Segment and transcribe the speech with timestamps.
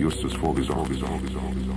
[0.00, 1.69] solchen Fall hatte Justus vorgesorgt.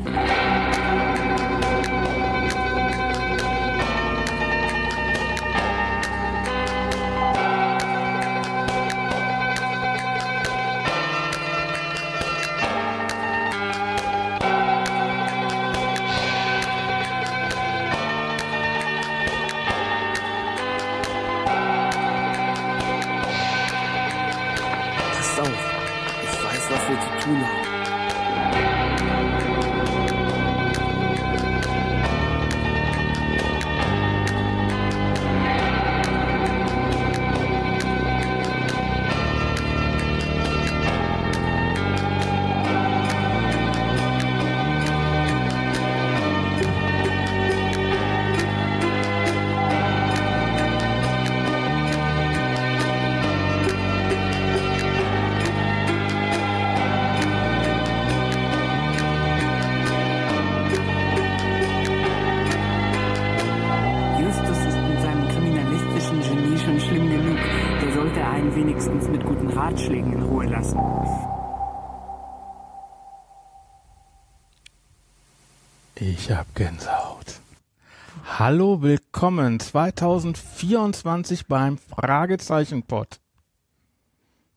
[78.45, 83.22] Hallo, willkommen 2024 beim Fragezeichen-Pod.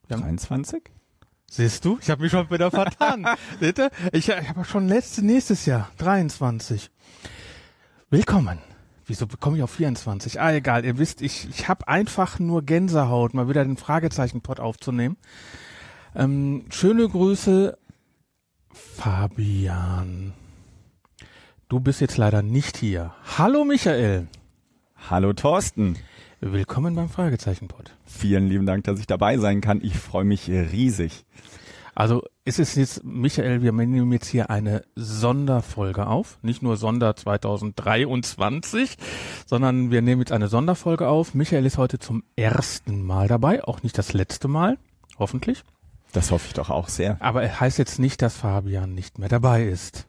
[0.09, 0.91] Wir haben- 23?
[1.49, 1.97] Siehst du?
[2.03, 3.29] Ich habe mich schon wieder vertan.
[3.61, 3.93] Seht ihr?
[4.11, 6.91] Ich, ich habe schon letzte, nächstes Jahr, 23.
[8.11, 8.59] Willkommen.
[9.05, 10.41] Wieso bekomme ich auf 24?
[10.41, 10.85] Ah, egal.
[10.85, 15.17] Ihr wisst, ich, ich habe einfach nur Gänsehaut, mal wieder den Fragezeichen-Pod aufzunehmen.
[16.17, 17.79] Ähm, schöne Grüße,
[18.73, 20.33] Fabian.
[21.69, 23.13] Du bist jetzt leider nicht hier.
[23.39, 24.29] Hallo, Michael.
[25.11, 25.97] Hallo Thorsten.
[26.39, 27.97] Willkommen beim Fragezeichen-Pod.
[28.05, 29.81] Vielen lieben Dank, dass ich dabei sein kann.
[29.83, 31.25] Ich freue mich riesig.
[31.97, 36.39] Also ist es jetzt, Michael, wir nehmen jetzt hier eine Sonderfolge auf.
[36.41, 38.97] Nicht nur Sonder 2023,
[39.45, 41.35] sondern wir nehmen jetzt eine Sonderfolge auf.
[41.35, 44.79] Michael ist heute zum ersten Mal dabei, auch nicht das letzte Mal,
[45.19, 45.65] hoffentlich.
[46.13, 47.17] Das hoffe ich doch auch sehr.
[47.19, 50.07] Aber es heißt jetzt nicht, dass Fabian nicht mehr dabei ist.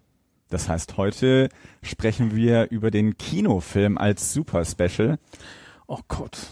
[0.49, 1.49] Das heißt, heute
[1.81, 5.19] sprechen wir über den Kinofilm als Super Special.
[5.87, 6.47] Oh Gott.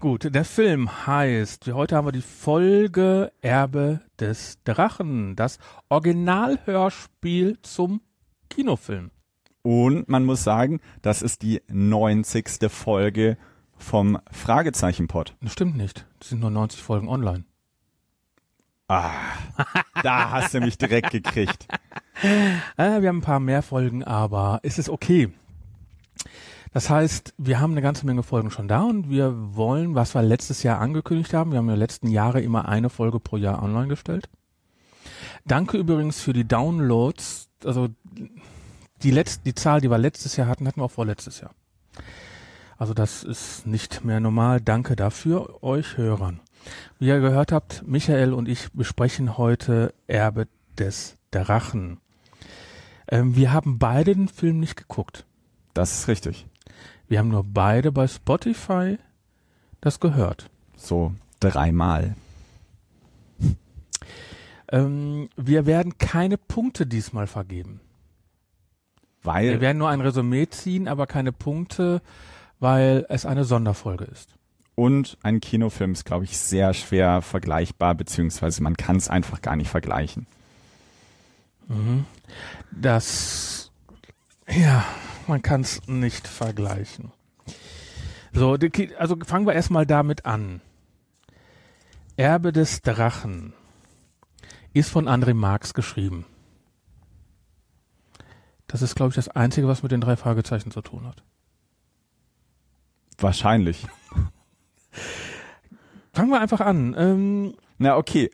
[0.00, 5.58] Gut, der Film heißt, heute haben wir die Folge Erbe des Drachen, das
[5.88, 8.00] Originalhörspiel zum
[8.48, 9.10] Kinofilm.
[9.62, 12.70] Und man muss sagen, das ist die 90.
[12.70, 13.36] Folge
[13.76, 15.34] vom Fragezeichen-Pod.
[15.42, 16.06] Das stimmt nicht.
[16.20, 17.44] Es sind nur 90 Folgen online.
[18.88, 19.10] Ah,
[20.02, 21.66] da hast du mich direkt gekriegt.
[22.22, 25.30] Äh, wir haben ein paar mehr Folgen, aber es ist okay.
[26.72, 30.22] Das heißt, wir haben eine ganze Menge Folgen schon da und wir wollen, was wir
[30.22, 33.88] letztes Jahr angekündigt haben, wir haben den letzten Jahren immer eine Folge pro Jahr online
[33.88, 34.28] gestellt.
[35.46, 37.48] Danke übrigens für die Downloads.
[37.64, 37.88] Also
[39.02, 41.52] die letzte, die Zahl, die wir letztes Jahr hatten, hatten wir auch vorletztes Jahr.
[42.76, 44.60] Also das ist nicht mehr normal.
[44.60, 46.40] Danke dafür euch Hörern.
[46.98, 50.48] Wie ihr gehört habt, Michael und ich besprechen heute Erbe
[50.78, 52.00] des Drachen.
[53.08, 55.24] Ähm, wir haben beide den Film nicht geguckt.
[55.74, 56.46] Das ist richtig.
[57.08, 58.98] Wir haben nur beide bei Spotify
[59.80, 60.50] das gehört.
[60.76, 62.16] So dreimal.
[64.68, 67.80] Ähm, wir werden keine Punkte diesmal vergeben.
[69.22, 72.02] Wir Weil, werden nur ein Resümee ziehen, aber keine Punkte,
[72.58, 74.30] weil es eine Sonderfolge ist.
[74.74, 79.56] und ein Kinofilm ist, glaube ich, sehr schwer vergleichbar, beziehungsweise man kann es einfach gar
[79.56, 80.26] nicht vergleichen.
[82.70, 83.72] Das,
[84.48, 84.84] ja,
[85.26, 87.12] man kann es nicht vergleichen.
[88.32, 88.56] So,
[88.98, 90.60] also fangen wir erstmal damit an.
[92.16, 93.52] Erbe des Drachen
[94.72, 96.26] ist von André Marx geschrieben.
[98.66, 101.22] Das ist, glaube ich, das Einzige, was mit den drei Fragezeichen zu tun hat.
[103.18, 103.86] Wahrscheinlich.
[106.12, 106.94] Fangen wir einfach an.
[106.98, 108.30] Ähm, Na, okay.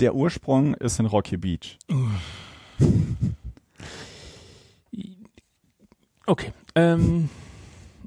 [0.00, 1.78] Der Ursprung ist in Rocky Beach.
[6.26, 7.28] Okay, ähm,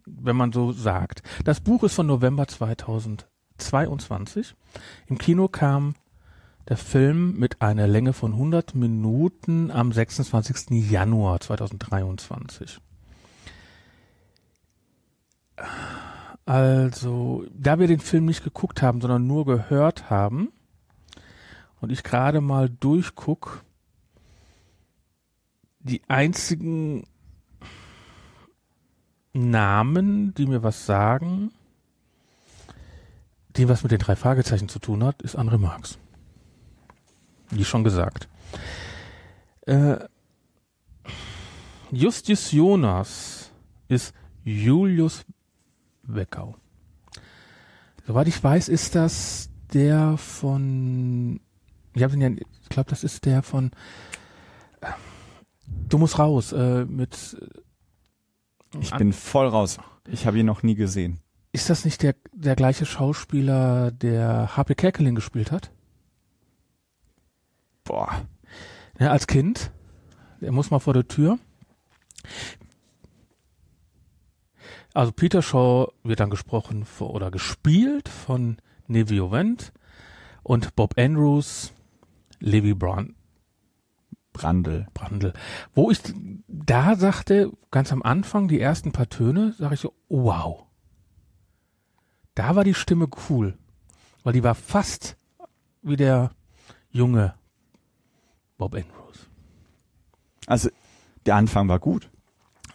[0.06, 1.22] wenn man so sagt.
[1.44, 4.56] Das Buch ist von November 2022.
[5.08, 5.94] Im Kino kam
[6.68, 10.90] der Film mit einer Länge von 100 Minuten am 26.
[10.90, 12.80] Januar 2023.
[16.46, 20.50] Also, da wir den Film nicht geguckt haben, sondern nur gehört haben
[21.82, 23.64] und ich gerade mal durchguck,
[25.88, 27.08] die einzigen
[29.34, 31.52] Namen, die mir was sagen,
[33.56, 35.98] die was mit den drei Fragezeichen zu tun hat, ist André Marx.
[37.50, 38.28] wie schon gesagt.
[39.66, 39.98] Äh,
[41.92, 43.52] Justus Jonas
[43.88, 44.14] ist
[44.44, 45.26] Julius
[46.04, 46.56] Weckau.
[48.06, 51.40] Soweit ich weiß, ist das der von,
[51.94, 53.72] ich ja, ich glaube, das ist der von,
[55.90, 57.38] du musst raus, äh, mit,
[58.80, 59.78] Ich bin voll raus.
[60.08, 61.20] Ich habe ihn noch nie gesehen.
[61.52, 65.72] ist das nicht der, der gleiche Schauspieler, der Harpe Kerkeling gespielt hat?
[67.84, 68.26] Boah.
[69.00, 69.72] Ja, als Kind.
[70.42, 71.40] Er muss mal vor der Tür.
[74.94, 78.58] Also Peter Shaw wird dann gesprochen vor, oder gespielt von
[78.88, 79.72] Nevio Wendt
[80.44, 81.74] und Bob Andrews,
[82.40, 83.14] Levi Brand,
[84.38, 84.88] Brandl.
[84.94, 85.34] Brandl.
[85.74, 86.00] Wo ich
[86.48, 90.64] da sagte, ganz am Anfang, die ersten paar Töne, sage ich so, oh, wow.
[92.36, 93.58] Da war die Stimme cool.
[94.24, 95.18] Weil die war fast
[95.82, 96.32] wie der
[96.90, 97.34] junge
[98.58, 99.30] Bob Andrews.
[100.46, 100.70] Also
[101.26, 102.10] der Anfang war gut.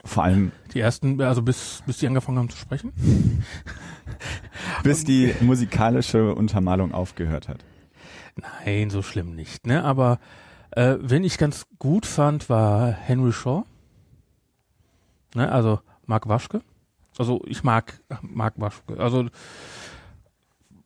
[0.05, 2.93] Vor allem Die ersten, also bis, bis die angefangen haben zu sprechen.
[4.82, 7.64] bis die musikalische Untermalung aufgehört hat.
[8.37, 9.85] Nein, so schlimm nicht, ne?
[9.85, 10.19] Aber
[10.73, 13.65] äh, wen ich ganz gut fand, war Henry Shaw.
[15.35, 15.51] Ne?
[15.51, 16.63] Also Mark Waschke.
[17.19, 18.99] Also ich mag Mark Waschke.
[18.99, 19.29] Also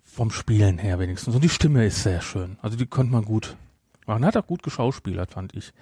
[0.02, 1.34] vom Spielen her wenigstens.
[1.34, 2.58] Und die Stimme ist sehr schön.
[2.62, 3.56] Also die konnte man gut
[4.06, 4.24] machen.
[4.24, 5.72] Hat auch gut geschauspielert, fand ich.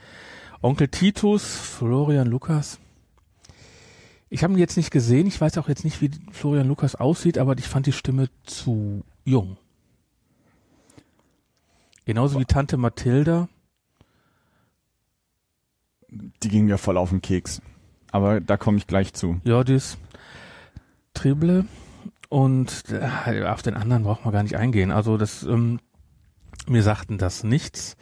[0.61, 2.79] Onkel Titus, Florian Lukas.
[4.29, 5.27] Ich habe ihn jetzt nicht gesehen.
[5.27, 9.05] Ich weiß auch jetzt nicht, wie Florian Lukas aussieht, aber ich fand die Stimme zu
[9.25, 9.57] jung.
[12.05, 13.49] Genauso wie Tante Mathilda.
[16.43, 17.61] Die ging mir voll auf den Keks.
[18.11, 19.41] Aber da komme ich gleich zu.
[19.45, 19.99] Jordis
[21.15, 21.65] Trible
[22.29, 24.91] und äh, auf den anderen braucht man gar nicht eingehen.
[24.91, 25.81] Also das, ähm,
[26.67, 27.97] mir sagten das nichts.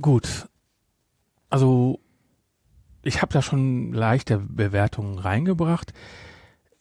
[0.00, 0.48] Gut,
[1.50, 2.00] also
[3.02, 5.92] ich habe da schon leichte Bewertungen reingebracht.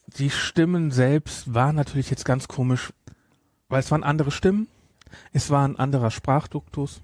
[0.08, 2.94] Die Stimmen selbst waren natürlich jetzt ganz komisch,
[3.70, 4.68] weil es waren andere Stimmen,
[5.32, 7.02] es war ein anderer Sprachduktus.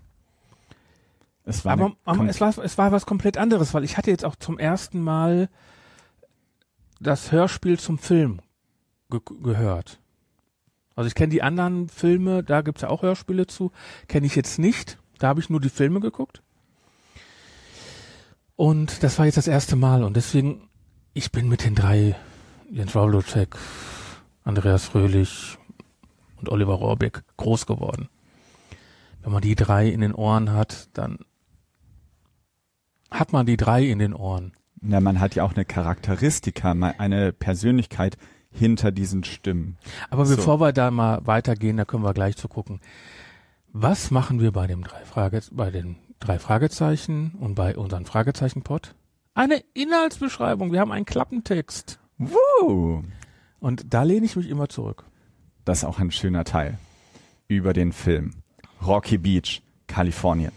[1.45, 4.25] Es war Aber, aber es, war, es war was komplett anderes, weil ich hatte jetzt
[4.25, 5.49] auch zum ersten Mal
[6.99, 8.41] das Hörspiel zum Film
[9.09, 9.99] ge gehört.
[10.95, 13.71] Also ich kenne die anderen Filme, da gibt's ja auch Hörspiele zu,
[14.07, 14.97] kenne ich jetzt nicht.
[15.17, 16.41] Da habe ich nur die Filme geguckt.
[18.55, 20.69] Und das war jetzt das erste Mal und deswegen,
[21.13, 22.15] ich bin mit den drei,
[22.69, 23.55] Jens Wawlocek,
[24.43, 25.57] Andreas Fröhlich
[26.35, 28.09] und Oliver Rohrbeck groß geworden.
[29.21, 31.19] Wenn man die drei in den Ohren hat, dann
[33.11, 34.53] hat man die drei in den Ohren.
[34.81, 38.17] Na, man hat ja auch eine Charakteristika, eine Persönlichkeit
[38.51, 39.77] hinter diesen Stimmen.
[40.09, 40.35] Aber So.
[40.35, 42.79] bevor wir da mal weitergehen, da können wir gleich zu gucken.
[43.71, 48.95] Was machen wir bei dem drei Frage, bei den drei Fragezeichen und bei unseren Fragezeichenpot?
[49.35, 50.71] Eine Inhaltsbeschreibung.
[50.71, 51.99] Wir haben einen Klappentext.
[52.17, 53.03] Woo!
[53.59, 55.03] Und da lehne ich mich immer zurück.
[55.65, 56.79] Das ist auch ein schöner Teil.
[57.47, 58.31] Über den Film.
[58.85, 60.51] Rocky Beach, Kalifornien.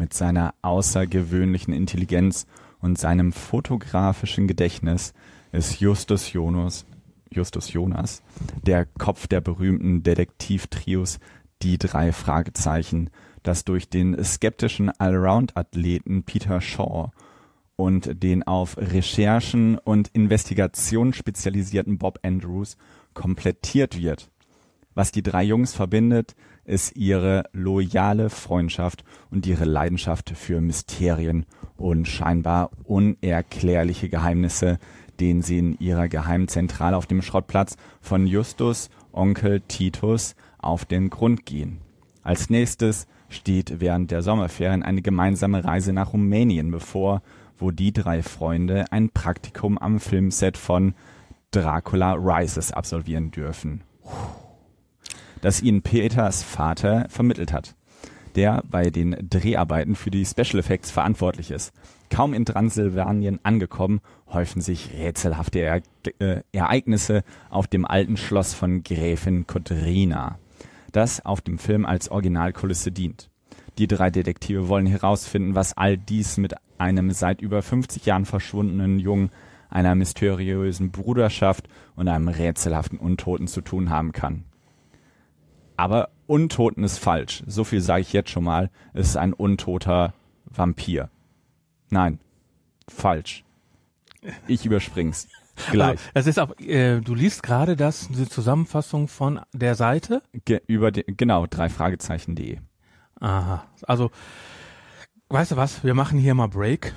[0.00, 2.46] Mit seiner außergewöhnlichen Intelligenz
[2.80, 5.12] und seinem fotografischen Gedächtnis
[5.52, 6.86] ist Justus Jonas,
[7.30, 8.22] Justus Jonas
[8.62, 11.18] der Kopf der berühmten Detektivtrios
[11.60, 13.10] Die drei Fragezeichen,
[13.42, 17.10] das durch den skeptischen Allround-Athleten Peter Shaw
[17.76, 22.78] und den auf Recherchen und Investigationen spezialisierten Bob Andrews
[23.12, 24.30] komplettiert wird.
[24.94, 32.08] Was die drei Jungs verbindet, ist ihre loyale Freundschaft und ihre Leidenschaft für Mysterien und
[32.08, 34.78] scheinbar unerklärliche Geheimnisse,
[35.20, 41.46] denen sie in ihrer Geheimzentrale auf dem Schrottplatz von Justus Onkel Titus auf den Grund
[41.46, 41.78] gehen.
[42.22, 47.22] Als nächstes steht während der Sommerferien eine gemeinsame Reise nach Rumänien bevor,
[47.58, 50.94] wo die drei Freunde ein Praktikum am Filmset von
[51.50, 53.82] Dracula Rises absolvieren dürfen.
[55.40, 57.74] Das ihnen Peters Vater vermittelt hat,
[58.34, 61.72] der bei den Dreharbeiten für die Special Effects verantwortlich ist.
[62.10, 65.82] Kaum in Transsilvanien angekommen, häufen sich rätselhafte er
[66.18, 70.38] äh, Ereignisse auf dem alten Schloss von Gräfin Kotrina,
[70.92, 73.30] das auf dem Film als Originalkulisse dient.
[73.78, 78.98] Die drei Detektive wollen herausfinden, was all dies mit einem seit über 50 Jahren verschwundenen
[78.98, 79.30] Jungen,
[79.70, 84.44] einer mysteriösen Bruderschaft und einem rätselhaften Untoten zu tun haben kann.
[85.80, 87.42] Aber Untoten ist falsch.
[87.46, 88.68] So viel sage ich jetzt schon mal.
[88.92, 90.12] Es ist ein untoter
[90.44, 91.08] Vampir.
[91.88, 92.18] Nein,
[92.86, 93.44] falsch.
[94.46, 95.26] Ich überspring's.
[95.70, 95.98] Gleich.
[96.12, 100.22] Das ist auch, äh, du liest gerade das, die Zusammenfassung von der Seite.
[100.44, 102.58] Ge über die, genau, drei Fragezeichen.de.
[103.18, 103.64] Aha.
[103.86, 104.10] Also,
[105.30, 105.82] weißt du was?
[105.82, 106.94] Wir machen hier mal Break,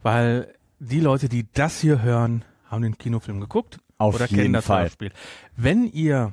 [0.00, 4.52] weil die Leute, die das hier hören, haben den Kinofilm geguckt Auf oder jeden kennen
[4.54, 4.84] das Fall.
[4.84, 5.12] Hörspiel.
[5.56, 6.32] Wenn ihr,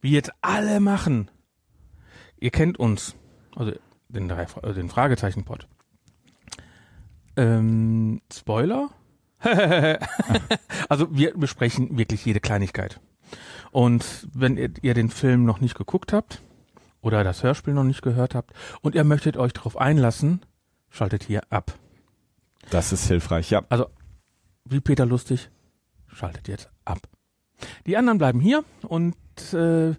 [0.00, 1.30] wie jetzt alle machen,
[2.38, 3.16] ihr kennt uns,
[3.56, 3.72] also
[4.08, 5.66] den, drei, äh, den Fragezeichen-Pod.
[7.36, 8.90] Ähm, Spoiler?
[10.88, 13.00] also wir besprechen wirklich jede Kleinigkeit.
[13.70, 16.42] Und wenn ihr, ihr den Film noch nicht geguckt habt
[17.00, 20.40] oder das Hörspiel noch nicht gehört habt und ihr möchtet euch darauf einlassen,
[20.90, 21.78] schaltet hier ab.
[22.70, 23.62] Das ist hilfreich, ja.
[23.68, 23.86] Also,
[24.64, 25.50] wie Peter Lustig,
[26.08, 26.98] schaltet jetzt ab.
[27.86, 29.16] Die anderen bleiben hier und
[29.52, 29.94] äh,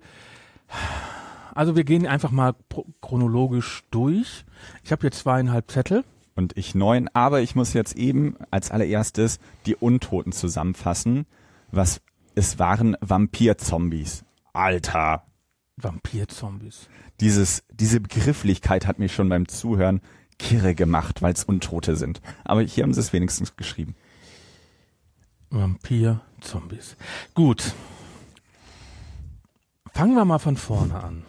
[1.53, 2.55] also wir gehen einfach mal
[3.01, 4.45] chronologisch durch.
[4.83, 6.03] Ich habe hier zweieinhalb Zettel.
[6.35, 11.25] Und ich neun, aber ich muss jetzt eben als allererstes die Untoten zusammenfassen.
[11.71, 12.01] Was,
[12.35, 14.23] es waren Vampir-Zombies.
[14.53, 15.23] Alter.
[15.75, 16.87] Vampir-Zombies.
[17.19, 20.01] Dieses, diese Begrifflichkeit hat mich schon beim Zuhören
[20.37, 22.21] kirre gemacht, weil es Untote sind.
[22.45, 23.95] Aber hier haben sie es wenigstens geschrieben.
[25.49, 26.95] Vampir-Zombies.
[27.33, 27.73] Gut.
[29.93, 31.23] Fangen wir mal von vorne an.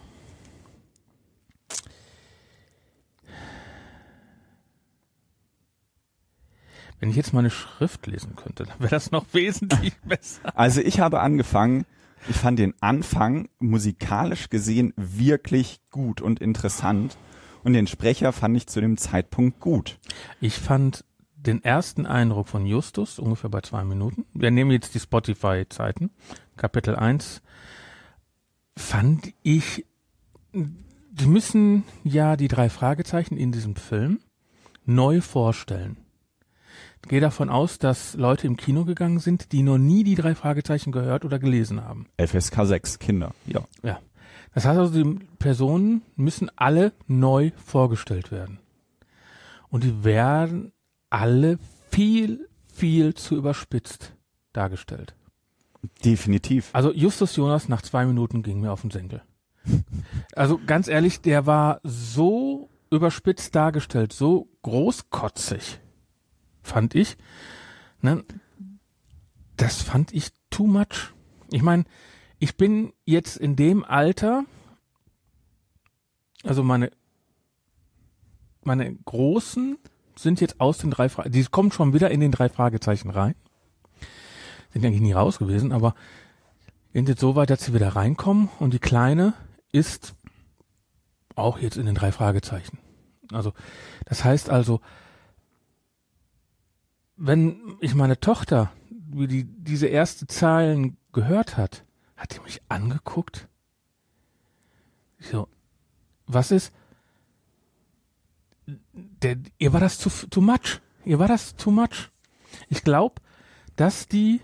[7.00, 10.56] Wenn ich jetzt meine Schrift lesen könnte, dann wäre das noch wesentlich besser.
[10.56, 11.86] Also ich habe angefangen,
[12.28, 17.16] ich fand den Anfang musikalisch gesehen wirklich gut und interessant.
[17.64, 19.98] Und den Sprecher fand ich zu dem Zeitpunkt gut.
[20.40, 21.04] Ich fand
[21.47, 24.26] den ersten Eindruck von Justus ungefähr bei zwei Minuten.
[24.35, 26.11] Wir nehmen jetzt die Spotify-Zeiten.
[26.56, 27.42] Kapitel 1
[28.76, 29.87] fand ich,
[30.52, 34.20] die müssen ja die drei Fragezeichen in diesem Film
[34.85, 35.97] neu vorstellen.
[37.02, 40.35] Ich gehe davon aus, dass Leute im Kino gegangen sind, die noch nie die drei
[40.35, 42.06] Fragezeichen gehört oder gelesen haben.
[42.18, 43.62] FSK 6 Kinder, ja.
[43.82, 44.00] Ja.
[44.54, 48.59] Das heißt also, die Personen müssen alle neu vorgestellt werden.
[49.68, 50.73] Und die werden
[51.11, 51.59] alle
[51.90, 54.14] viel, viel zu überspitzt
[54.52, 55.14] dargestellt.
[56.05, 56.71] Definitiv.
[56.73, 59.23] Also Justus Jonas nach zwei Minuten ging mir auf den Senkel.
[60.35, 65.81] Also ganz ehrlich, der war so überspitzt dargestellt, so großkotzig,
[66.62, 67.17] fand ich.
[68.00, 68.25] Ne?
[69.57, 71.12] Das fand ich too much.
[71.50, 71.85] Ich meine,
[72.38, 74.45] ich bin jetzt in dem Alter,
[76.43, 76.90] also meine,
[78.62, 79.79] meine Großen
[80.22, 83.34] sind jetzt aus den drei Fragezeichen, die kommen schon wieder in den drei Fragezeichen rein.
[84.72, 85.94] Sind eigentlich nie raus gewesen, aber
[86.92, 89.34] sind jetzt so weit, dass sie wieder reinkommen und die Kleine
[89.72, 90.14] ist
[91.36, 92.78] auch jetzt in den drei Fragezeichen.
[93.32, 93.52] Also,
[94.06, 94.80] das heißt also,
[97.16, 101.84] wenn ich meine Tochter, wie die diese erste Zeilen gehört hat,
[102.16, 103.48] hat die mich angeguckt.
[105.18, 105.48] So,
[106.26, 106.72] was ist?
[108.67, 110.81] Der, ihr war das zu, too much.
[111.05, 112.11] Ihr war das too much.
[112.69, 113.21] Ich glaube,
[113.76, 114.40] dass die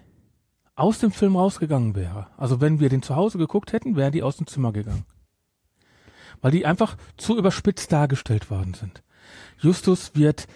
[0.75, 2.29] aus dem Film rausgegangen wäre.
[2.37, 5.07] Also wenn wir den zu Hause geguckt hätten, wären die aus dem Zimmer gegangen.
[6.43, 9.03] Weil die einfach zu überspitzt dargestellt worden sind.
[9.59, 10.47] Justus wird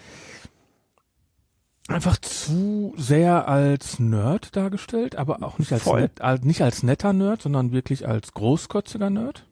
[1.87, 7.13] einfach zu sehr als Nerd dargestellt, aber auch nicht als, net, als nicht als netter
[7.13, 9.45] Nerd, sondern wirklich als großkotziger Nerd.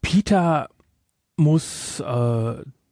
[0.00, 0.70] Peter
[1.40, 2.04] muss äh,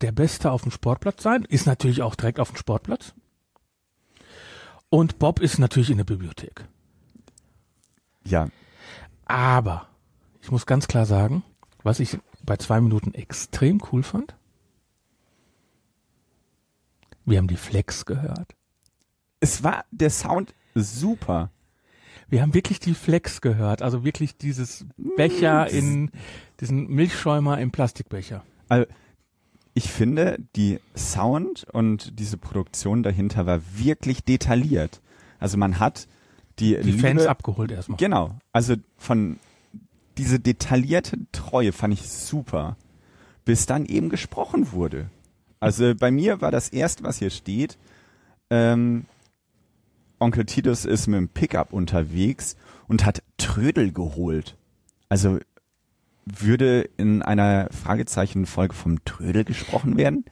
[0.00, 3.14] der Beste auf dem Sportplatz sein, ist natürlich auch direkt auf dem Sportplatz.
[4.90, 6.66] Und Bob ist natürlich in der Bibliothek.
[8.24, 8.48] Ja,
[9.26, 9.86] Aber
[10.40, 11.42] ich muss ganz klar sagen,
[11.82, 14.34] was ich bei zwei Minuten extrem cool fand.
[17.24, 18.54] Wir haben die Flex gehört.
[19.40, 21.50] es war der Sound super.
[22.28, 26.10] Wir haben wirklich die Flex gehört, also wirklich dieses Becher in
[26.60, 28.44] diesen Milchschäumer im Plastikbecher.
[28.68, 28.86] Also,
[29.74, 35.00] ich finde, die Sound und diese Produktion dahinter war wirklich detailliert.
[35.38, 36.08] Also man hat
[36.58, 37.96] die, Die Liebe, Fans abgeholt erstmal.
[37.96, 38.34] Genau.
[38.52, 39.38] Also von
[40.16, 42.76] diese detaillierte Treue fand ich super,
[43.44, 45.10] bis dann eben gesprochen wurde.
[45.60, 47.78] Also bei mir war das erste, was hier steht,
[48.50, 49.06] ähm,
[50.18, 52.56] Onkel Titus ist mit dem Pickup unterwegs
[52.88, 54.56] und hat Trödel geholt.
[55.08, 55.38] Also
[56.24, 60.24] würde in einer Fragezeichenfolge vom Trödel gesprochen werden?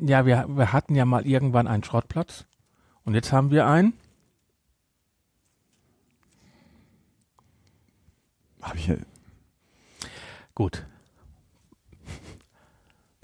[0.00, 2.46] Ja, wir, wir hatten ja mal irgendwann einen Schrottplatz
[3.04, 3.94] und jetzt haben wir einen.
[8.62, 8.92] Hab ich,
[10.54, 10.86] Gut.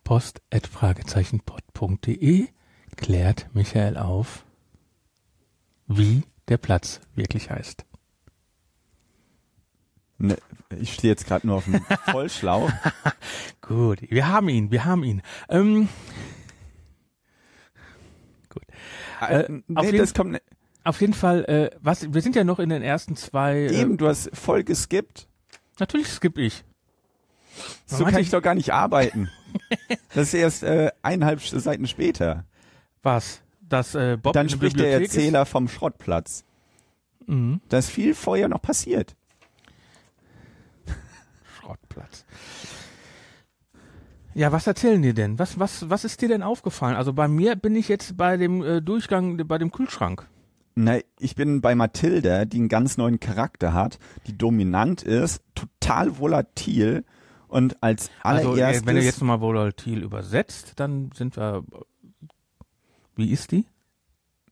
[0.02, 2.48] Post at fragezeichenpod.de
[2.96, 4.44] klärt Michael auf,
[5.88, 7.84] wie der Platz wirklich heißt.
[10.18, 10.36] ne,
[10.78, 11.80] ich stehe jetzt gerade nur auf dem
[12.10, 12.70] Vollschlauch.
[13.60, 15.22] Gut, wir haben ihn, wir haben ihn.
[15.48, 15.88] Ähm,
[18.48, 18.62] gut.
[19.20, 20.42] Äh, Äh, nee, auf jeden- das kommt ne-
[20.84, 23.56] Auf jeden Fall, äh, was, wir sind ja noch in den ersten zwei.
[23.56, 25.28] Äh, eben, du hast voll geskippt.
[25.78, 26.64] Natürlich skippe ich.
[27.86, 29.28] So kann ich- ich doch gar nicht arbeiten.
[30.14, 32.44] Das ist erst äh, eineinhalb Seiten später.
[33.02, 33.42] Was?
[33.68, 36.44] Dass äh, Bob Dann spricht der Erzähler vom Schrottplatz.
[37.20, 37.28] Ist?
[37.28, 37.60] Mhm.
[37.68, 39.14] Da ist viel vorher noch passiert.
[41.60, 42.24] Schrottplatz.
[44.34, 45.38] Ja, was erzählen die denn?
[45.38, 46.96] Was, was, was ist dir denn aufgefallen?
[46.96, 50.28] Also bei mir bin ich jetzt bei dem äh, Durchgang, bei dem Kühlschrank.
[50.76, 53.98] Na, ich bin bei Mathilda, die einen ganz neuen Charakter hat,
[54.28, 57.04] die dominant ist, total volatil
[57.48, 61.64] und als Also allererstes äh, wenn du jetzt nochmal volatil übersetzt, dann sind wir.
[63.18, 63.66] Wie ist die?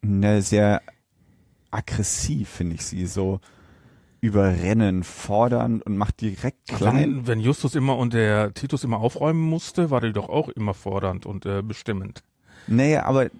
[0.07, 0.83] ne, sehr
[1.71, 3.41] aggressiv, finde ich sie, so
[4.21, 6.97] überrennen, fordern und macht direkt klein.
[6.97, 10.75] Wenn, wenn Justus immer und der Titus immer aufräumen musste, war die doch auch immer
[10.75, 12.23] fordernd und äh, bestimmend.
[12.67, 13.31] Nee, aber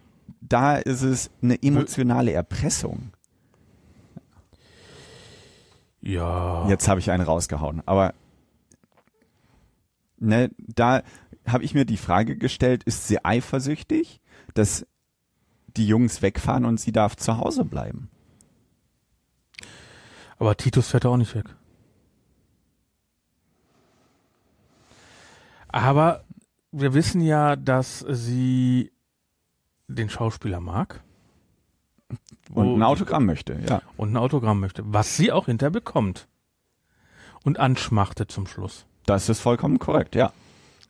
[0.41, 3.13] da ist es eine emotionale Erpressung.
[6.01, 6.69] Ja.
[6.69, 8.15] Jetzt habe ich einen rausgehauen, aber
[10.19, 11.03] ne, da
[11.49, 14.21] habe ich mir die Frage gestellt, ist sie eifersüchtig,
[14.55, 14.87] dass
[15.77, 18.11] die Jungs wegfahren und sie darf zu Hause bleiben?
[20.39, 21.47] Aber Titus fährt auch nicht weg.
[25.69, 26.25] Aber
[26.73, 28.93] wir wissen ja, dass sie
[29.89, 31.03] den Schauspieler mag.
[32.53, 33.83] Und ein Autogramm möchte, ja.
[33.97, 34.83] Und ein Autogramm möchte.
[34.87, 36.29] Was sie auch hinterher bekommt.
[37.45, 38.87] Und anschmachtet zum Schluss.
[39.05, 40.33] Das ist vollkommen korrekt, ja.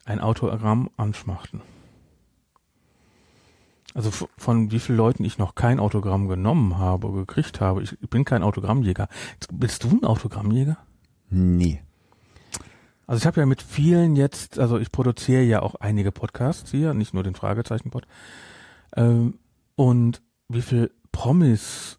[0.04, 1.62] Ein Autogramm anschmachten.
[3.96, 7.82] Also von wie vielen Leuten ich noch kein Autogramm genommen habe, gekriegt habe.
[7.82, 9.08] Ich bin kein Autogrammjäger.
[9.50, 10.76] Bist du ein Autogrammjäger?
[11.30, 11.80] Nee.
[13.06, 16.92] Also ich habe ja mit vielen jetzt, also ich produziere ja auch einige Podcasts hier,
[16.92, 18.06] nicht nur den Fragezeichen-Pod.
[18.94, 19.38] Ähm,
[19.76, 21.98] und wie viel Promis,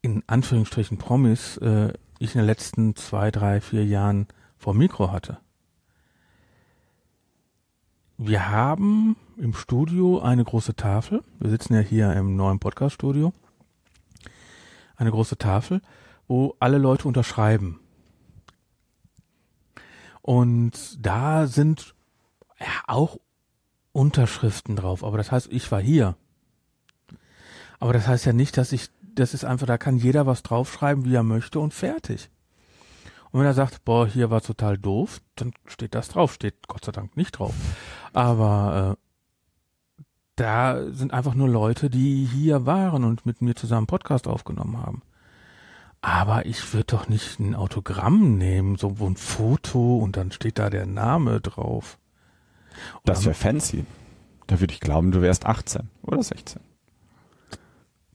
[0.00, 5.38] in Anführungsstrichen Promis, äh, ich in den letzten zwei, drei, vier Jahren vor Mikro hatte.
[8.24, 11.24] Wir haben im Studio eine große Tafel.
[11.40, 13.32] Wir sitzen ja hier im neuen Podcast-Studio.
[14.94, 15.82] Eine große Tafel,
[16.28, 17.80] wo alle Leute unterschreiben.
[20.20, 21.96] Und da sind
[22.60, 23.18] ja, auch
[23.90, 25.02] Unterschriften drauf.
[25.02, 26.14] Aber das heißt, ich war hier.
[27.80, 31.04] Aber das heißt ja nicht, dass ich, das ist einfach, da kann jeder was draufschreiben,
[31.06, 32.30] wie er möchte und fertig.
[33.32, 36.34] Und wenn er sagt, boah, hier war total doof, dann steht das drauf.
[36.34, 37.54] Steht Gott sei Dank nicht drauf.
[38.12, 38.96] Aber
[39.98, 40.04] äh,
[40.36, 45.02] da sind einfach nur Leute, die hier waren und mit mir zusammen Podcast aufgenommen haben.
[46.02, 50.68] Aber ich würde doch nicht ein Autogramm nehmen, so ein Foto und dann steht da
[50.68, 51.98] der Name drauf.
[53.04, 53.86] Das wäre fancy.
[54.46, 56.60] Da würde ich glauben, du wärst 18 oder 16.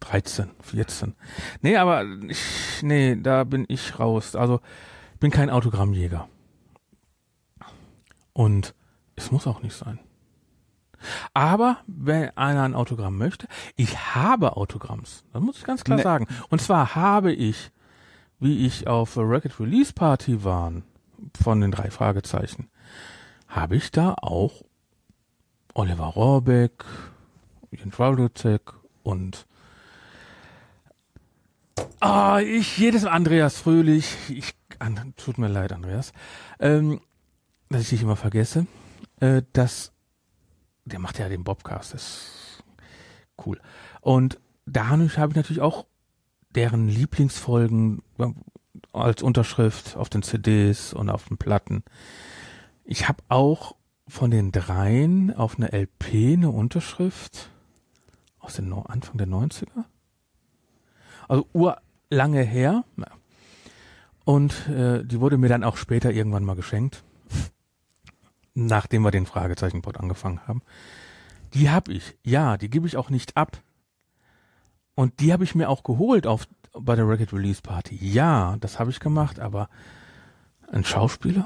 [0.01, 1.15] 13, 14.
[1.61, 4.35] Nee, aber ich, nee, da bin ich raus.
[4.35, 4.59] Also,
[5.19, 6.27] bin kein Autogrammjäger.
[8.33, 8.75] Und
[9.15, 9.99] es muss auch nicht sein.
[11.33, 15.23] Aber wenn einer ein Autogramm möchte, ich habe Autogramms.
[15.31, 16.03] Das muss ich ganz klar Nee.
[16.03, 16.27] sagen.
[16.49, 17.71] Und zwar habe ich,
[18.39, 20.83] wie ich auf der Record Release Party waren,
[21.39, 22.69] von den drei Fragezeichen,
[23.47, 24.63] habe ich da auch
[25.73, 26.83] Oliver Rohrbeck,
[27.71, 29.45] Jens Walduzek und
[31.99, 34.15] Ah, ich jedes Mal Andreas Fröhlich.
[34.29, 36.13] Ich, an, tut mir leid, Andreas,
[36.59, 37.01] ähm,
[37.69, 38.67] dass ich dich immer vergesse.
[39.19, 39.91] Äh, das,
[40.85, 42.63] der macht ja den Bobcast, das ist
[43.45, 43.59] cool.
[44.01, 45.85] Und dadurch habe ich natürlich auch
[46.55, 48.27] deren Lieblingsfolgen äh,
[48.93, 51.83] als Unterschrift auf den CDs und auf den Platten.
[52.83, 53.75] Ich habe auch
[54.07, 57.49] von den dreien auf eine LP eine Unterschrift
[58.39, 59.83] aus den Anfang der 90er.
[61.27, 62.85] Also urlange her.
[62.95, 63.07] Ja.
[64.27, 67.01] Und äh, die wurde mir dann auch später irgendwann mal geschenkt.
[68.55, 70.61] Nachdem wir den Fragezeichenpod angefangen haben.
[71.53, 72.17] Die habe ich.
[72.25, 73.61] Ja, die gebe ich auch nicht ab.
[74.95, 77.97] Und die habe ich mir auch geholt auf bei der Record Release Party.
[78.01, 79.69] Ja, das habe ich gemacht, aber
[80.73, 81.45] ein Schauspieler?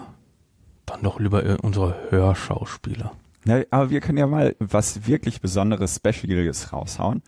[0.87, 3.11] Dann doch lieber äh, unsere Hörschauspieler.
[3.45, 7.21] Ja, aber wir können ja mal was wirklich Besonderes, Specialiges raushauen.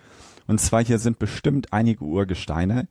[0.47, 2.87] Und zwar hier sind bestimmt einige Urgesteine,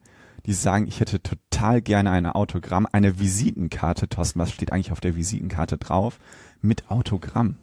[0.46, 4.08] die sagen, ich hätte total gerne ein Autogramm, eine Visitenkarte.
[4.08, 6.18] Thorsten, was steht eigentlich auf der Visitenkarte drauf?
[6.60, 7.56] Mit Autogramm.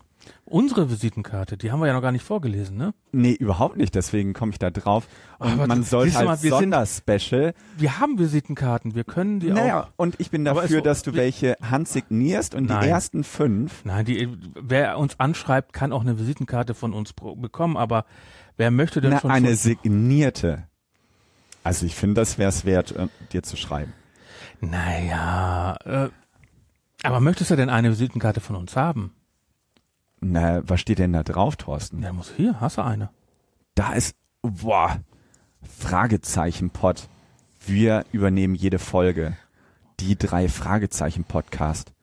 [0.46, 2.94] Unsere Visitenkarte, die haben wir ja noch gar nicht vorgelesen, ne?
[3.14, 5.08] Nee, überhaupt nicht, deswegen komme ich da drauf.
[5.38, 9.50] Und Aber man sollte als mal, wir sind- Sonderspecial Wir haben Visitenkarten, wir können die
[9.52, 9.90] Naja, auch.
[9.96, 12.82] und ich bin dafür, es- dass du welche handsignierst und Nein.
[12.82, 13.86] die ersten fünf.
[13.86, 14.28] Nein, die,
[14.60, 18.06] wer uns anschreibt, kann auch eine Visitenkarte von uns bekommen, aber
[18.58, 20.64] wer möchte denn Na, schon eine signierte.
[21.64, 23.94] Also ich finde, das wäre es wert, äh, dir zu schreiben.
[24.62, 26.10] Naja, äh,
[27.04, 29.14] aber möchtest du denn eine Visitenkarte von uns haben?
[30.20, 32.02] Na, was steht denn da drauf, Thorsten?
[32.02, 33.10] Ja, muss hier, hast du eine.
[33.76, 35.00] Da ist, boah,
[35.62, 37.08] Fragezeichen-Pod.
[37.66, 39.38] Wir übernehmen jede Folge.
[40.02, 41.94] Die drei Fragezeichen-Podcast.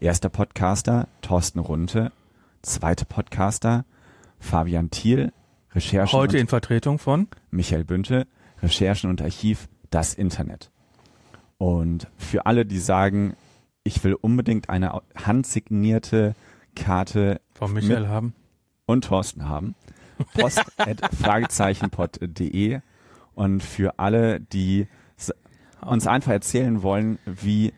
[0.00, 2.12] Erster Podcaster, Thorsten Runte.
[2.62, 3.84] Zweiter Podcaster,
[4.38, 5.32] Fabian Thiel.
[5.74, 7.28] Recherchen Heute in Vertretung von?
[7.50, 8.26] Michael Bünte,
[8.62, 10.70] Recherchen und Archiv, das Internet.
[11.58, 13.36] Und für alle, die sagen,
[13.82, 16.34] ich will unbedingt eine handsignierte
[16.74, 18.34] Karte Von Michael haben.
[18.86, 19.74] und Thorsten haben,
[20.34, 22.80] post at fragezeichenpod.de
[23.34, 24.86] und für alle, die
[25.80, 27.72] uns einfach erzählen wollen, wie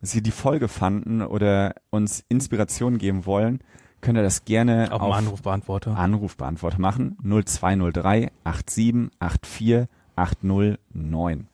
[0.00, 3.60] sie die Folge fanden oder uns Inspiration geben wollen,
[4.00, 5.96] könnt ihr das gerne Auf dem Anrufbeantworter.
[5.96, 7.16] Anrufbeantworter machen.
[7.22, 11.46] 0203 8784 809.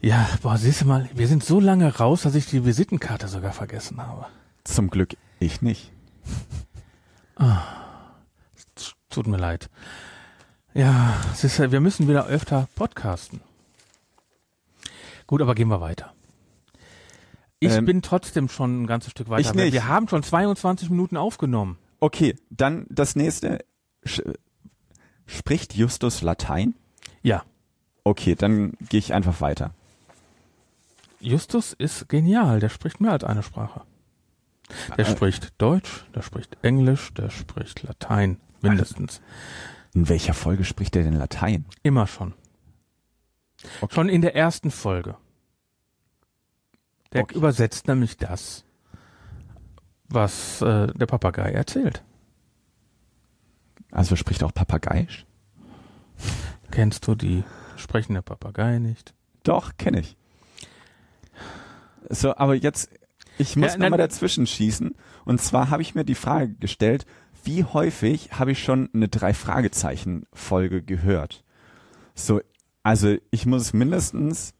[0.00, 3.52] Ja, boah, siehst du mal, wir sind so lange raus, dass ich die Visitenkarte sogar
[3.52, 4.26] vergessen habe.
[4.64, 5.92] Zum Glück ich nicht.
[9.10, 9.68] Tut mir leid.
[10.74, 13.40] Ja, ist, ja- wir müssen wieder öfter podcasten.
[15.26, 16.12] Gut, aber gehen wir weiter.
[17.64, 19.48] Ich Ähm, bin trotzdem schon ein ganzes Stück weiter.
[19.48, 19.72] ich nicht.
[19.72, 21.78] Wir haben schon 22 Minuten aufgenommen.
[22.00, 23.64] Okay, dann das nächste.
[25.26, 26.74] Spricht Justus Latein?
[27.22, 27.44] Ja,
[28.04, 29.74] Okay, dann gehe ich einfach weiter.
[31.20, 32.58] Justus ist genial.
[32.58, 33.82] Der spricht mehr als eine Sprache.
[34.98, 38.40] Der Äh, spricht Deutsch, der spricht Englisch, der spricht Latein.
[38.60, 39.20] Mindestens.
[39.94, 41.64] In welcher Folge spricht er denn Latein?
[41.84, 42.34] Immer schon.
[43.80, 43.94] Okay.
[43.94, 45.14] Schon in der ersten Folge.
[47.12, 47.34] Der Okay.
[47.36, 48.64] übersetzt nämlich das,
[50.08, 52.02] was äh, der Papagei erzählt.
[53.90, 55.26] Also spricht auch Papageisch?
[56.70, 57.44] Kennst du die
[57.76, 59.14] sprechende Papagei nicht?
[59.42, 60.16] Doch, kenne ich.
[62.08, 62.90] So, aber jetzt,
[63.38, 63.98] ich muss Ja, noch mal nein.
[63.98, 64.94] dazwischen schießen.
[65.24, 67.04] Und zwar habe ich mir die Frage gestellt,
[67.44, 71.44] wie häufig habe ich schon eine Drei-Fragezeichen-Folge gehört?
[72.14, 72.40] So,
[72.82, 74.54] also ich muss es mindestens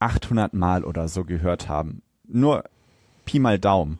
[0.00, 2.02] 800 Mal oder so gehört haben.
[2.26, 2.64] Nur
[3.24, 3.98] Pi mal Daumen.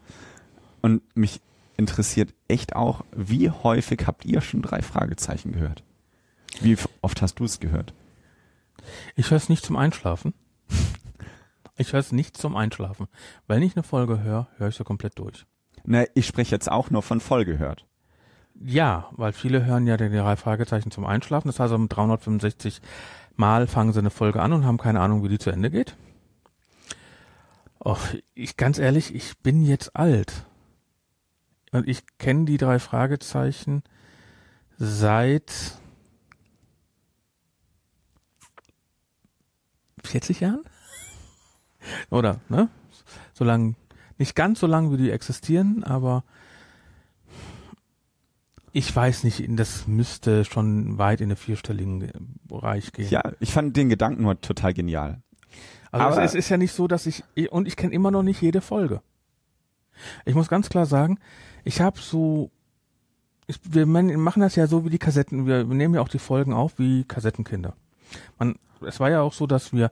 [0.83, 1.41] Und mich
[1.77, 5.83] interessiert echt auch, wie häufig habt ihr schon drei Fragezeichen gehört?
[6.61, 7.95] Wie oft hast du es gehört?
[9.15, 10.35] Ich höre es nicht zum Einschlafen.
[11.77, 13.09] Ich höre es nicht zum Einschlafen.
[13.47, 15.47] Wenn ich eine Folge höre, höre ich sie komplett durch.
[15.85, 17.87] Na, ich spreche jetzt auch nur von voll gehört.
[18.63, 21.49] Ja, weil viele hören ja die drei Fragezeichen zum Einschlafen.
[21.49, 22.83] Das heißt, um 365
[23.37, 25.97] Mal fangen sie eine Folge an und haben keine Ahnung, wie die zu Ende geht.
[27.83, 28.01] Och,
[28.35, 30.45] ich ganz ehrlich, ich bin jetzt alt.
[31.73, 33.83] Und ich kenne die drei Fragezeichen
[34.77, 35.79] seit
[40.05, 40.63] 40 Jahren?
[42.11, 42.69] Oder, ne?
[43.33, 43.77] So lang,
[44.19, 46.25] nicht ganz so lang, wie die existieren, aber
[48.73, 53.09] ich weiß nicht, das müsste schon weit in den vierstelligen Bereich gehen.
[53.11, 55.23] Ja, ich fand den Gedanken nur total genial.
[55.91, 58.23] Also Aber- es, es ist ja nicht so, dass ich und ich kenne immer noch
[58.23, 59.03] nicht jede Folge.
[60.25, 61.19] Ich muss ganz klar sagen,
[61.65, 62.51] ich habe so
[63.51, 66.53] ich, wir machen das ja so wie die Kassetten, wir nehmen ja auch die Folgen
[66.53, 67.75] auf wie Kassettenkinder.
[68.39, 68.57] Man,
[68.87, 69.91] es war ja auch so, dass wir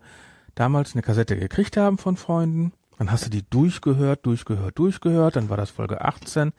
[0.55, 5.49] damals eine Kassette gekriegt haben von Freunden, dann hast du die durchgehört, durchgehört, durchgehört, dann
[5.49, 6.53] war das Folge 18,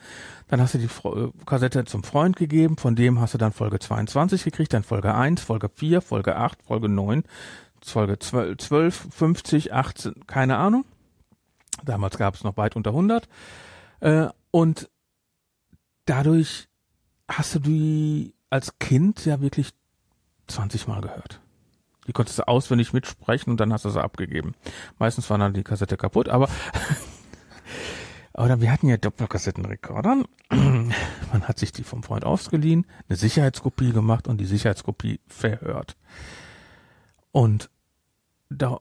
[0.47, 3.79] dann hast du die äh, Kassette zum Freund gegeben, von dem hast du dann Folge
[3.79, 7.23] 22 gekriegt, dann Folge 1, Folge 4, Folge 8, Folge 9,
[7.83, 10.85] Folge 12, 12 50, 18, keine Ahnung.
[11.83, 13.27] Damals gab es noch weit unter 100.
[13.99, 14.89] Äh, und
[16.05, 16.67] dadurch
[17.27, 19.71] hast du die als Kind ja wirklich
[20.47, 21.39] 20 Mal gehört.
[22.09, 24.55] Die konntest du auswendig mitsprechen und dann hast du sie abgegeben.
[24.97, 26.49] Meistens war dann die Kassette kaputt, aber
[28.33, 30.23] oder wir hatten ja Doppelkassettenrekorder.
[30.49, 35.97] Man hat sich die vom Freund ausgeliehen, eine Sicherheitskopie gemacht und die Sicherheitskopie verhört.
[37.31, 37.69] Und
[38.49, 38.79] da,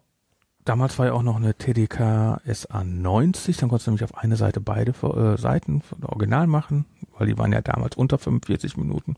[0.65, 4.37] damals war ja auch noch eine TDK SA 90, dann konntest du nämlich auf eine
[4.37, 6.87] Seite beide äh, Seiten von Original machen,
[7.19, 9.17] weil die waren ja damals unter 45 Minuten.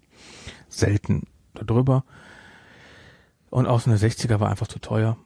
[0.68, 2.02] Selten darüber.
[3.50, 5.16] Und auch so eine 60er war einfach zu teuer.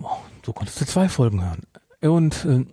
[0.00, 1.62] Oh, so konntest du zwei Folgen hören.
[2.00, 2.64] Und äh,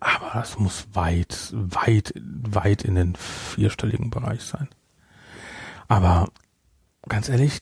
[0.00, 4.68] aber aber das muss weit, weit, weit in den vierstelligen Bereich sein.
[5.88, 6.28] Aber
[7.08, 7.60] ganz ehrlich,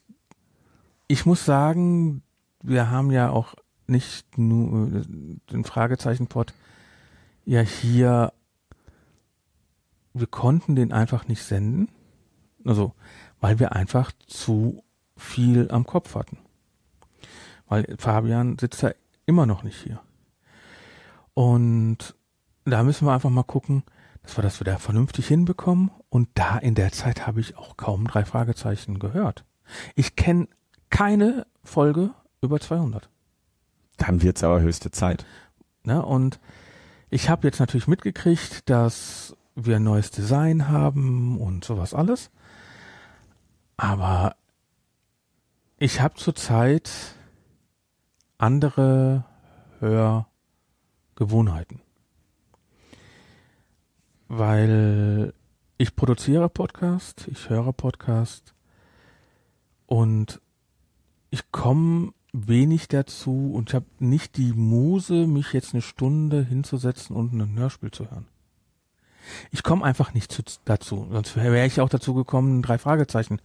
[1.09, 2.23] ich muss sagen,
[2.63, 3.55] wir haben ja auch
[3.87, 5.05] nicht nur äh,
[5.53, 6.53] den Fragezeichenpot
[7.45, 8.33] ja hier,
[10.13, 11.89] wir konnten den einfach nicht senden.
[12.65, 12.95] Also,
[13.41, 14.83] weil wir einfach zu
[15.17, 16.39] viel am Kopf hatten.
[17.69, 18.93] Weil Fabian sitzt ja
[19.27, 20.01] immer noch nicht hier.
[21.35, 22.15] Und
[22.65, 23.83] da müssen wir einfach mal gucken,
[24.23, 25.91] dass wir das wieder vernünftig hinbekommen.
[26.09, 29.45] Und da in der Zeit habe ich auch kaum drei Fragezeichen gehört.
[29.95, 30.49] Ich kenne
[30.91, 33.09] keine Folge über 200.
[33.97, 35.25] Dann wird's aber höchste Zeit.
[35.85, 36.05] Ne?
[36.05, 36.41] Und
[37.11, 42.31] ich habe jetzt natürlich mitgekriegt, dass wir ein neues Design haben und sowas alles.
[43.77, 44.37] Aber
[45.79, 46.91] ich habe zurzeit
[48.39, 49.25] andere
[49.81, 51.81] Hörgewohnheiten.
[54.29, 55.35] Weil
[55.79, 58.55] ich produziere Podcast, ich höre Podcast
[59.87, 60.41] und
[61.31, 67.15] ich komme wenig dazu und ich habe nicht die Muse, mich jetzt eine Stunde hinzusetzen
[67.15, 68.27] und ein Hörspiel zu hören.
[69.51, 71.09] Ich komme einfach nicht zu, dazu.
[71.11, 73.41] Sonst wäre ich auch dazu gekommen, drei Fragezeichen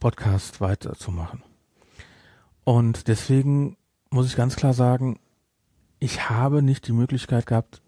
[0.00, 1.42] Podcast weiterzumachen.
[2.64, 3.76] Und deswegen
[4.10, 5.18] muss ich ganz klar sagen,
[5.98, 7.82] ich habe nicht die Möglichkeit gehabt,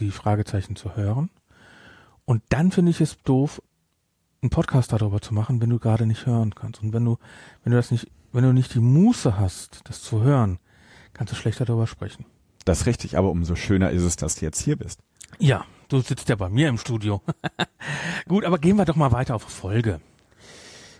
[0.00, 1.30] die Fragezeichen zu hören.
[2.24, 3.62] Und dann finde ich es doof,
[4.42, 6.82] einen Podcast darüber zu machen, wenn du gerade nicht hören kannst.
[6.82, 7.18] Und wenn du,
[7.62, 10.58] wenn du das nicht, wenn du nicht die Muße hast, das zu hören,
[11.12, 12.24] kannst du schlechter darüber sprechen.
[12.64, 15.00] Das ist richtig, aber umso schöner ist es, dass du jetzt hier bist.
[15.38, 17.22] Ja, du sitzt ja bei mir im Studio.
[18.28, 20.00] Gut, aber gehen wir doch mal weiter auf Folge.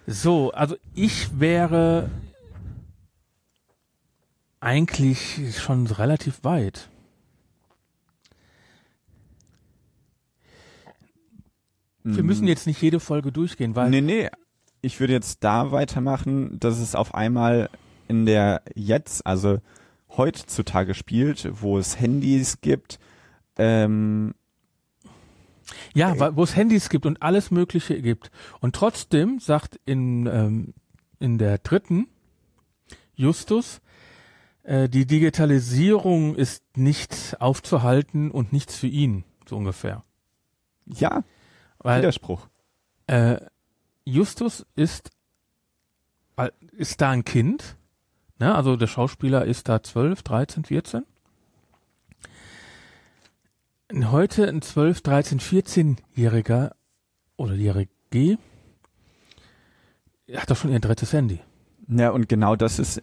[0.07, 2.11] So, also ich wäre
[4.63, 6.89] eigentlich schon relativ weit.
[12.05, 14.29] Wir müssen jetzt nicht jede Folge durchgehen, weil Nee, nee.
[14.85, 17.71] Ich würde jetzt da weitermachen, dass es auf einmal
[18.09, 19.61] in der jetzt, also
[20.17, 22.99] heutzutage spielt, wo es Handys gibt,
[23.57, 24.35] ähm,
[25.95, 28.33] ja, weil- wo es Handys gibt und alles Mögliche gibt.
[28.61, 30.75] Und trotzdem sagt in ähm,
[31.21, 32.09] in der dritten
[33.15, 33.81] Justus,
[34.63, 40.05] äh, die Digitalisierung ist nicht aufzuhalten und nichts für ihn, so ungefähr.
[40.87, 41.25] ja,
[41.79, 42.49] Weil Widerspruch.
[43.07, 43.41] Äh,
[44.05, 45.11] Justus ist,
[46.73, 47.77] ist da ein Kind.
[48.39, 48.55] Ne?
[48.55, 51.05] Also der Schauspieler ist da 12, 13, 14.
[53.93, 56.73] Und Heute ein 12, 13, 14-Jähriger
[57.37, 58.39] oder Jährige
[60.35, 61.41] hat doch schon ihr drittes Handy.
[61.89, 63.03] Ja, und genau das ist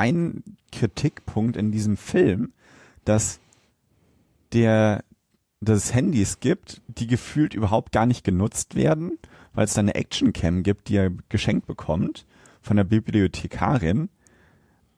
[0.00, 2.52] ein Kritikpunkt in diesem Film,
[3.04, 3.38] dass
[4.52, 5.04] der
[5.62, 9.18] dass es Handys gibt, die gefühlt überhaupt gar nicht genutzt werden,
[9.52, 12.24] weil es da eine Actioncam gibt, die er geschenkt bekommt
[12.62, 14.08] von der Bibliothekarin.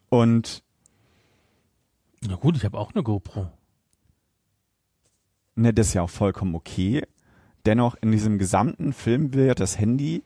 [0.08, 0.62] Und
[2.20, 3.50] Na gut, ich habe auch eine GoPro.
[5.56, 7.02] ne, das ist ja auch vollkommen okay.
[7.66, 10.22] Dennoch in diesem gesamten Film wird das Handy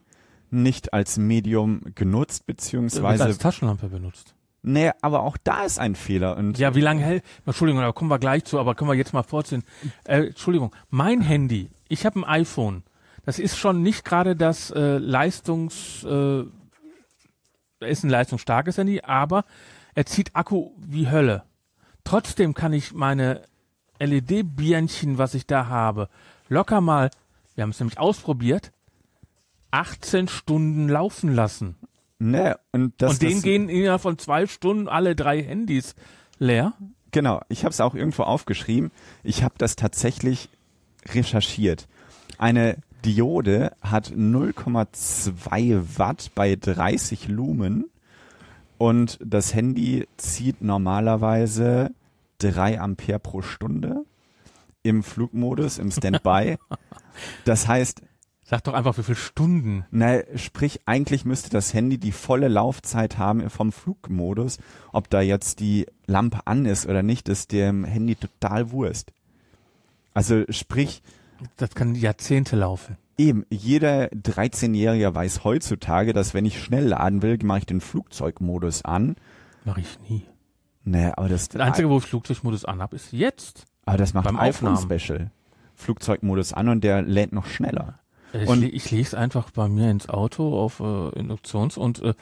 [0.51, 4.36] nicht als Medium genutzt, beziehungsweise als Taschenlampe benutzt.
[4.63, 6.35] Nee, aber auch da ist ein Fehler.
[6.35, 7.23] Und Ja, wie lange hält?
[7.45, 9.63] Entschuldigung, da kommen wir gleich zu, aber können wir jetzt mal vorziehen.
[10.03, 12.83] Äh, Entschuldigung, mein Handy, ich habe ein iPhone.
[13.25, 16.43] Das ist schon nicht gerade das äh, Leistungs, äh,
[17.79, 19.45] ist ein leistungsstarkes Handy, aber
[19.95, 21.43] er zieht Akku wie Hölle.
[22.03, 23.43] Trotzdem kann ich meine
[23.99, 26.09] LED-Birnchen, was ich da habe,
[26.49, 27.09] locker mal,
[27.55, 28.71] wir haben es nämlich ausprobiert,
[29.71, 31.75] 18 Stunden laufen lassen.
[32.19, 35.95] Ne, und das Und denen das, gehen innerhalb von zwei Stunden alle drei Handys
[36.39, 36.73] leer.
[37.11, 38.91] Genau, ich habe es auch irgendwo aufgeschrieben.
[39.23, 40.49] Ich habe das tatsächlich
[41.07, 41.87] recherchiert.
[42.37, 47.85] Eine Diode hat 0,2 Watt bei 30 Lumen
[48.77, 51.91] und das Handy zieht normalerweise
[52.39, 54.03] 3 Ampere pro Stunde
[54.83, 56.57] im Flugmodus, im Standby.
[57.45, 58.03] Das heißt,
[58.49, 59.85] Sag doch einfach, wie viele Stunden.
[59.91, 64.57] na, sprich, eigentlich müsste das Handy die volle Laufzeit haben vom Flugmodus.
[64.93, 69.11] Ob da jetzt die Lampe an ist oder nicht, ist dem Handy total Wurst.
[70.13, 71.01] Also sprich,
[71.57, 72.95] Das kann Jahrzehnte laufen.
[73.17, 78.85] eben, jeder 13-Jährige weiß heutzutage, dass wenn ich schnell laden will, mache ich den Flugzeugmodus
[78.85, 79.17] an.
[79.65, 80.23] Mache ich nie.
[80.85, 83.65] Nee, aber das, Das Einzige, wo ich Flugzeugmodus anhab, ist jetzt.
[83.85, 84.77] aber das macht beim Aufnahmen.
[84.77, 85.31] Special.
[85.75, 87.99] Flugzeugmodus an und der lädt noch schneller.
[88.43, 90.83] Ich, Und- ich lege es einfach bei mir ins Auto auf äh,
[91.19, 92.13] Induktions- und, äh,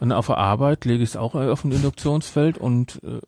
[0.00, 3.20] und auf der Arbeit lege ich es auch äh, auf ein Induktionsfeld und äh,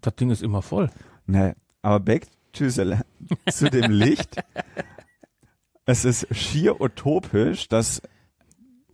[0.00, 0.90] das Ding ist immer voll.
[1.26, 3.00] Ne, aber Beck, Tschüssel
[3.50, 4.36] zu dem Licht.
[5.84, 8.02] Es ist schier utopisch, dass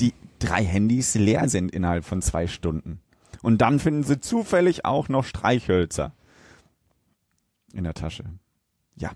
[0.00, 3.00] die drei Handys leer sind innerhalb von zwei Stunden.
[3.42, 6.12] Und dann finden sie zufällig auch noch Streichhölzer
[7.72, 8.24] in der Tasche.
[8.96, 9.10] Ja.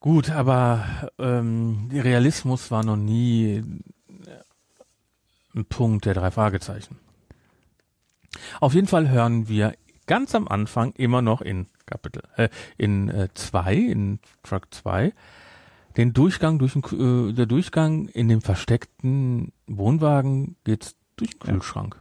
[0.00, 3.64] Gut, aber ähm, Realismus war noch nie
[5.54, 6.98] ein Punkt der drei Fragezeichen.
[8.60, 9.74] Auf jeden Fall hören wir
[10.06, 15.12] ganz am Anfang immer noch in Kapitel, äh, in äh, zwei, in Truck 2,
[15.96, 21.96] den Durchgang durch den, äh, der Durchgang in dem versteckten Wohnwagen geht's durch den Kühlschrank.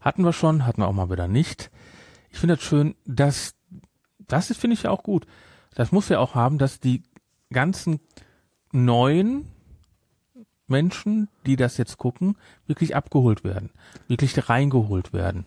[0.00, 1.70] Hatten wir schon, hatten wir auch mal wieder nicht.
[2.30, 3.54] Ich finde das schön, dass,
[4.18, 5.26] das finde ich ja auch gut.
[5.74, 7.02] Das muss ja auch haben, dass die
[7.50, 8.00] ganzen
[8.72, 9.46] neuen
[10.66, 13.70] Menschen, die das jetzt gucken, wirklich abgeholt werden,
[14.08, 15.46] wirklich reingeholt werden.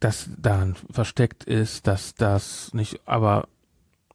[0.00, 3.48] Dass da versteckt ist, dass das nicht, aber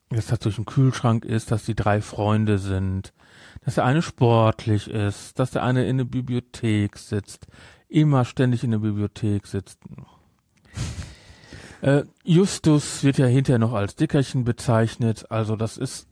[0.09, 3.13] dass das durch den Kühlschrank ist, dass die drei Freunde sind,
[3.63, 7.47] dass der eine sportlich ist, dass der eine in der Bibliothek sitzt,
[7.87, 9.79] immer ständig in der Bibliothek sitzt.
[11.81, 16.07] Äh, Justus wird ja hinterher noch als Dickerchen bezeichnet, also das ist,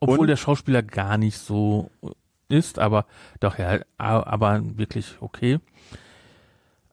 [0.00, 0.26] obwohl Und?
[0.26, 1.90] der Schauspieler gar nicht so
[2.48, 3.06] ist, aber
[3.40, 5.60] doch ja, aber wirklich okay.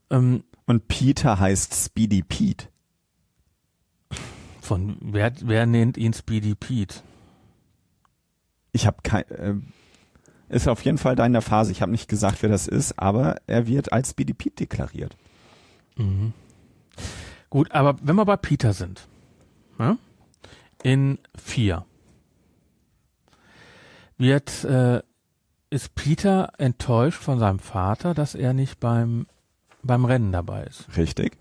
[0.10, 2.68] Ähm, Und Peter heißt Speedy Pete.
[4.62, 7.02] von wer, wer nennt ihn Speedy Pete?
[8.72, 9.56] Ich habe kein, äh,
[10.48, 11.72] ist auf jeden Fall da in der Phase.
[11.72, 15.18] Ich habe nicht gesagt, wer das ist, aber er wird als Speedy Pete deklariert.
[17.50, 19.08] Gut, aber wenn wir bei Peter sind,
[19.80, 19.98] ja,
[20.84, 21.86] in vier
[24.18, 25.02] wird äh,
[25.70, 29.28] ist Peter enttäuscht von seinem Vater, dass er nicht beim
[29.82, 30.86] beim Rennen dabei ist.
[30.98, 31.38] Richtig?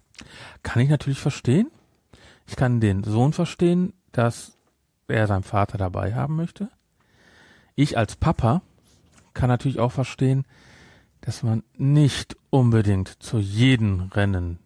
[0.63, 1.71] Kann ich natürlich verstehen.
[2.47, 4.57] Ich kann den Sohn verstehen, dass
[5.09, 6.69] er seinen Vater dabei haben möchte.
[7.75, 8.63] Ich als Papa
[9.35, 10.45] kann natürlich auch verstehen,
[11.21, 14.59] dass man nicht unbedingt zu jedem Rennen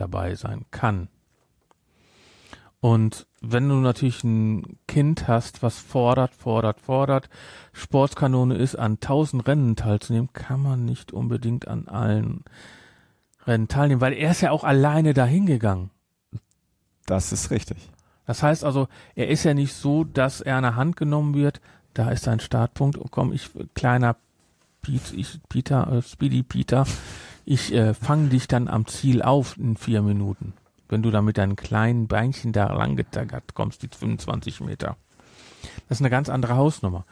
[0.00, 1.08] dabei sein kann.
[2.80, 7.28] Und wenn du natürlich ein Kind hast, was fordert, fordert, fordert,
[7.72, 12.44] Sportskanone ist, an tausend Rennen teilzunehmen, kann man nicht unbedingt an allen
[13.46, 15.90] Rennen teilnehmen, weil er ist ja auch alleine dahin gegangen.
[17.06, 17.90] Das ist richtig.
[18.26, 21.60] Das heißt also, er ist ja nicht so, dass er an der Hand genommen wird.
[21.94, 22.98] Da ist sein Startpunkt.
[22.98, 24.16] Oh, komm, ich, kleiner
[24.82, 26.86] Piet, ich, Peter, äh, Speedy Peter,
[27.50, 30.52] ich äh, fange dich dann am Ziel auf in vier Minuten.
[30.90, 34.98] Wenn du da mit deinen kleinen Beinchen da lang getaggert kommst, die 25 Meter.
[35.88, 37.06] Das ist eine ganz andere Hausnummer.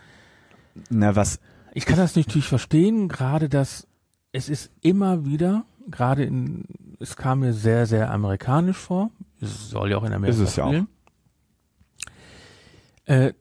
[0.91, 1.41] Na, was,
[1.73, 3.87] Ich kann das natürlich verstehen, gerade dass
[4.33, 6.65] es ist immer wieder, gerade in,
[7.01, 9.11] es kam mir sehr, sehr amerikanisch vor.
[9.41, 10.69] Es soll ja auch in Amerika Ist es ja auch.
[10.69, 10.89] spielen.
[13.07, 13.33] Äh,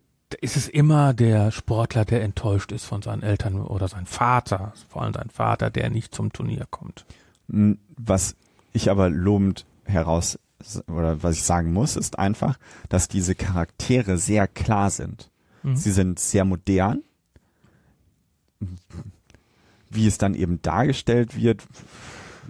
[0.42, 5.04] ist es immer der Sportler, der enttäuscht ist von seinen Eltern oder sein Vater, vor
[5.04, 7.06] allem sein Vater, der nicht zum Turnier kommt.
[7.48, 8.36] m, was
[8.74, 10.40] ich aber lobend heraus,
[10.88, 12.58] oder was ich sagen muss, ist einfach,
[12.90, 15.30] dass diese Charaktere sehr klar sind.
[15.64, 15.76] Mhm.
[15.76, 17.04] Sie sind sehr modern.
[19.90, 21.64] Wie es dann eben dargestellt wird,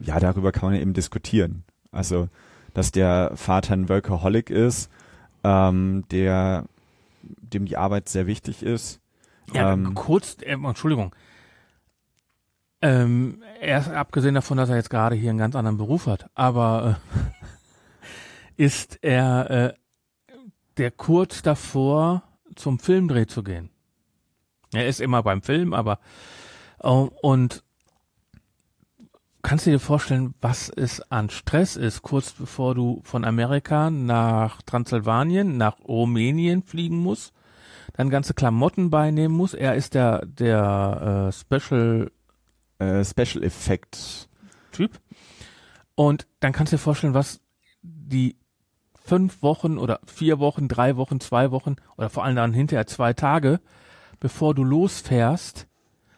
[0.01, 1.63] ja, darüber kann man eben diskutieren.
[1.91, 2.29] Also,
[2.73, 4.89] dass der Vater ein Workaholic ist,
[5.43, 6.65] ähm, der,
[7.25, 9.01] dem die Arbeit sehr wichtig ist.
[9.53, 11.15] Ja, ähm, kurz, äh, Entschuldigung.
[12.81, 16.99] Ähm, erst abgesehen davon, dass er jetzt gerade hier einen ganz anderen Beruf hat, aber
[18.57, 19.73] äh, ist er äh,
[20.77, 22.23] der kurz davor,
[22.55, 23.69] zum Filmdreh zu gehen.
[24.73, 25.99] Er ist immer beim Film, aber
[26.79, 27.63] äh, und
[29.45, 34.63] kannst du dir vorstellen, was es an Stress ist, kurz bevor du von Amerika nach
[34.63, 37.31] Transsilvanien, nach Rumänien fliegen musst,
[37.93, 39.53] dann ganze Klamotten beinehmen muss.
[39.53, 42.11] Er ist der der äh, Special
[42.79, 44.29] äh, Special Effect.
[44.71, 44.99] Typ.
[45.93, 47.39] Und dann kannst du dir vorstellen, was
[47.83, 48.37] die
[48.95, 53.13] fünf Wochen oder vier Wochen, drei Wochen, zwei Wochen oder vor allem dann hinterher zwei
[53.13, 53.61] Tage,
[54.19, 55.67] bevor du losfährst,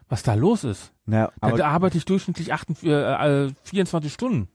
[0.07, 0.93] was da los ist.
[1.08, 4.49] Na, Da, aber da arbeite ich durchschnittlich 28, äh, äh, 24 Stunden.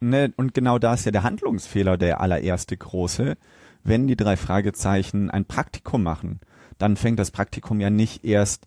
[0.00, 3.36] Ne, und genau da ist ja der Handlungsfehler der allererste große.
[3.84, 6.40] Wenn die drei Fragezeichen ein Praktikum machen,
[6.78, 8.66] dann fängt das Praktikum ja nicht erst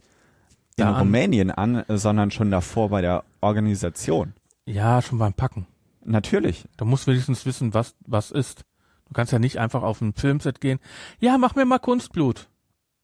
[0.75, 0.95] in an.
[0.95, 4.33] Rumänien an, sondern schon davor bei der Organisation.
[4.65, 5.65] Ja, schon beim Packen.
[6.05, 6.65] Natürlich.
[6.77, 8.63] Da musst du wenigstens wissen, was, was ist.
[9.07, 10.79] Du kannst ja nicht einfach auf ein Filmset gehen.
[11.19, 12.47] Ja, mach mir mal Kunstblut.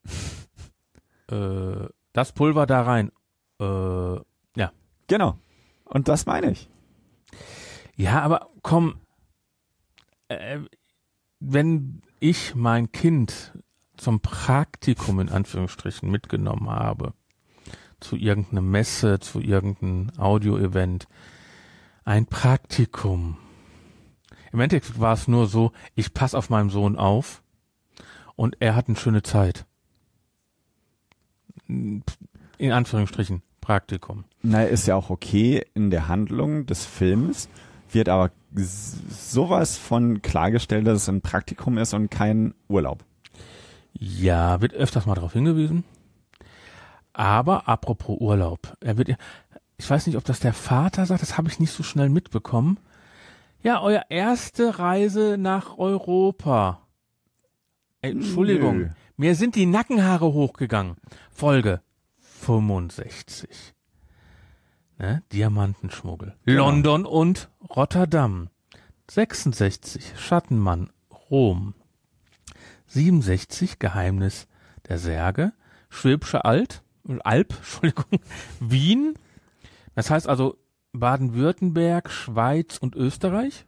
[1.31, 3.11] äh, das Pulver da rein.
[3.59, 4.19] Äh,
[5.09, 5.39] Genau.
[5.85, 6.69] Und das meine ich.
[7.95, 9.01] Ja, aber komm,
[10.29, 10.59] äh,
[11.39, 13.53] wenn ich mein Kind
[13.97, 17.13] zum Praktikum in Anführungsstrichen mitgenommen habe,
[17.99, 21.07] zu irgendeiner Messe, zu irgendeinem Audio-Event,
[22.05, 23.37] ein Praktikum.
[24.53, 27.43] Im Endeffekt war es nur so, ich passe auf meinen Sohn auf
[28.35, 29.65] und er hat eine schöne Zeit.
[31.67, 32.03] In
[32.59, 34.23] Anführungsstrichen Praktikum.
[34.41, 37.49] Na, ist ja auch okay in der Handlung des Films,
[37.91, 43.05] wird aber sowas von klargestellt, dass es ein Praktikum ist und kein Urlaub.
[43.93, 45.83] Ja, wird öfters mal darauf hingewiesen.
[47.13, 49.17] Aber apropos Urlaub, er wird, ja-
[49.77, 52.79] ich weiß nicht, ob das der Vater sagt, das habe ich nicht so schnell mitbekommen.
[53.61, 56.81] Ja, euer erste Reise nach Europa.
[58.01, 58.89] Entschuldigung, Nö.
[59.17, 60.95] mir sind die Nackenhaare hochgegangen.
[61.29, 61.81] Folge
[62.49, 63.75] 65.
[64.97, 65.21] Ne?
[65.31, 66.35] Diamantenschmuggel.
[66.45, 68.49] London und Rotterdam.
[69.11, 70.13] 66.
[70.17, 70.89] Schattenmann.
[71.29, 71.75] Rom.
[72.87, 74.47] 67 Geheimnis
[74.87, 75.53] der Särge,
[75.91, 76.81] Schwäbische Alt,
[77.19, 78.19] Alb, Entschuldigung,
[78.59, 79.13] Wien,
[79.93, 80.57] das heißt also
[80.93, 83.67] Baden-Württemberg, Schweiz und Österreich.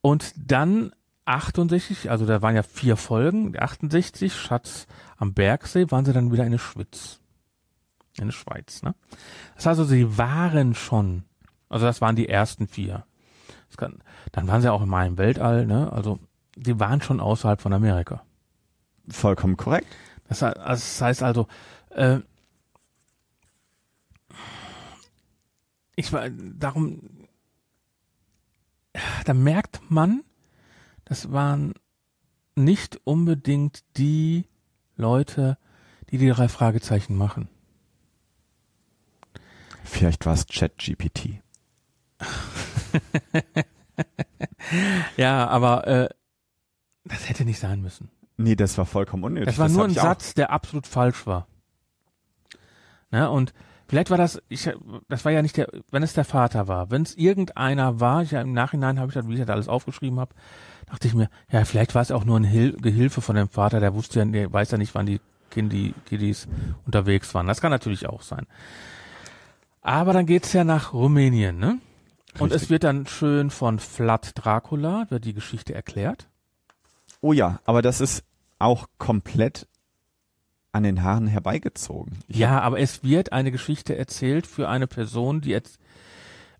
[0.00, 0.92] Und dann
[1.24, 4.86] 68, also da waren ja vier Folgen, 68 Schatz
[5.16, 7.20] am Bergsee, waren sie dann wieder in der Schwitz.
[8.18, 8.94] In der Schweiz, ne?
[9.56, 11.24] Das heißt also, sie waren schon,
[11.68, 13.04] also das waren die ersten vier.
[13.76, 13.98] Kann,
[14.30, 15.92] dann waren sie auch in meinem Weltall, ne?
[15.92, 16.20] Also
[16.56, 18.22] die waren schon außerhalb von Amerika.
[19.08, 19.88] Vollkommen korrekt.
[20.28, 20.42] Das
[21.00, 21.48] heißt also,
[21.90, 22.20] äh,
[25.96, 27.02] ich war darum,
[29.24, 30.22] da merkt man,
[31.04, 31.74] das waren
[32.54, 34.46] nicht unbedingt die
[34.96, 35.58] Leute,
[36.10, 37.48] die die drei Fragezeichen machen.
[39.84, 41.40] Vielleicht war es ChatGPT.
[45.16, 46.08] Ja, aber äh,
[47.04, 48.10] das hätte nicht sein müssen.
[48.36, 49.46] Nee, das war vollkommen unnötig.
[49.46, 51.46] Das war nur hab ein auch- Satz, der absolut falsch war.
[53.10, 53.52] Ne, und
[53.86, 54.68] vielleicht war das, ich,
[55.08, 58.32] das war ja nicht der, wenn es der Vater war, wenn es irgendeiner war, ich,
[58.32, 60.34] ja, im Nachhinein habe ich das, wie ich das alles aufgeschrieben habe,
[60.86, 63.80] dachte ich mir, ja, vielleicht war es auch nur ein Hil Gehilfe von dem Vater,
[63.80, 65.20] der wusste ja, der weiß ja nicht, wann die
[65.50, 66.48] Kindi, Kiddies
[66.84, 67.46] unterwegs waren.
[67.46, 68.46] Das kann natürlich auch sein.
[69.82, 71.78] Aber dann geht's ja nach Rumänien, ne?
[72.38, 72.70] Und es Richtig.
[72.70, 76.28] wird dann schön von Vlad Dracula, wird die Geschichte erklärt.
[77.20, 78.24] Oh ja, aber das ist
[78.58, 79.68] auch komplett
[80.72, 82.18] an den Haaren herbeigezogen.
[82.26, 85.78] Ich Ja, aber es wird eine Geschichte erzählt für eine Person, die jetzt,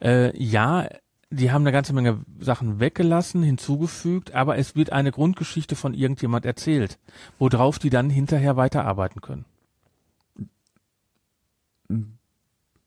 [0.00, 0.86] äh, ja,
[1.34, 6.46] die haben eine ganze Menge Sachen weggelassen, hinzugefügt, aber es wird eine Grundgeschichte von irgendjemand
[6.46, 6.98] erzählt,
[7.38, 9.44] worauf die dann hinterher weiterarbeiten können.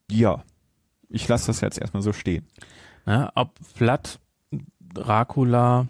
[0.10, 0.44] Ja,
[1.10, 2.46] ich lasse das jetzt erstmal so stehen.
[3.06, 4.20] Ja, ob Vlad,
[4.80, 5.88] Dracula,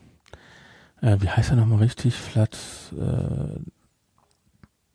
[1.01, 2.16] äh, wie heißt er nochmal richtig?
[2.16, 2.58] Vlad,
[2.97, 3.60] äh,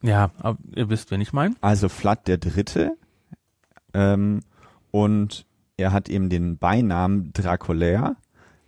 [0.06, 0.30] ja,
[0.74, 1.54] ihr wisst, wen ich meine.
[1.60, 2.96] Also Vlad der Dritte
[3.94, 4.40] ähm,
[4.90, 5.46] und
[5.82, 8.16] er hat eben den Beinamen Draculair,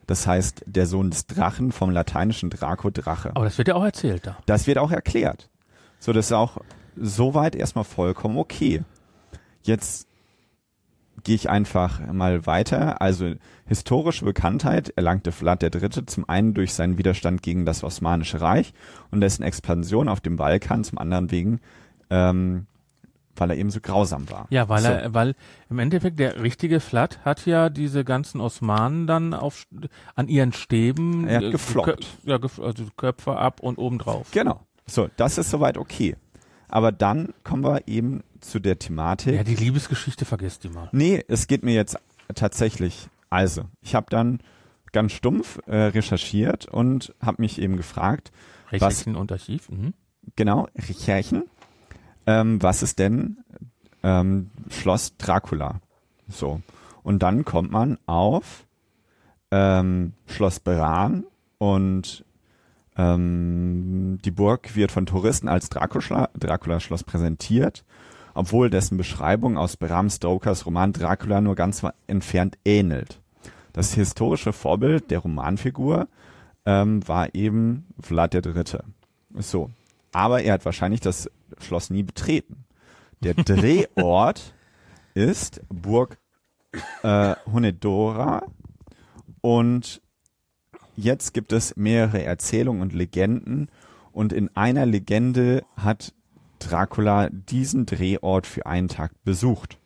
[0.07, 3.31] das heißt der Sohn des Drachen vom lateinischen Draco Drache.
[3.35, 4.37] Aber das wird ja auch erzählt da.
[4.47, 5.49] Das wird auch erklärt.
[5.99, 6.59] So, das ist auch
[6.97, 8.83] soweit erstmal vollkommen okay.
[9.63, 10.07] Jetzt
[11.23, 13.01] gehe ich einfach mal weiter.
[13.01, 13.35] Also
[13.67, 16.07] historische Bekanntheit erlangte Vlad III.
[16.07, 18.75] zum einen durch seinen Widerstand gegen das Osmanische Reich
[19.11, 21.61] und dessen Expansion auf dem Balkan, zum anderen wegen,
[22.11, 22.67] ähm,
[23.37, 24.47] weil er eben so grausam war.
[24.51, 24.89] Ja, weil so.
[24.89, 25.35] er, weil
[25.71, 29.65] im Endeffekt der richtige Flat hat ja diese ganzen Osmanen dann auf
[30.15, 32.07] an ihren Stäben Er hat äh, geflockt.
[32.25, 34.31] Kö- ja, also Köpfe ab und obendrauf.
[34.33, 34.61] Genau.
[34.87, 36.17] So, das ist soweit okay.
[36.69, 39.35] Aber dann kommen wir eben zu der Thematik.
[39.35, 40.89] Ja, die Liebesgeschichte vergesst die mal.
[40.93, 41.97] Nee, es geht mir jetzt
[42.35, 43.09] tatsächlich.
[43.31, 44.41] Also, ich habe dann
[44.93, 48.31] ganz stumpf äh, recherchiert und habe mich eben gefragt,
[48.71, 49.69] Rechtlichen und Archiv.
[49.69, 49.95] Mhm.
[50.37, 51.45] genau, Recherchen,
[52.27, 53.39] ähm, was ist denn
[54.03, 55.81] ähm, Schloss Dracula?
[56.29, 56.61] So.
[57.03, 58.67] Und dann kommt man auf
[59.51, 61.25] ähm, Schloss Beran
[61.59, 62.25] und
[62.97, 67.85] ähm, die Burg wird von Touristen als Dracula- Dracula-Schloss präsentiert,
[68.35, 73.21] obwohl dessen Beschreibung aus Bram Stokers Roman Dracula nur ganz entfernt ähnelt.
[73.73, 76.09] Das historische Vorbild der Romanfigur
[76.65, 78.79] ähm, war eben Vlad III.
[79.37, 79.71] So.
[80.15, 82.65] Aber er hat wahrscheinlich das Schloss nie betreten.
[83.21, 84.55] Der Drehort
[85.15, 86.19] ist Burg
[87.03, 88.47] äh, Honedora
[89.41, 90.01] und
[90.97, 93.69] jetzt gibt es mehrere Erzählungen und Legenden
[94.13, 96.15] und in einer Legende hat
[96.61, 99.79] Dracula diesen Drehort für einen Tag besucht.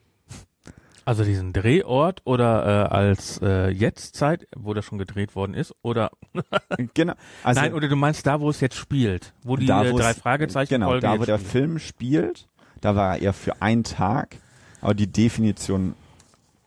[1.08, 6.10] Also diesen Drehort oder äh, als äh, Jetztzeit, wo das schon gedreht worden ist, oder
[6.92, 7.14] Genau.
[7.42, 10.12] Also nein, oder du meinst da, wo es jetzt spielt, wo die da, äh, drei
[10.12, 11.50] Fragezeichen Genau, Folge da wo der spielt.
[11.50, 12.48] Film spielt,
[12.82, 14.36] da war er für einen Tag.
[14.82, 15.94] Aber die Definition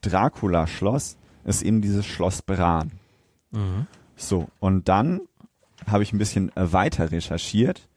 [0.01, 2.93] Dracula-Schloss ist eben dieses Schloss Bran.
[3.51, 3.85] Mhm.
[4.15, 5.21] So, und dann
[5.85, 7.87] habe ich ein bisschen äh, weiter recherchiert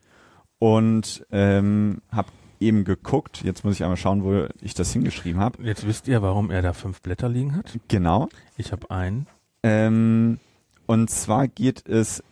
[0.58, 2.28] und ähm, habe
[2.64, 5.62] eben geguckt, jetzt muss ich einmal schauen, wo ich das hingeschrieben habe.
[5.62, 7.78] Jetzt wisst ihr, warum er da fünf Blätter liegen hat.
[7.88, 8.28] Genau.
[8.56, 9.26] Ich habe einen.
[9.62, 10.38] Ähm,
[10.86, 12.22] und zwar geht es,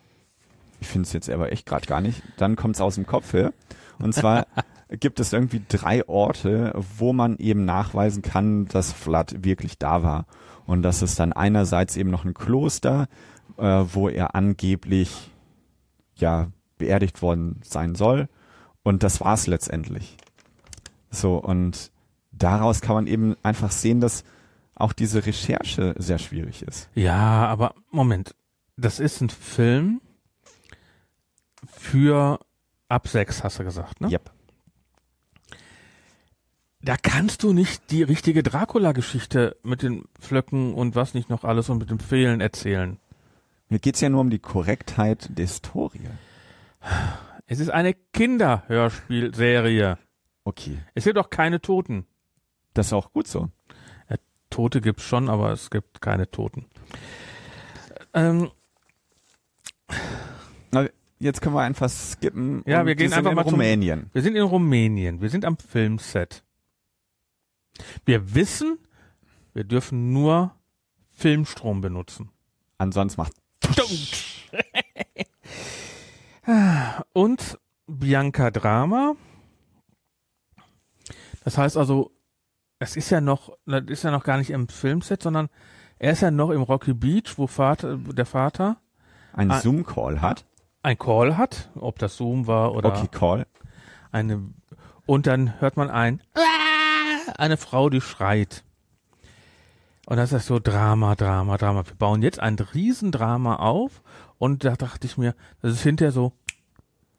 [0.80, 3.32] ich finde es jetzt aber echt gerade gar nicht, dann kommt es aus dem Kopf
[3.32, 3.52] her.
[3.98, 4.46] Und zwar
[4.90, 10.26] gibt es irgendwie drei Orte, wo man eben nachweisen kann, dass Vlad wirklich da war.
[10.66, 13.08] Und das ist dann einerseits eben noch ein Kloster,
[13.56, 15.30] äh, wo er angeblich
[16.16, 18.28] ja beerdigt worden sein soll.
[18.82, 20.16] Und das war's letztendlich.
[21.10, 21.90] So, und
[22.32, 24.24] daraus kann man eben einfach sehen, dass
[24.74, 26.88] auch diese Recherche sehr schwierig ist.
[26.94, 28.34] Ja, aber Moment.
[28.76, 30.00] Das ist ein Film
[31.66, 32.40] für
[32.88, 34.10] ab sechs, hast du gesagt, ne?
[34.10, 34.30] Yep.
[36.80, 41.68] Da kannst du nicht die richtige Dracula-Geschichte mit den Flöcken und was nicht noch alles
[41.68, 42.98] und mit dem Fehlen erzählen.
[43.68, 46.08] Mir geht's ja nur um die Korrektheit der Historie.
[47.52, 49.98] Es ist eine Kinderhörspielserie.
[50.44, 50.78] Okay.
[50.94, 52.06] Es gibt auch keine Toten.
[52.74, 53.48] Das ist auch gut so.
[54.50, 56.66] Tote gibt's schon, aber es gibt keine Toten.
[58.12, 58.50] Ähm,
[60.70, 60.86] Na,
[61.18, 62.62] Jetzt können wir einfach skippen.
[62.66, 64.10] Ja, wir gehen sind einfach in mal zum- Rumänien.
[64.12, 65.20] wir sind in Rumänien.
[65.22, 66.42] Wir sind am Filmset.
[68.04, 68.78] Wir wissen,
[69.54, 70.54] wir dürfen nur
[71.12, 72.30] Filmstrom benutzen.
[72.78, 73.32] Ansonsten macht
[77.12, 79.14] Und Bianca Drama.
[81.44, 82.12] Das heißt also,
[82.78, 85.48] es ist ja noch, das ist ja noch gar nicht im Filmset, sondern
[85.98, 88.78] er ist ja noch im Rocky Beach, wo Vater, der Vater
[89.32, 89.60] einen Ah.
[89.60, 90.44] Zoom-Call hat.
[90.82, 93.46] ein Call hat, ob das Zoom war oder Okay, Call.
[94.10, 94.50] eine,
[95.06, 96.20] und dann hört man ein,
[97.36, 98.64] eine Frau, die schreit.
[100.12, 101.86] Und das ist so Drama, Drama, Drama.
[101.86, 104.02] Wir bauen jetzt ein Riesendrama auf
[104.36, 106.34] und da dachte ich mir, das ist hinterher so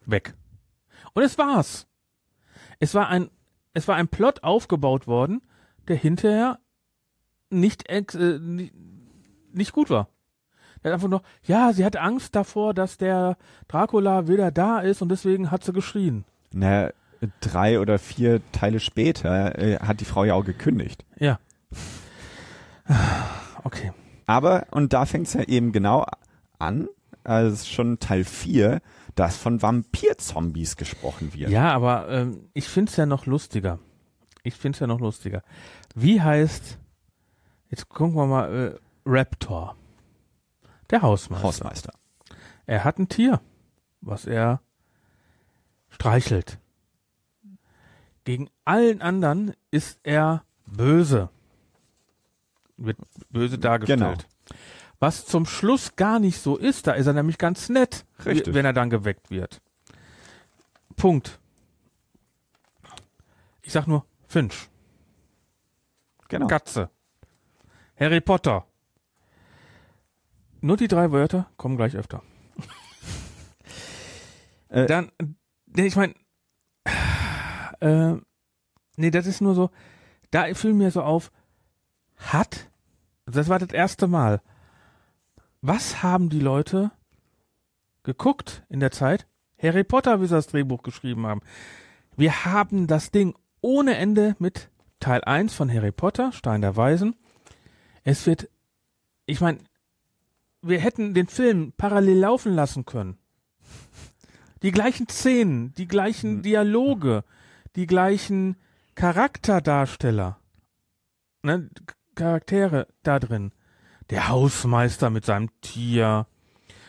[0.05, 0.35] weg.
[1.13, 1.87] Und es war's.
[2.79, 3.31] Es war ein,
[3.73, 5.41] es war ein Plot aufgebaut worden,
[5.87, 6.59] der hinterher
[7.49, 10.09] nicht, ex, äh, nicht, gut war.
[10.83, 13.37] Er hat einfach nur, ja, sie hat Angst davor, dass der
[13.69, 16.25] Dracula wieder da ist und deswegen hat sie geschrien.
[16.51, 16.91] Na,
[17.41, 21.05] drei oder vier Teile später äh, hat die Frau ja auch gekündigt.
[21.17, 21.39] Ja.
[23.65, 23.93] Okay.
[24.25, 26.05] Aber, und da fängt's ja eben genau
[26.59, 26.89] an,
[27.23, 28.81] also schon Teil 4,
[29.15, 31.49] dass von Vampir-Zombies gesprochen wird.
[31.49, 33.79] Ja, aber ähm, ich find's ja noch lustiger.
[34.43, 35.43] Ich find's ja noch lustiger.
[35.95, 36.77] Wie heißt,
[37.69, 39.75] jetzt gucken wir mal, äh, Raptor.
[40.89, 41.47] Der Hausmeister.
[41.47, 41.93] Hausmeister.
[42.65, 43.41] Er hat ein Tier,
[44.01, 44.61] was er
[45.89, 46.59] streichelt.
[48.25, 51.29] Gegen allen anderen ist er böse.
[52.78, 52.97] Wird
[53.30, 54.28] böse dargestellt.
[54.99, 58.53] Was zum Schluss gar nicht so ist, da ist er nämlich ganz nett, Richtig.
[58.53, 59.61] wenn er dann geweckt wird.
[60.95, 61.39] Punkt.
[63.61, 64.69] Ich sag nur Finch,
[66.30, 66.47] Genau.
[66.47, 66.89] Katze,
[67.97, 68.65] Harry Potter.
[70.61, 72.21] Nur die drei Wörter kommen gleich öfter.
[74.69, 75.11] Äh, Dann,
[75.76, 76.15] ich meine,
[77.80, 78.15] äh,
[78.95, 79.69] nee, das ist nur so,
[80.32, 81.32] da fiel mir so auf,
[82.32, 82.69] hat,
[83.26, 84.41] das war das erste Mal,
[85.61, 86.91] was haben die Leute
[88.03, 89.28] geguckt in der Zeit?
[89.57, 91.41] Harry Potter, wie sie das Drehbuch geschrieben haben.
[92.17, 94.69] Wir haben das Ding ohne Ende mit
[94.99, 97.15] Teil 1 von Harry Potter, Stein der Weisen.
[98.03, 98.49] Es wird,
[99.26, 99.59] ich meine,
[100.61, 103.17] wir hätten den Film parallel laufen lassen können.
[104.61, 107.24] Die gleichen Szenen, die gleichen Dialoge,
[107.76, 108.55] die gleichen
[108.95, 110.38] Charakterdarsteller,
[111.41, 111.69] ne,
[112.16, 113.51] Charaktere da drin.
[114.09, 116.28] Der Hausmeister mit seinem Tier.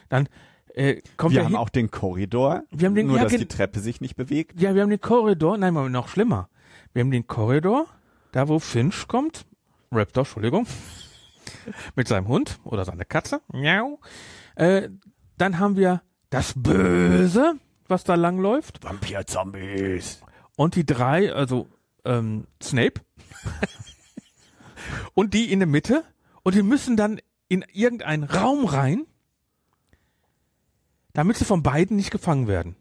[0.09, 0.29] Dann
[0.75, 3.47] äh, kommt wir haben hin- auch den Korridor, Wir haben den- nur ja, dass die
[3.47, 4.61] Treppe sich nicht bewegt.
[4.61, 6.49] ja, wir haben den Korridor, nein, noch schlimmer.
[6.93, 7.87] Wir haben den Korridor,
[8.33, 9.47] da wo Finch kommt,
[9.93, 10.67] Raptor, Entschuldigung,
[11.95, 14.01] mit seinem Hund oder seiner Katze, miau.
[14.57, 14.89] Äh,
[15.39, 17.55] dann haben wir das Böse,
[17.87, 18.83] was da langläuft.
[18.83, 20.21] Vampir-Zombies.
[20.57, 21.69] Und die drei, also
[22.05, 23.01] ähm, Snape
[25.15, 26.05] und die in der Mitte.
[26.43, 29.07] Und die müssen dann in irgendeinen Raum rein,
[31.13, 32.77] damit sie von beiden nicht gefangen werden.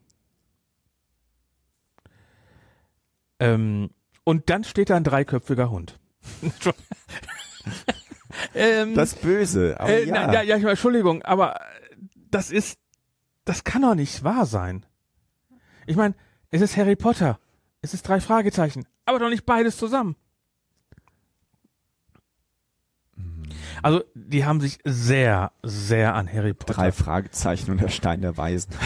[3.39, 3.89] Ähm,
[4.23, 5.99] und dann steht da ein dreiköpfiger Hund.
[8.55, 9.79] ähm, Das Böse.
[9.79, 10.27] Aber äh, ja.
[10.27, 11.59] na, ja, ja, Entschuldigung, aber
[12.31, 12.79] das ist,
[13.45, 14.85] das kann doch nicht wahr sein.
[15.85, 16.15] Ich meine,
[16.49, 17.39] es ist Harry Potter,
[17.81, 20.15] es ist drei Fragezeichen, aber doch nicht beides zusammen.
[23.81, 26.73] Also, die haben sich sehr, sehr an Harry Potter.
[26.73, 28.73] Drei Fragezeichen und der Stein der Weisen.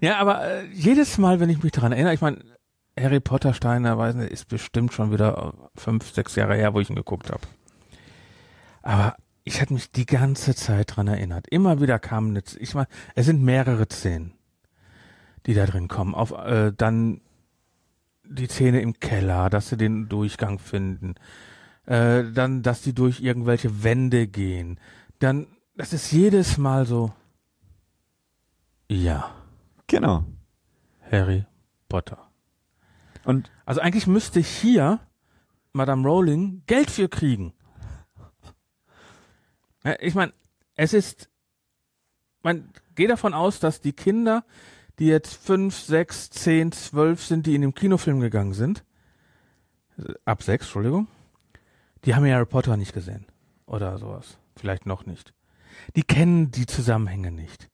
[0.00, 2.38] Ja, aber äh, jedes Mal, wenn ich mich daran erinnere, ich meine,
[2.98, 6.80] Harry Potter Stein der Weisen ist bestimmt schon wieder äh, fünf, sechs Jahre her, wo
[6.80, 7.40] ich ihn geguckt habe.
[8.82, 11.46] Aber ich hatte mich die ganze Zeit dran erinnert.
[11.48, 14.34] Immer wieder kamen, eine, Z- ich meine, es sind mehrere Szenen,
[15.46, 16.14] die da drin kommen.
[16.14, 17.22] Auf äh, dann
[18.24, 21.14] die Szene im Keller, dass sie den Durchgang finden,
[21.88, 24.78] äh, dann, dass die durch irgendwelche Wände gehen.
[25.18, 27.12] Dann, das ist jedes Mal so.
[28.90, 29.34] Ja.
[29.86, 30.26] Genau.
[31.10, 31.46] Harry
[31.88, 32.30] Potter.
[33.24, 35.00] Und Also eigentlich müsste hier
[35.72, 37.54] Madame Rowling Geld für kriegen.
[40.00, 40.34] Ich meine,
[40.74, 41.30] es ist,
[42.42, 44.44] man geht davon aus, dass die Kinder,
[44.98, 48.84] die jetzt fünf, sechs, zehn, zwölf sind, die in den Kinofilm gegangen sind,
[49.96, 51.08] äh, ab sechs, Entschuldigung,
[52.04, 53.26] die haben ja Harry Potter nicht gesehen
[53.66, 55.32] oder sowas, vielleicht noch nicht.
[55.96, 57.68] Die kennen die Zusammenhänge nicht.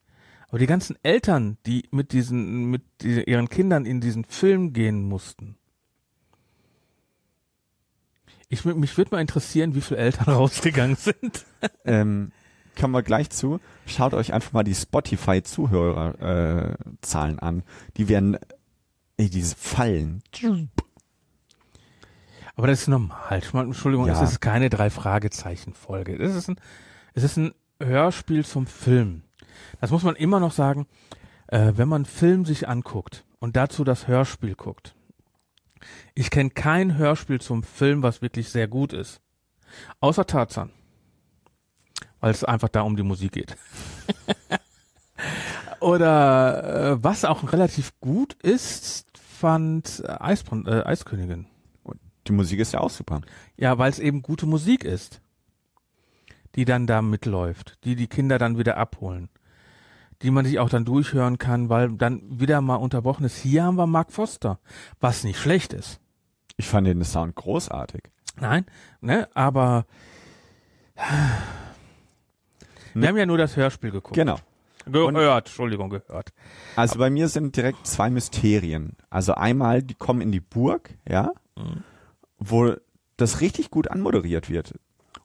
[0.49, 5.03] Aber die ganzen Eltern, die mit diesen, mit die, ihren Kindern in diesen Film gehen
[5.03, 5.57] mussten.
[8.49, 11.45] Ich, mich würde mal interessieren, wie viele Eltern rausgegangen sind.
[11.85, 12.31] ähm,
[12.79, 13.59] kommen wir gleich zu.
[13.87, 17.65] Schaut euch einfach mal die Spotify-Zuhörerzahlen äh, an.
[17.97, 18.39] Die werden,
[19.17, 20.23] ey, diese Fallen.
[22.57, 23.43] Aber das ist normal.
[23.53, 24.15] Entschuldigung, Ja.
[24.15, 26.17] es ist keine drei Fragezeichen Folge.
[26.17, 26.57] Es ist ein,
[27.15, 29.23] es ist ein Hörspiel zum Film.
[29.81, 30.87] Das muss man immer noch sagen.
[31.49, 34.95] Äh, wenn man Film sich anguckt und dazu das Hörspiel guckt.
[36.15, 39.21] Ich kenne kein Hörspiel zum Film, was wirklich sehr gut ist.
[40.01, 40.71] Außer Tarzan.
[42.21, 43.57] Weil es einfach da um die Musik geht.
[45.81, 51.47] Oder äh, was auch relativ gut ist, fand Eisbrand, äh, Eiskönigin.
[52.27, 53.21] Die Musik ist ja auch super.
[53.57, 55.21] Ja, weil es eben gute Musik ist,
[56.55, 59.29] die dann da mitläuft, die die Kinder dann wieder abholen,
[60.23, 63.37] die man sich auch dann durchhören kann, weil dann wieder mal unterbrochen ist.
[63.37, 64.59] Hier haben wir Mark Foster,
[65.01, 66.01] was nicht schlecht ist.
[66.57, 68.03] Ich fand den Sound großartig.
[68.41, 68.65] Nein,
[69.01, 69.87] ne, aber
[70.97, 71.05] wir
[72.95, 73.09] Ne?
[73.09, 74.15] haben ja nur das Hörspiel geguckt.
[74.15, 74.37] Genau.
[74.87, 76.33] Gehört, Entschuldigung, gehört.
[76.77, 78.97] Also bei mir sind direkt zwei Mysterien.
[79.11, 81.85] Also einmal, die kommen in die Burg, ja, Mhm.
[82.51, 82.75] Wo
[83.17, 84.75] das richtig gut anmoderiert wird.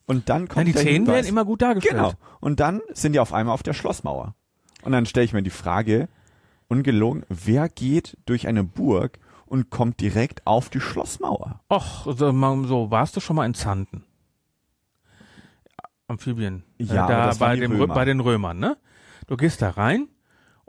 [0.06, 1.96] Und dann kommt die der Szenen werden immer gut dargestellt.
[1.96, 2.14] Genau.
[2.40, 4.36] Und dann sind die auf einmal auf der Schlossmauer.
[4.84, 6.08] Und dann stelle ich mir die Frage,
[6.68, 11.62] ungelogen, wer geht durch eine Burg und kommt direkt auf die Schlossmauer?
[11.72, 14.06] Och, so, so, warst du schon mal in Zanten?
[16.08, 16.64] Amphibien.
[16.78, 18.78] Ja, äh, da bei, die dem, bei den Römern, ne?
[19.28, 20.08] Du gehst da rein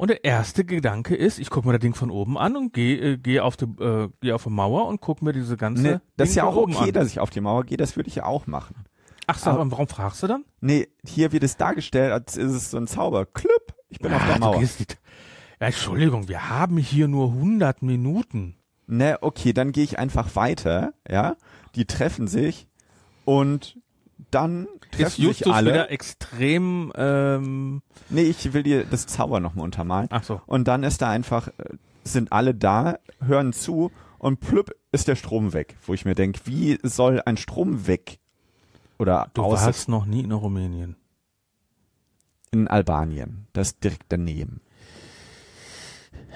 [0.00, 2.96] und der erste Gedanke ist, ich gucke mir das Ding von oben an und gehe
[3.12, 6.02] äh, geh auf die äh, geh auf die Mauer und guck mir diese ganze Ne,
[6.16, 6.92] das ist Ding ja von auch okay, an.
[6.92, 8.76] dass ich auf die Mauer gehe, das würde ich ja auch machen.
[9.26, 10.44] Ach so, aber- und warum fragst du dann?
[10.60, 13.26] Nee, hier wird es dargestellt, als ist es so ein Zauber.
[13.26, 14.60] Klüpp, ich bin auf Ah, der du Mauer.
[14.60, 14.98] nicht.
[15.60, 18.56] Ja, Entschuldigung, wir haben hier nur 100 Minuten.
[18.86, 21.36] Ne, okay, dann gehe ich einfach weiter, ja.
[21.76, 22.66] Die treffen sich
[23.24, 23.78] und
[24.30, 25.70] dann Ist treffen Justus sich alle.
[25.72, 30.08] wieder extrem, ähm, Nee, ich will dir das Zauber nochmal untermalen.
[30.10, 30.40] ach so.
[30.46, 31.52] Und dann ist da einfach, äh,
[32.04, 35.76] sind alle da, hören zu und plüpp ist der Strom weg.
[35.82, 38.18] Wo ich mir denke, wie soll ein Strom weg?
[38.98, 40.96] Oder Du aus warst noch nie in Rumänien.
[42.52, 43.46] in Albanien.
[43.52, 44.60] Das ist direkt daneben.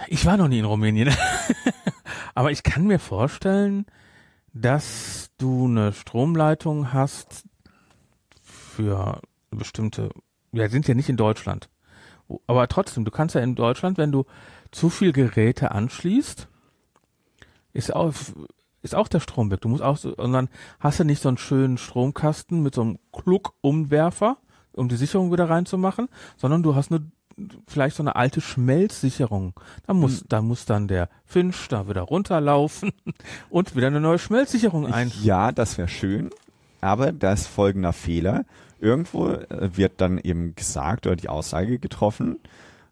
[0.08, 1.12] Ich war noch nie in Rumänien.
[2.34, 3.86] Aber ich kann mir vorstellen,
[4.52, 7.44] dass du eine Stromleitung hast
[8.74, 9.20] für
[9.50, 10.10] bestimmte,
[10.52, 11.68] wir sind ja nicht in Deutschland.
[12.46, 14.24] Aber trotzdem, du kannst ja in Deutschland, wenn du
[14.70, 16.48] zu viel Geräte anschließt,
[17.72, 18.12] ist auch,
[18.82, 19.60] ist auch der Strom weg.
[19.60, 20.48] Du musst auch so, und dann
[20.80, 24.38] hast du nicht so einen schönen Stromkasten mit so einem Kluck-Umwerfer,
[24.72, 27.06] um die Sicherung wieder reinzumachen, sondern du hast eine
[27.66, 29.54] vielleicht so eine alte Schmelzsicherung.
[29.88, 30.26] Da muss, Hm.
[30.28, 32.92] da muss dann der Finch da wieder runterlaufen
[33.50, 35.12] und wieder eine neue Schmelzsicherung ein.
[35.22, 36.30] Ja, das wäre schön.
[36.80, 38.44] Aber da ist folgender Fehler.
[38.84, 42.38] Irgendwo äh, wird dann eben gesagt oder die Aussage getroffen,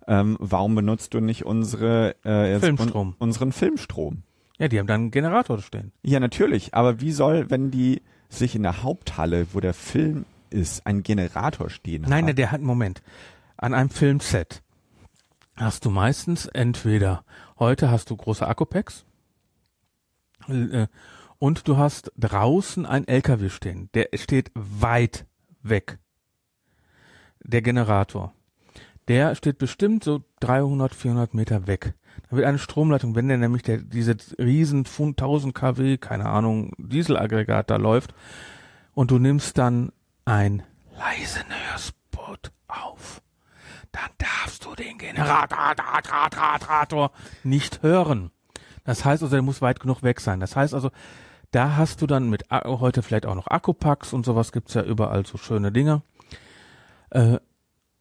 [0.06, 3.08] ähm, warum benutzt du nicht unsere äh, Filmstrom.
[3.08, 4.22] Un unseren Filmstrom?
[4.58, 5.92] Ja, die haben dann einen Generator stehen.
[6.02, 6.74] Ja, natürlich.
[6.74, 11.70] Aber wie soll, wenn die sich in der Haupthalle, wo der Film ist, ein Generator
[11.70, 12.24] stehen Nein, haben?
[12.26, 13.02] nein, der hat, Moment.
[13.56, 14.62] An einem Filmset
[15.56, 17.24] hast du meistens entweder,
[17.58, 19.04] heute hast du große Akkupacks,
[20.48, 20.86] äh,
[21.38, 23.88] und du hast draußen ein LKW stehen.
[23.94, 25.26] Der steht weit
[25.62, 25.98] weg.
[27.42, 28.32] Der Generator.
[29.08, 31.94] Der steht bestimmt so 300, 400 Meter weg.
[32.30, 37.70] Da wird eine Stromleitung, wenn der nämlich der, diese riesen 1000 kW, keine Ahnung, Dieselaggregat
[37.70, 38.14] da läuft
[38.94, 39.92] und du nimmst dann
[40.24, 40.62] ein
[40.96, 43.22] leisen Hörspot auf,
[43.90, 47.10] dann darfst du den Generator
[47.42, 48.30] nicht hören.
[48.84, 50.40] Das heißt also, der muss weit genug weg sein.
[50.40, 50.90] Das heißt also,
[51.52, 54.82] da hast du dann mit A- heute vielleicht auch noch Akkupacks und sowas gibt's ja
[54.82, 56.02] überall so schöne Dinge.
[57.10, 57.38] Äh,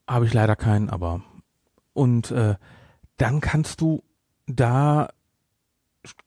[0.08, 1.22] Habe ich leider keinen, aber
[1.94, 2.56] und äh,
[3.18, 4.04] dann kannst du
[4.48, 5.10] da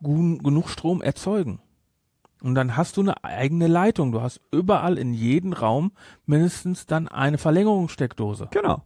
[0.01, 1.61] genug Strom erzeugen.
[2.43, 4.13] Und dann hast du eine eigene Leitung.
[4.13, 5.93] Du hast überall in jedem Raum
[6.27, 8.49] mindestens dann eine Verlängerungssteckdose.
[8.51, 8.83] Genau.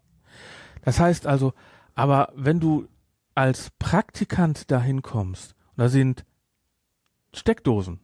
[0.82, 1.52] Das heißt also,
[1.96, 2.86] aber wenn du
[3.34, 6.24] als Praktikant dahin kommst, da sind
[7.34, 8.00] Steckdosen.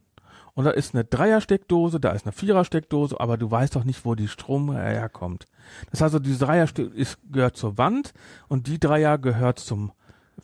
[0.55, 4.15] Und da ist eine Dreier-Steckdose, da ist eine Vierer-Steckdose, aber du weißt doch nicht, wo
[4.15, 5.45] die Strom herkommt.
[5.91, 8.13] Das heißt also, die Dreier ist, gehört zur Wand
[8.47, 9.91] und die Dreier gehört zum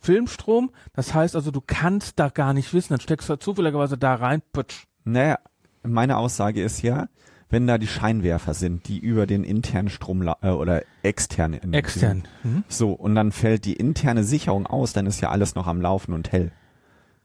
[0.00, 0.70] Filmstrom.
[0.92, 4.42] Das heißt also, du kannst da gar nicht wissen, dann steckst du zufälligerweise da rein,
[4.52, 4.84] putsch.
[5.04, 5.38] Naja,
[5.82, 7.08] meine Aussage ist ja,
[7.48, 12.24] wenn da die Scheinwerfer sind, die über den internen Strom äh, oder extern in- Extern.
[12.42, 12.64] Mhm.
[12.68, 16.12] So, und dann fällt die interne Sicherung aus, dann ist ja alles noch am Laufen
[16.14, 16.52] und hell.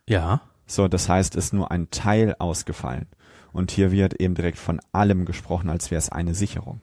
[0.08, 0.42] Ja.
[0.68, 3.08] So, das heißt, ist nur ein Teil ausgefallen.
[3.54, 6.82] Und hier wird eben direkt von allem gesprochen, als wäre es eine Sicherung.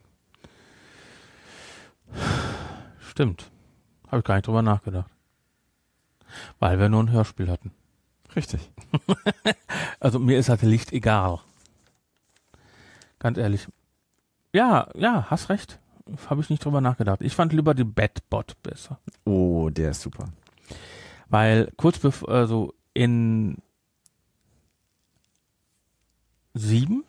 [2.99, 3.51] Stimmt.
[4.09, 5.11] Habe ich gar nicht drüber nachgedacht.
[6.59, 7.71] Weil wir nur ein Hörspiel hatten.
[8.35, 8.71] Richtig.
[10.01, 11.41] Also mir ist Satellit egal.
[13.19, 13.67] Ganz ehrlich.
[14.53, 15.79] Ja, ja, hast recht.
[16.29, 17.23] Habe ich nicht drüber nachgedacht.
[17.23, 18.99] Ich fand lieber die Batbot besser.
[19.25, 20.27] Oh, der ist super.
[21.31, 23.63] Weil kurz bevor, also in
[26.55, 27.05] sieben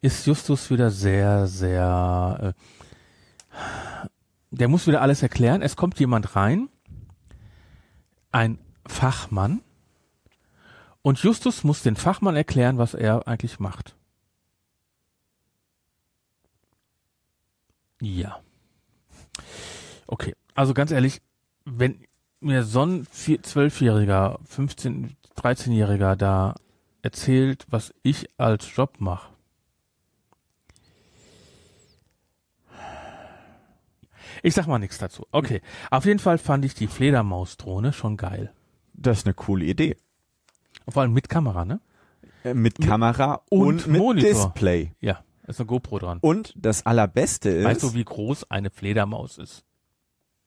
[0.00, 2.54] ist Justus wieder sehr, sehr,
[3.52, 4.08] äh,
[4.50, 5.62] der muss wieder alles erklären.
[5.62, 6.68] Es kommt jemand rein,
[8.32, 9.60] ein Fachmann,
[11.06, 13.94] und Justus muss den Fachmann erklären, was er eigentlich macht.
[18.00, 18.40] Ja.
[20.08, 21.22] Okay, also ganz ehrlich,
[21.64, 22.04] wenn
[22.40, 26.56] mir so ein Zwölfjähriger, 15-, 13-Jähriger da
[27.06, 29.32] erzählt, was ich als Job mache.
[34.42, 35.24] Ich sag mal nichts dazu.
[35.30, 38.52] Okay, auf jeden Fall fand ich die Fledermausdrohne schon geil.
[38.92, 39.96] Das ist eine coole Idee.
[40.88, 41.80] Vor allem mit Kamera, ne?
[42.44, 44.28] Äh, Mit Kamera und und, mit Monitor.
[44.30, 44.92] Display.
[45.00, 46.18] Ja, ist eine GoPro dran.
[46.20, 49.64] Und das allerbeste ist, Weißt du, wie groß eine Fledermaus ist?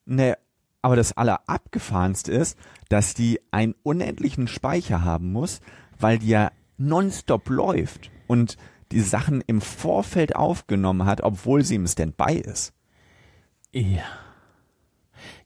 [0.06, 0.38] ne,
[0.82, 2.58] aber das allerabgefahrenste ist,
[2.88, 5.60] dass die einen unendlichen Speicher haben muss,
[6.00, 8.58] weil die ja nonstop läuft und
[8.92, 12.74] die Sachen im Vorfeld aufgenommen hat, obwohl sie im Standby ist.
[13.72, 14.04] Ja.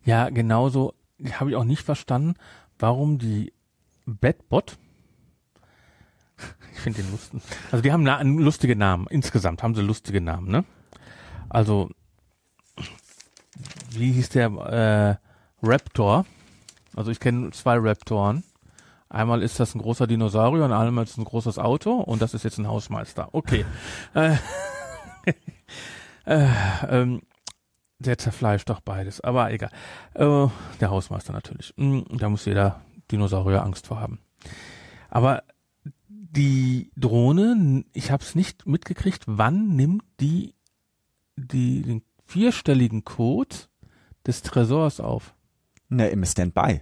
[0.06, 0.93] Ja, genauso
[1.34, 2.36] habe ich auch nicht verstanden,
[2.80, 3.51] warum die
[4.06, 4.78] Batbot,
[6.74, 7.41] ich finde den lustigen,
[7.72, 10.66] also die haben na- lustige Namen, insgesamt haben sie lustige Namen, ne?
[11.49, 11.89] Also,
[13.91, 14.47] wie hieß der,
[15.62, 16.26] äh, Raptor,
[16.95, 18.43] also ich kenne zwei Raptoren,
[19.14, 22.34] einmal ist das ein großer Dinosaurier und einmal ist es ein großes Auto und das
[22.34, 23.66] ist jetzt ein Hausmeister, okay.
[24.14, 24.36] äh,
[26.26, 26.47] äh,
[26.89, 27.22] ähm,
[27.99, 29.70] der zerfleischt doch beides, aber egal.
[30.14, 30.47] Äh,
[30.82, 31.74] der Hausmeister natürlich.
[31.78, 34.20] Mm, Da muss jeder Dinosaurier Angst vor haben.
[35.09, 35.43] Aber
[36.07, 40.55] die Drohne, ich habe es nicht mitgekriegt, wann nimmt die,
[41.36, 43.55] die den vierstelligen Code
[44.26, 45.36] des Tresors auf?
[45.89, 46.82] Ne, im Standby.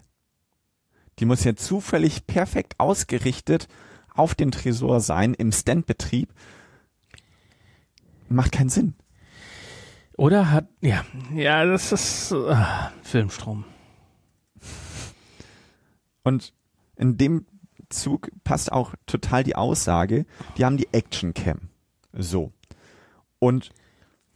[1.22, 3.68] Die muss ja zufällig perfekt ausgerichtet
[4.16, 6.34] auf den Tresor sein, im Standbetrieb.
[8.28, 8.96] Macht keinen Sinn.
[10.18, 12.56] Oder hat, ja, ja, das ist äh,
[13.04, 13.66] Filmstrom.
[16.24, 16.54] Und
[16.96, 17.46] in dem
[17.90, 20.26] Zug passt auch total die Aussage,
[20.58, 21.70] die haben die Action Cam.
[22.14, 22.52] So.
[23.38, 23.70] Und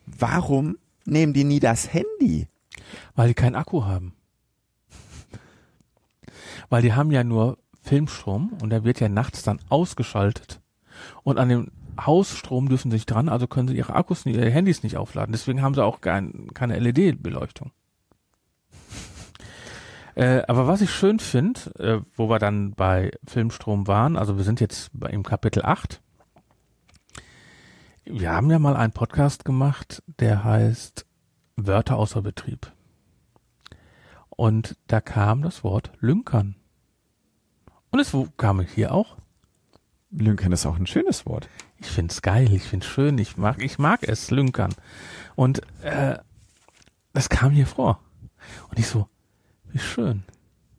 [0.05, 2.47] warum nehmen die nie das Handy?
[3.15, 4.13] Weil die keinen Akku haben.
[6.69, 10.61] Weil die haben ja nur Filmstrom und der wird ja nachts dann ausgeschaltet.
[11.23, 14.49] Und an dem Hausstrom dürfen sie sich dran, also können sie ihre Akkus, nicht, ihre
[14.49, 15.31] Handys nicht aufladen.
[15.31, 17.71] Deswegen haben sie auch kein, keine LED-Beleuchtung.
[20.17, 24.45] Äh, aber was ich schön finde, äh, wo wir dann bei Filmstrom waren, also wir
[24.45, 26.01] sind jetzt bei, im Kapitel 8.
[28.05, 31.05] Wir haben ja mal einen Podcast gemacht, der heißt
[31.57, 32.71] Wörter außer Betrieb.
[34.35, 36.55] Und da kam das Wort Lünkern.
[37.91, 39.17] Und es kam hier auch
[40.11, 41.49] Lünkern ist auch ein schönes Wort.
[41.77, 44.73] Ich find's geil, ich find's schön, ich mag, ich mag es, Lünkern.
[45.35, 46.17] Und äh,
[47.13, 47.99] das kam hier vor.
[48.69, 49.09] Und ich so,
[49.71, 50.23] wie schön.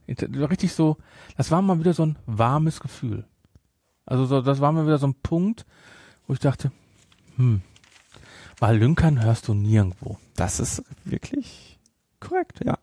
[0.07, 0.97] Ich- Richtig so,
[1.37, 3.27] das war mal wieder so ein warmes Gefühl.
[4.07, 5.67] Also so, das war mal wieder so ein Punkt,
[6.27, 6.73] wo ich dachte,
[7.37, 7.61] hm,
[8.59, 10.19] weil Lünkern hörst du nirgendwo.
[10.37, 11.79] Das ist wirklich
[12.21, 12.79] korrekt, ja.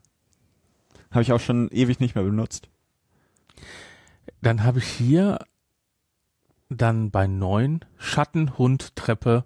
[1.14, 2.70] Habe ich auch schon ewig nicht mehr benutzt.
[4.42, 5.40] Dann habe ich hier
[6.70, 9.46] dann bei neun Schatten, Hund, Treppe,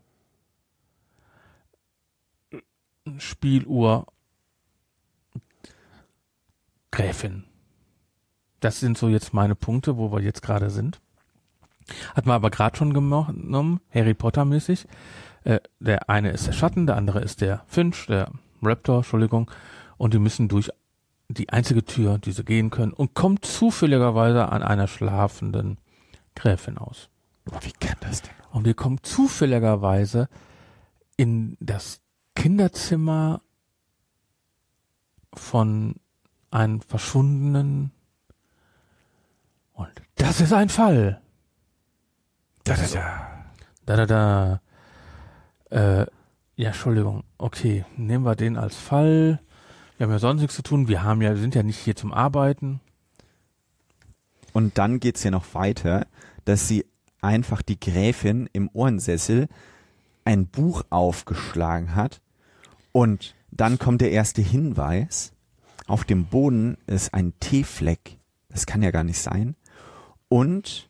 [3.18, 4.08] Spieluhr,
[6.92, 7.44] Gräfin.
[8.60, 11.00] Das sind so jetzt meine Punkte, wo wir jetzt gerade sind.
[12.16, 14.88] Hat man aber gerade schon genommen, Harry Potter mäßig.
[15.44, 19.50] Äh, der eine ist der Schatten, der andere ist der Finch, der Raptor, Entschuldigung.
[19.98, 20.70] Und die müssen durch
[21.30, 25.78] die einzige Tür, die sie gehen können, und kommt zufälligerweise an einer schlafenden
[26.36, 27.10] Gräfin aus.
[27.62, 28.34] Wie kann das denn?
[28.52, 30.30] Und wir kommen zufälligerweise
[31.18, 32.02] in das
[32.36, 33.42] Kinderzimmer
[35.34, 35.96] von
[36.52, 37.92] einem Verschwundenen.
[39.74, 41.22] Und das ist ein Fall.
[42.64, 43.46] Das ist ja.
[43.86, 44.62] Da, da, da.
[45.70, 46.06] Äh,
[46.56, 47.24] ja, Entschuldigung.
[47.38, 49.40] Okay, nehmen wir den als Fall.
[49.98, 50.88] Wir haben ja sonst nichts zu tun.
[50.88, 52.80] Wir haben ja, wir sind ja nicht hier zum Arbeiten.
[54.54, 56.08] Und dann geht's ja noch weiter,
[56.46, 56.86] dass sie
[57.22, 59.48] einfach die Gräfin im Ohrensessel
[60.24, 62.22] ein Buch aufgeschlagen hat
[62.92, 65.34] und dann kommt der erste Hinweis.
[65.88, 68.18] Auf dem Boden ist ein Teefleck.
[68.50, 69.56] Das kann ja gar nicht sein.
[70.28, 70.90] Und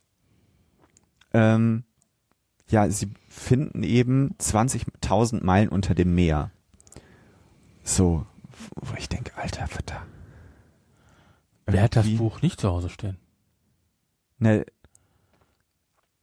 [1.34, 1.84] ähm,
[2.70, 6.51] ja, sie finden eben 20.000 Meilen unter dem Meer.
[7.84, 8.26] So,
[8.82, 10.04] wo ich denke, alter Vater.
[11.66, 13.18] Wer hat das Buch nicht zu Hause stehen?
[14.40, 14.66] Ne,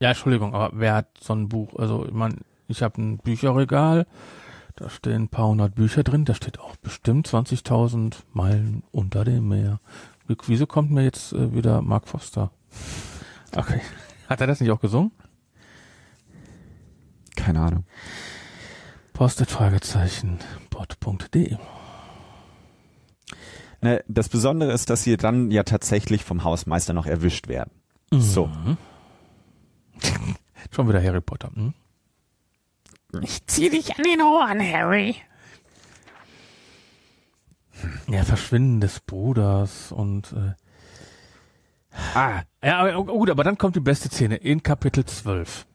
[0.00, 1.74] Ja, Entschuldigung, aber wer hat so ein Buch?
[1.76, 2.36] Also, ich meine,
[2.68, 4.06] ich habe ein Bücherregal,
[4.76, 9.48] da stehen ein paar hundert Bücher drin, da steht auch bestimmt 20.000 Meilen unter dem
[9.48, 9.80] Meer.
[10.26, 12.50] Wie- Wieso kommt mir jetzt äh, wieder Mark Foster?
[13.54, 13.80] Okay.
[14.28, 15.12] Hat er das nicht auch gesungen?
[17.36, 17.84] keine Ahnung.
[19.12, 20.38] Postet Fragezeichen
[20.70, 21.56] bot.de.
[23.84, 27.70] Ne, das Besondere ist, dass sie dann ja tatsächlich vom Hausmeister noch erwischt werden.
[28.10, 28.50] So.
[30.70, 31.50] Schon wieder Harry Potter.
[31.54, 31.74] Hm?
[33.20, 35.16] Ich zieh dich an den Ohren, Harry.
[38.08, 40.54] Ja, Verschwinden des Bruders und äh,
[42.14, 45.66] Ah, ja, aber, oh, gut, aber dann kommt die beste Szene in Kapitel 12.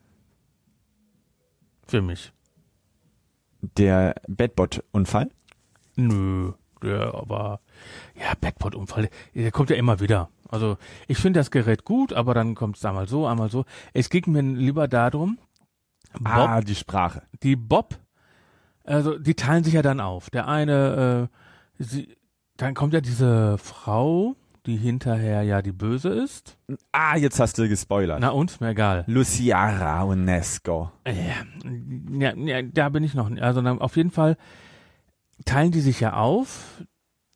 [1.86, 2.32] Für mich.
[3.60, 5.30] Der Bedbot-Unfall.
[5.94, 7.60] Nö, der aber
[8.18, 10.28] ja, Backport-Unfall, der kommt ja immer wieder.
[10.48, 10.76] Also
[11.06, 13.64] ich finde das Gerät gut, aber dann kommt es einmal so, einmal so.
[13.92, 15.38] Es ging mir lieber darum,
[16.14, 17.22] Bob, Ah, die Sprache.
[17.42, 17.98] die Bob,
[18.84, 20.30] also die teilen sich ja dann auf.
[20.30, 21.28] Der eine,
[21.78, 22.16] äh, sie,
[22.56, 24.34] dann kommt ja diese Frau,
[24.66, 26.58] die hinterher ja die Böse ist.
[26.92, 28.18] Ah, jetzt hast du gespoilert.
[28.20, 29.04] Na und, mir egal.
[29.06, 30.90] Luciara Unesco.
[31.06, 33.28] Ja, ja, da bin ich noch.
[33.30, 33.42] nicht.
[33.42, 34.36] Also dann auf jeden Fall
[35.44, 36.82] teilen die sich ja auf.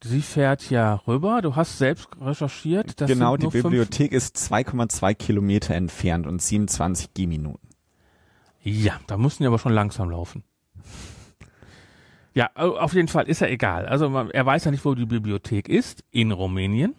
[0.06, 1.40] Sie fährt ja rüber.
[1.40, 3.00] Du hast selbst recherchiert.
[3.00, 7.68] Das genau, die Bibliothek ist 2,2 Kilometer entfernt und 27 Gehminuten.
[8.62, 10.44] Ja, da mussten die aber schon langsam laufen.
[12.34, 13.86] Ja, au- auf jeden Fall ist ja egal.
[13.86, 16.04] Also man, er weiß ja nicht, wo die Bibliothek ist.
[16.10, 16.94] In Rumänien.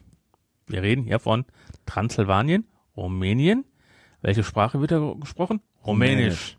[0.68, 1.46] Wir reden hier von
[1.86, 2.66] Transsilvanien,
[2.98, 3.66] Rumänien.
[4.22, 5.62] Welche Sprache wird da gesprochen?
[5.86, 6.58] Rumänisch.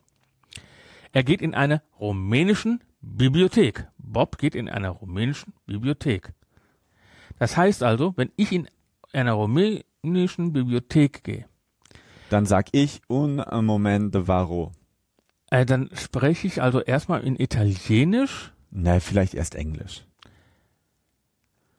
[1.12, 3.88] Er geht in eine rumänischen Bibliothek.
[3.98, 6.32] Bob geht in einer rumänischen Bibliothek.
[7.38, 8.68] Das heißt also, wenn ich in
[9.12, 11.46] einer rumänischen Bibliothek gehe,
[12.30, 14.72] Dann sag ich un moment de varo.
[15.50, 20.04] äh, dann spreche ich also erstmal in Italienisch Na, vielleicht erst Englisch.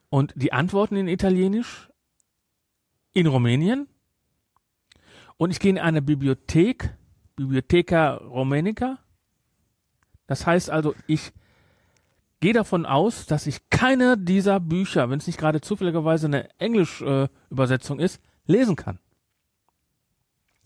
[0.10, 1.90] und die Antworten in Italienisch
[3.14, 3.88] in Rumänien
[5.38, 6.96] und ich gehe in eine Bibliothek,
[7.36, 9.00] Bibliotheca Rumenica.
[10.28, 11.32] Das heißt also, ich
[12.40, 18.00] gehe davon aus, dass ich keine dieser Bücher, wenn es nicht gerade zufälligerweise eine Englisch-Übersetzung
[18.00, 19.00] ist, lesen kann.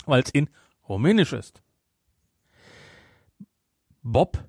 [0.05, 0.49] Weil es in
[0.88, 1.61] Rumänisch ist.
[4.03, 4.43] Bob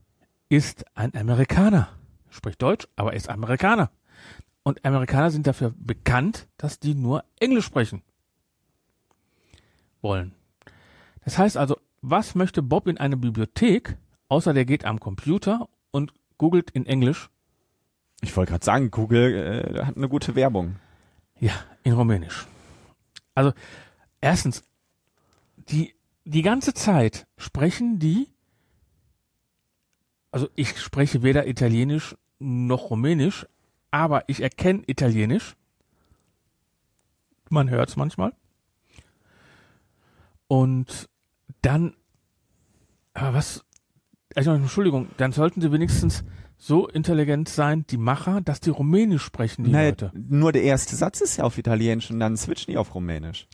[0.49, 1.89] ist ein Amerikaner.
[2.31, 3.91] Spricht Deutsch, aber ist Amerikaner.
[4.63, 8.03] Und Amerikaner sind dafür bekannt, dass die nur Englisch sprechen
[10.01, 10.35] wollen.
[11.25, 13.97] Das heißt also, was möchte Bob in einer Bibliothek,
[14.29, 16.13] außer der geht am Computer und
[16.43, 17.31] googelt in Englisch?
[18.21, 20.75] Ich wollte gerade sagen, Google äh, hat eine gute Werbung.
[21.39, 21.53] Ja,
[21.85, 22.49] in Rumänisch.
[23.37, 23.53] Also,
[24.21, 24.65] erstens,
[25.57, 28.29] die die ganze Zeit sprechen die,
[30.33, 33.47] also ich spreche weder Italienisch noch Rumänisch,
[33.93, 35.55] aber ich erkenne Italienisch.
[37.51, 38.35] Man hört es manchmal.
[40.49, 41.09] Und
[41.61, 41.95] dann,
[43.15, 43.65] aber was,
[44.37, 46.25] also Entschuldigung, dann sollten sie wenigstens
[46.59, 50.13] so intelligent sein, die Macher, dass die Rumänisch sprechen, die Nein, Leute.
[50.15, 53.49] nur der erste Satz ist ja auf Italienisch und dann switchen die auf Rumänisch.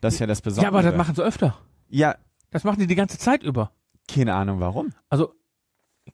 [0.00, 0.72] Das ist ja das Besondere.
[0.72, 1.58] Ja, aber das machen sie öfter.
[1.90, 2.16] Ja,
[2.50, 3.70] Das machen die die ganze Zeit über.
[4.10, 4.90] keine Ahnung warum.
[5.10, 5.34] Also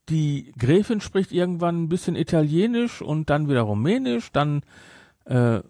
[0.08, 4.62] die Gräfin spricht irgendwann ein bisschen Italienisch und dann wieder Rumänisch, dann
[5.26, 5.60] äh,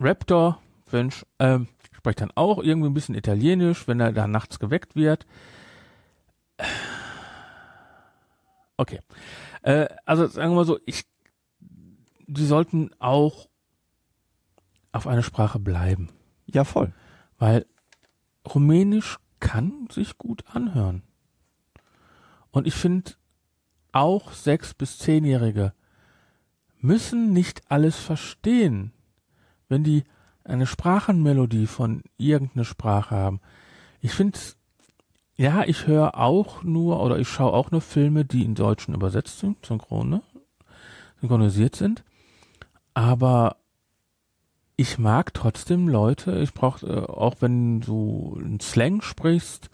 [0.00, 4.96] Raptor, wenn, ähm, spricht dann auch irgendwie ein bisschen Italienisch, wenn er da nachts geweckt
[4.96, 5.26] wird.
[8.76, 9.00] Okay.
[9.62, 11.04] Äh, also sagen wir mal so, ich,
[12.26, 13.48] die sollten auch
[14.92, 16.08] auf eine Sprache bleiben,
[16.46, 16.92] Ja, voll.
[17.38, 17.66] weil
[18.46, 21.02] Rumänisch kann sich gut anhören.
[22.50, 23.12] Und ich finde,
[23.92, 25.72] auch sechs- bis zehnjährige
[26.78, 28.92] müssen nicht alles verstehen.
[29.68, 30.04] Wenn die
[30.44, 33.40] eine Sprachenmelodie von irgendeiner Sprache haben.
[34.00, 34.38] Ich finde,
[35.36, 39.38] ja, ich höre auch nur oder ich schaue auch nur Filme, die in Deutschen übersetzt
[39.38, 40.22] sind, synchron, ne?
[41.20, 42.04] synchronisiert sind.
[42.94, 43.56] Aber
[44.76, 49.70] ich mag trotzdem Leute, ich brauche, äh, auch wenn du einen Slang sprichst,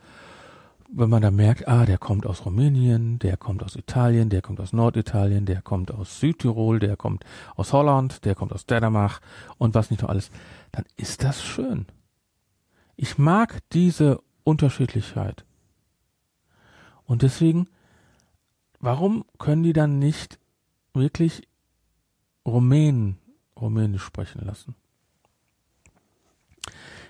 [0.95, 4.61] wenn man da merkt, ah, der kommt aus Rumänien, der kommt aus Italien, der kommt
[4.61, 7.25] aus Norditalien, der kommt aus Südtirol, der kommt
[7.57, 9.21] aus Holland, der kommt aus Dänemark
[9.59, 10.31] und was nicht noch alles,
[10.71, 11.87] dann ist das schön.
[12.97, 15.45] Ich mag diese Unterschiedlichkeit.
[17.07, 17.69] Und deswegen,
[18.81, 20.39] warum können die dann nicht
[20.95, 21.47] wirklich
[22.47, 23.19] Rumänen
[23.61, 24.75] Rumänisch sprechen lassen?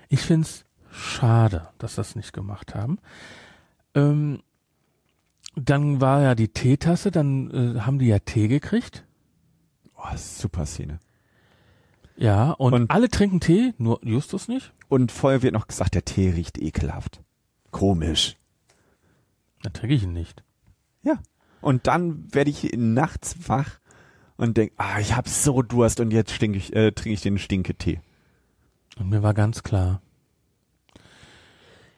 [0.09, 2.99] Ich find's schade, dass das nicht gemacht haben.
[3.95, 4.41] Ähm,
[5.55, 9.05] dann war ja die Teetasse, dann äh, haben die ja Tee gekriegt.
[9.95, 10.99] Oh, super Szene.
[12.15, 14.73] Ja, und, Und- alle trinken Tee, nur Justus nicht.
[14.87, 17.21] Und vorher wird noch gesagt, der Tee riecht ekelhaft.
[17.71, 18.37] Komisch.
[19.63, 20.43] Dann trinke ich ihn nicht.
[21.01, 21.19] Ja.
[21.61, 23.79] Und dann werde ich nachts wach
[24.37, 27.39] und denk, ah, ich hab so Durst und jetzt stink ich, äh, trinke ich den
[27.39, 28.01] Stinketee.
[28.97, 30.01] Und mir war ganz klar,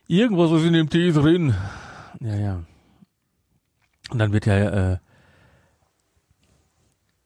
[0.08, 1.56] irgendwas ist in dem Tee drin.
[2.22, 2.64] Ja, ja.
[4.12, 4.98] Und dann wird ja äh,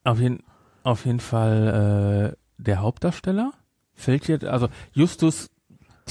[0.05, 0.43] auf, jeden,
[0.83, 3.51] auf jeden Fall äh, der Hauptdarsteller
[3.93, 5.49] fällt jetzt, also Justus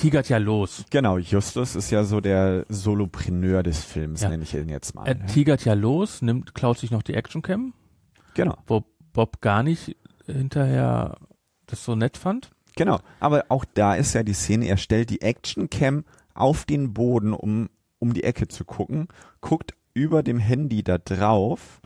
[0.00, 0.84] tigert ja los.
[0.90, 4.28] Genau, Justus ist ja so der Solopreneur des Films, Ja.
[4.30, 5.06] nenne ich ihn jetzt mal.
[5.06, 5.26] Er ne?
[5.26, 7.74] tigert ja los, nimmt, klaut sich noch die Actioncam,
[8.34, 9.96] Genau, wo Bob gar nicht
[10.26, 11.16] hinterher
[11.66, 12.50] das so nett fand.
[12.76, 13.00] genau.
[13.20, 17.68] Aber auch da ist ja die Szene, er stellt die Actioncam auf den Boden, um
[18.00, 19.08] um die Ecke zu gucken,
[19.40, 21.80] guckt über dem Handy da drauf.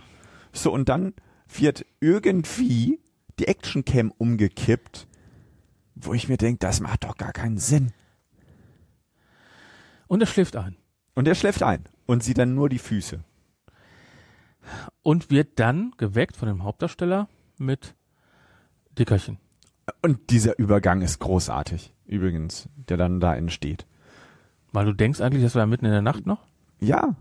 [0.53, 1.15] So, und dann
[1.49, 3.01] wird irgendwie
[3.39, 5.07] die Actioncam umgekippt,
[5.95, 7.93] wo ich mir denke, das macht doch gar keinen Sinn.
[10.13, 10.77] Und er schläft ein.
[11.15, 13.25] Und er schläft ein und sieht dann nur die Füße.
[15.01, 17.95] Und wird dann geweckt von dem Hauptdarsteller mit
[18.99, 19.39] Dickerchen.
[20.03, 23.87] Und dieser Übergang ist großartig, übrigens, der dann da entsteht.
[24.71, 26.45] Weil du denkst eigentlich, das war mitten in der Nacht noch?
[26.79, 27.17] Ja,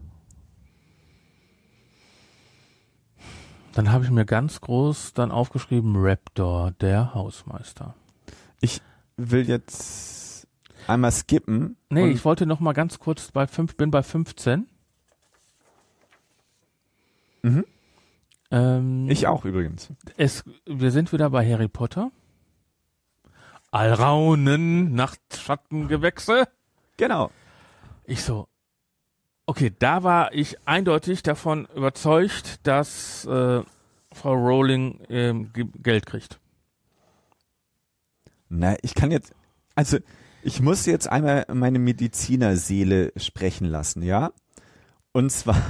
[3.72, 7.96] Dann habe ich mir ganz groß dann aufgeschrieben, Raptor, der Hausmeister.
[8.60, 8.82] ich
[9.16, 10.31] will jetzt
[10.88, 11.78] einmal skippen.
[11.90, 14.68] Nee, ich wollte noch mal ganz kurz bei fünf, bin bei 15.
[17.44, 17.66] Mhm.
[18.52, 19.90] Ähm, ich auch übrigens.
[20.18, 22.12] es, wir sind wieder bei Harry Potter.
[23.72, 26.48] Alraunen, Nachtschattengewächse.
[26.98, 27.32] Genau.
[28.06, 28.48] Ich so,
[29.46, 33.64] okay, da war ich eindeutig davon überzeugt, dass äh,
[34.12, 36.40] Frau Rowling ähm, Ge- Geld kriegt.
[38.50, 39.34] Na, ich kann jetzt,
[39.76, 39.98] also
[40.44, 44.32] ich muss jetzt einmal meine Medizinerseele sprechen lassen, ja?
[45.12, 45.62] Und zwar,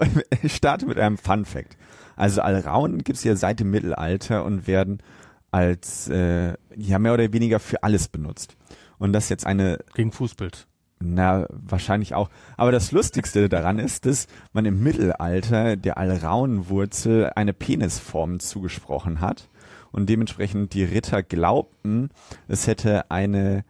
[0.42, 1.76] ich starte mit einem Fun Fact.
[2.16, 5.02] Also Alraunen gibt's ja seit dem Mittelalter und werden
[5.50, 8.56] als, äh, ja, mehr oder weniger für alles benutzt.
[8.98, 10.66] Und das jetzt eine Gegen Fußbild.
[10.98, 12.30] Na, wahrscheinlich auch.
[12.56, 19.48] Aber das Lustigste daran ist, dass man im Mittelalter der Alraunenwurzel eine Penisform zugesprochen hat
[19.96, 22.10] und dementsprechend die Ritter glaubten,
[22.46, 23.64] es hätte eine,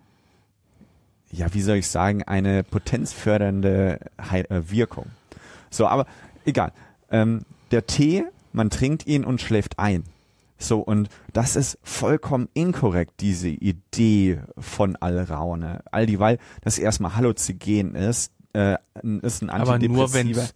[1.30, 4.00] ja, wie soll ich sagen, eine potenzfördernde
[4.32, 5.06] äh, Wirkung.
[5.70, 6.06] So, aber
[6.44, 6.72] egal.
[7.10, 10.04] Ähm, der Tee, man trinkt ihn und schläft ein.
[10.58, 15.82] So, und das ist vollkommen inkorrekt, diese Idee von Alraune.
[15.90, 18.76] All dieweil das erstmal Halluzinogen ist, äh,
[19.22, 20.42] ist ein Aber nur wenn Antidepressiver.
[20.42, 20.54] es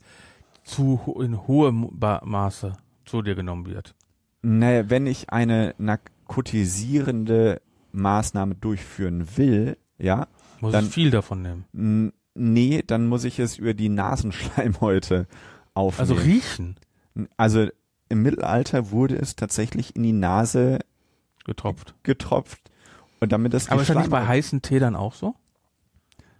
[0.64, 1.90] zu ho- in hohem
[2.24, 2.72] Maße
[3.04, 3.94] zu dir genommen wird.
[4.42, 7.60] Naja, wenn ich eine narkotisierende
[7.92, 10.28] Maßnahme durchführen will, ja,
[10.60, 12.12] Muss Dann- ich viel davon nehmen.
[12.34, 15.26] nee, dann muss ich es über die Nasenschleimhäute
[15.74, 16.10] aufnehmen.
[16.10, 16.76] Also riechen
[17.36, 17.66] Also
[18.08, 20.80] im Mittelalter wurde es tatsächlich in die Nase
[21.44, 21.94] getropft.
[22.02, 22.60] getropft
[23.20, 25.34] und damit die Aber ist das nicht bei heißen Tee dann auch so?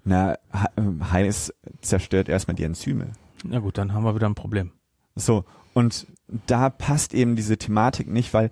[0.05, 0.37] Na,
[0.77, 3.13] ähm, heiß zerstört erstmal die Enzyme.
[3.51, 4.73] Ja gut, dann haben wir wieder ein Problem.
[5.17, 5.45] So,
[5.75, 6.07] und
[6.47, 8.51] da passt eben diese Thematik nicht, weil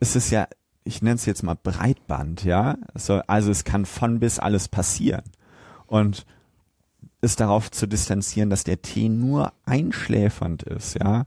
[0.00, 0.46] es ist ja,
[0.84, 2.76] ich nenne es jetzt mal Breitband, ja.
[2.94, 5.24] So, also es kann von bis alles passieren.
[5.86, 6.26] Und
[7.20, 11.26] ist darauf zu distanzieren, dass der Tee nur einschläfernd ist, ja.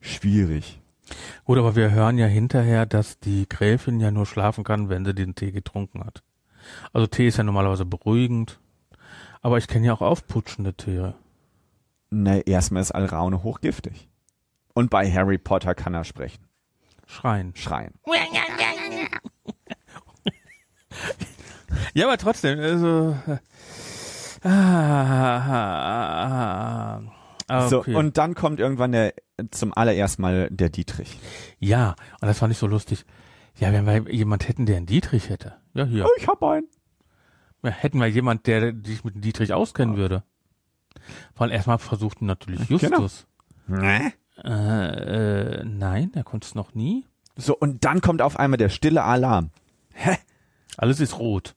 [0.00, 0.80] Schwierig.
[1.44, 5.14] Gut, aber wir hören ja hinterher, dass die Gräfin ja nur schlafen kann, wenn sie
[5.14, 6.22] den Tee getrunken hat.
[6.92, 8.60] Also Tee ist ja normalerweise beruhigend.
[9.42, 11.12] Aber ich kenne ja auch aufputschende Tee.
[12.10, 14.08] Na, erstmal ist Alraune hochgiftig.
[14.76, 16.44] Und bei Harry Potter kann er sprechen.
[17.06, 17.54] Schreien.
[17.56, 17.94] Schreien.
[21.94, 23.16] Ja, aber trotzdem, also.
[23.26, 23.38] äh,
[24.42, 26.20] Ah, ah,
[26.98, 27.02] ah,
[27.48, 27.94] ah, So, okay.
[27.94, 29.14] und dann kommt irgendwann der,
[29.50, 31.18] zum allerersten Mal der Dietrich.
[31.58, 33.04] ja, und das fand ich so lustig.
[33.58, 35.56] Ja, wenn wir jemand hätten, der einen Dietrich hätte.
[35.72, 36.04] Ja, hier.
[36.04, 36.68] Oh, ich hab einen.
[37.62, 40.22] Ja, hätten wir jemand, der sich mit dem Dietrich auskennen würde.
[41.34, 43.00] Vor allem erstmal versuchten natürlich Genau.
[43.00, 43.26] Justus.
[43.66, 44.12] Nee.
[44.44, 47.04] Äh, äh, nein, er konnte es noch nie.
[47.36, 49.50] So, und dann kommt auf einmal der stille Alarm.
[50.76, 51.54] Alles ist rot.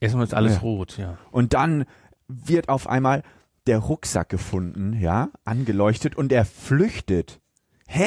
[0.00, 0.60] Erstmal ist alles Ja.
[0.60, 1.18] rot, ja.
[1.30, 1.84] Und dann
[2.28, 3.22] wird auf einmal
[3.66, 7.40] der Rucksack gefunden, ja, angeleuchtet und er flüchtet.
[7.86, 8.06] Hä?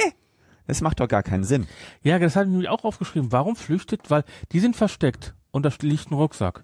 [0.66, 1.68] Das macht doch gar keinen Sinn.
[2.04, 3.32] Ja, das habe ich mir auch aufgeschrieben.
[3.32, 4.10] Warum flüchtet?
[4.10, 6.64] Weil die sind versteckt und da liegt ein Rucksack.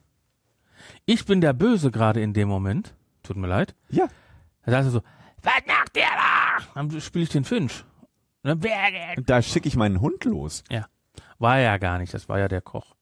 [1.06, 2.96] Ich bin der Böse gerade in dem Moment.
[3.24, 3.76] Tut mir leid.
[3.90, 4.08] Ja.
[4.66, 5.02] Da sagst du so,
[5.44, 6.39] was macht der da?
[6.76, 7.84] Dann spiele ich den Finch.
[8.44, 8.60] Denn?
[9.26, 10.64] Da schicke ich meinen Hund los.
[11.40, 12.96] War er ja gar nicht, das war ja der Koch.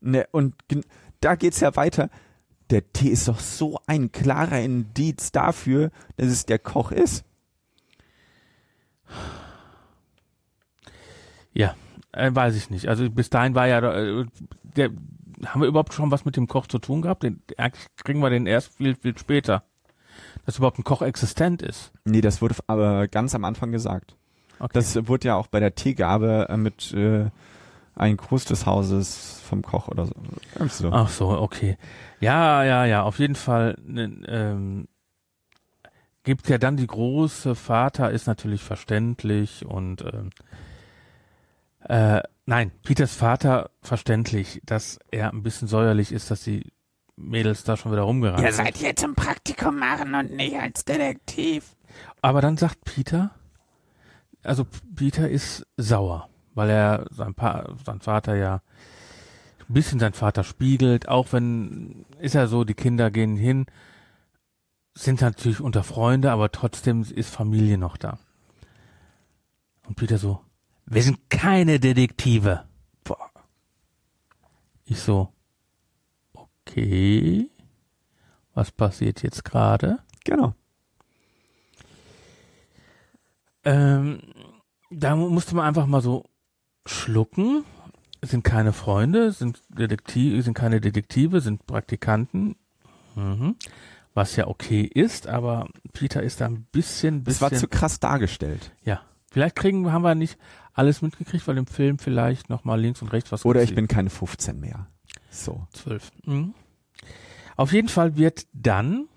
[0.00, 0.54] Ne, und
[1.20, 2.10] da geht's ja weiter.
[2.70, 7.24] Der Tee ist doch so ein klarer Indiz dafür, dass es der Koch ist.
[11.52, 11.74] Ja,
[12.12, 12.88] äh, weiß ich nicht.
[12.88, 14.26] Also bis dahin war ja, äh,
[14.62, 14.90] der,
[15.46, 17.24] haben wir überhaupt schon was mit dem Koch zu tun gehabt?
[17.24, 19.64] Den, eigentlich kriegen wir den erst viel, viel später.
[20.46, 21.92] Dass überhaupt ein Koch existent ist.
[22.04, 24.16] Nee, das wurde aber ganz am Anfang gesagt.
[24.58, 24.70] Okay.
[24.74, 27.30] Das wurde ja auch bei der Teegabe äh, mit äh,
[27.94, 30.14] ein Gruß des Hauses vom Koch oder so.
[30.68, 30.90] So.
[30.92, 31.76] Ach so, okay.
[32.20, 34.88] Ja, ja, ja, auf jeden Fall ne, ähm,
[36.24, 40.30] gibt ja dann die große Vater ist natürlich verständlich und ähm,
[41.88, 46.72] äh, nein, Peters Vater verständlich, dass er ein bisschen säuerlich ist, dass die
[47.28, 51.76] Mädels da schon wieder rumgerannt Ihr seid hier zum Praktikum machen und nicht als Detektiv.
[52.22, 53.30] Aber dann sagt Peter,
[54.42, 58.62] also Peter ist sauer, weil er sein, pa sein Vater ja
[59.68, 63.66] ein bisschen sein Vater spiegelt, auch wenn, ist ja so, die Kinder gehen hin,
[64.94, 68.18] sind natürlich unter Freunde, aber trotzdem ist Familie noch da.
[69.86, 70.40] Und Peter so,
[70.86, 72.64] wir sind keine Detektive.
[73.04, 73.30] Boah.
[74.84, 75.32] Ich so,
[76.70, 77.48] okay,
[78.54, 79.98] was passiert jetzt gerade?
[80.24, 80.54] Genau.
[83.64, 84.20] Ähm,
[84.90, 86.24] da mu- musste man einfach mal so
[86.86, 87.64] schlucken.
[88.20, 92.56] Es sind keine Freunde, sind Detektive, sind keine Detektive, sind Praktikanten.
[93.16, 93.56] Mhm.
[94.14, 97.40] Was ja okay ist, aber Peter ist da ein bisschen, Das bisschen.
[97.52, 98.72] war zu krass dargestellt.
[98.84, 99.02] ja.
[99.32, 100.36] Vielleicht kriegen, haben wir nicht
[100.74, 104.10] alles mitgekriegt, weil im Film vielleicht nochmal links und rechts was Oder ich bin keine
[104.10, 104.88] 15 mehr.
[105.30, 105.66] So.
[105.72, 106.10] Zwölf.
[106.24, 106.54] Mhm.
[107.56, 109.08] Auf jeden Fall wird dann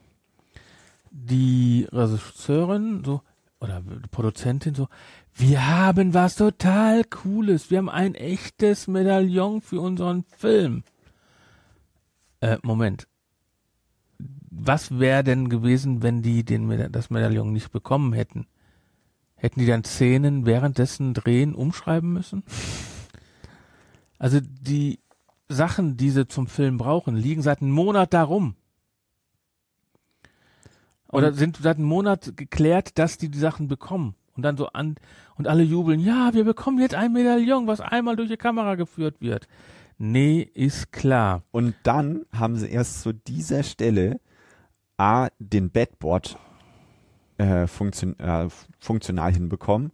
[1.12, 3.22] die Regisseurin so
[3.60, 3.82] oder
[4.12, 4.90] Produzentin so,
[5.34, 7.72] wir haben was total Cooles.
[7.72, 10.84] Wir haben ein echtes Medaillon für unseren Film.
[12.42, 13.08] Äh, Moment.
[14.52, 18.46] Was wäre denn gewesen, wenn die den, Meda- das Medaillon nicht bekommen hätten?
[19.36, 22.44] Hätten die dann Szenen währenddessen drehen, umschreiben müssen?
[24.20, 25.00] Also die
[25.54, 28.56] Sachen, die sie zum Film brauchen, liegen seit einem Monat darum.
[31.12, 34.16] Oder Und- sind seit einem Monat geklärt, dass die die Sachen bekommen.
[34.36, 34.96] Und dann so an,
[35.36, 39.22] und alle jubeln, ja, wir bekommen jetzt ein Medaillon, was einmal durch die Kamera geführt
[39.22, 39.48] wird.
[40.00, 41.44] Nee, ist klar.
[41.52, 44.20] Und dann haben sie erst zu dieser Stelle
[44.98, 46.38] A, den Bedboard
[47.38, 48.48] äh, funktion äh,
[48.80, 49.92] funktional hinbekommen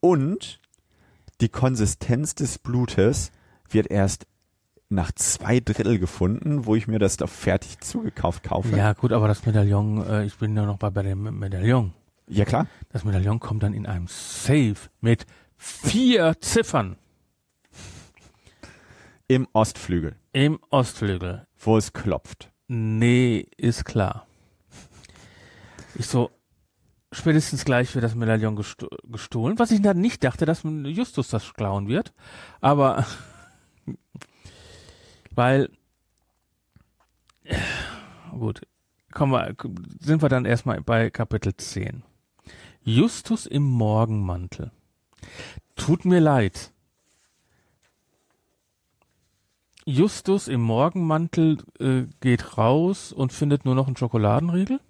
[0.00, 0.60] Und
[1.40, 3.30] die Konsistenz des Blutes
[3.68, 4.26] wird erst
[4.88, 8.76] nach zwei Drittel gefunden, wo ich mir das doch fertig zugekauft kaufe.
[8.76, 11.92] Ja, gut, aber das Medaillon, äh, ich bin ja noch bei, bei dem Medaillon.
[12.28, 12.66] ja klar.
[12.90, 15.26] Das Medaillon kommt dann in einem Safe mit
[15.56, 16.96] vier Ziffern
[19.28, 21.46] Im Ostflügel, im Ostflügel.
[21.58, 22.50] wo es klopft.
[22.68, 24.26] Nee, ist klar.
[25.96, 26.30] Ich so,
[27.10, 31.54] spätestens gleich wird das Medaillon gesto gestohlen, was ich dann nicht dachte, dass Justus das
[31.54, 32.12] klauen wird.
[32.60, 33.04] Aber,
[35.36, 35.70] weil,
[38.32, 38.62] gut,
[39.12, 39.54] kommen wir,
[40.00, 42.02] sind wir dann erstmal bei Kapitel 10.
[42.82, 44.70] Justus im Morgenmantel.
[45.74, 46.72] Tut mir leid.
[49.84, 54.80] Justus im Morgenmantel äh, geht raus und findet nur noch einen Schokoladenriegel.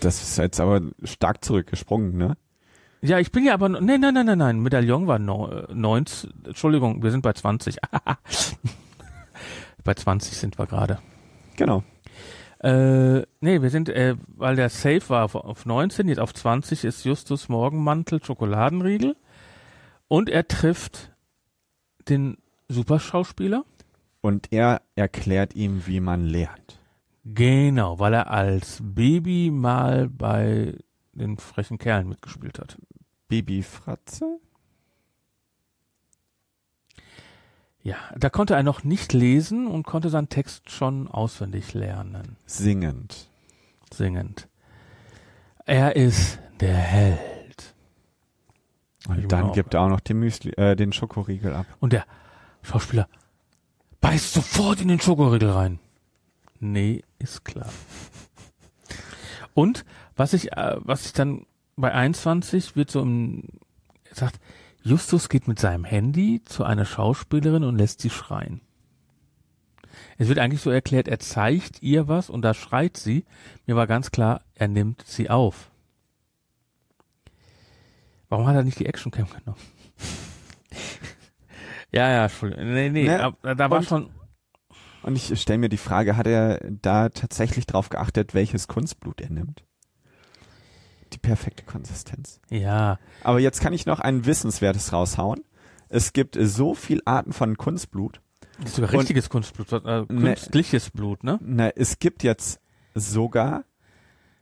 [0.00, 2.36] Das ist jetzt aber stark zurückgesprungen, ne?
[3.00, 6.46] Ja, ich bin ja aber, nein, nein, nein, nein, nein, Medaillon war no, äh, 19,
[6.46, 7.76] Entschuldigung, wir sind bei 20.
[9.84, 10.98] bei 20 sind wir gerade.
[11.56, 11.84] Genau.
[12.58, 16.84] Äh, nee, wir sind, äh, weil der Safe war auf, auf 19, jetzt auf 20
[16.84, 19.14] ist Justus Morgenmantel Schokoladenriegel
[20.08, 21.12] und er trifft
[22.08, 22.38] den
[22.68, 23.64] Superschauspieler.
[24.20, 26.80] Und er erklärt ihm, wie man lernt.
[27.24, 30.74] Genau, weil er als Baby mal bei
[31.18, 32.78] den frechen Kerlen mitgespielt hat.
[33.28, 34.38] Baby Fratze?
[37.82, 43.28] Ja, da konnte er noch nicht lesen und konnte seinen Text schon auswendig lernen, Singend.
[43.92, 44.48] singend.
[45.64, 47.74] Er ist der Held.
[49.00, 51.66] Ich Und bin dann gibt er auch noch den, Müsli, äh, den Schokoriegel ab.
[51.80, 52.04] Und der
[52.62, 53.08] Schauspieler
[54.00, 55.78] beißt sofort in den Schokoriegel rein.
[56.60, 57.68] Nee, ist klar.
[59.54, 59.84] Und
[60.18, 61.46] was ich, äh, was ich dann
[61.76, 63.44] bei 21 wird so im,
[64.04, 64.40] er sagt,
[64.82, 68.60] Justus geht mit seinem Handy zu einer Schauspielerin und lässt sie schreien.
[70.16, 73.24] Es wird eigentlich so erklärt, er zeigt ihr was und da schreit sie.
[73.66, 75.70] Mir war ganz klar, er nimmt sie auf.
[78.28, 79.58] Warum hat er nicht die Actioncam genommen?
[81.92, 82.72] ja, ja, Entschuldigung.
[82.72, 84.10] Nee, nee, Ne, aber da war und- schon,
[85.02, 89.30] Und ich stelle mir die Frage, hat er da tatsächlich drauf geachtet, welches Kunstblut er
[89.30, 89.64] nimmt?
[91.12, 92.40] Die perfekte Konsistenz.
[92.50, 95.42] ja, Aber jetzt kann ich noch ein Wissenswertes raushauen.
[95.88, 98.20] Es gibt so viel Arten von Kunstblut.
[98.58, 100.06] das ist sogar Und- richtiges Kunstblut, äh, Ne.
[100.06, 101.38] künstliches Blut, ne?
[101.42, 102.60] Na, es gibt jetzt
[102.94, 103.64] sogar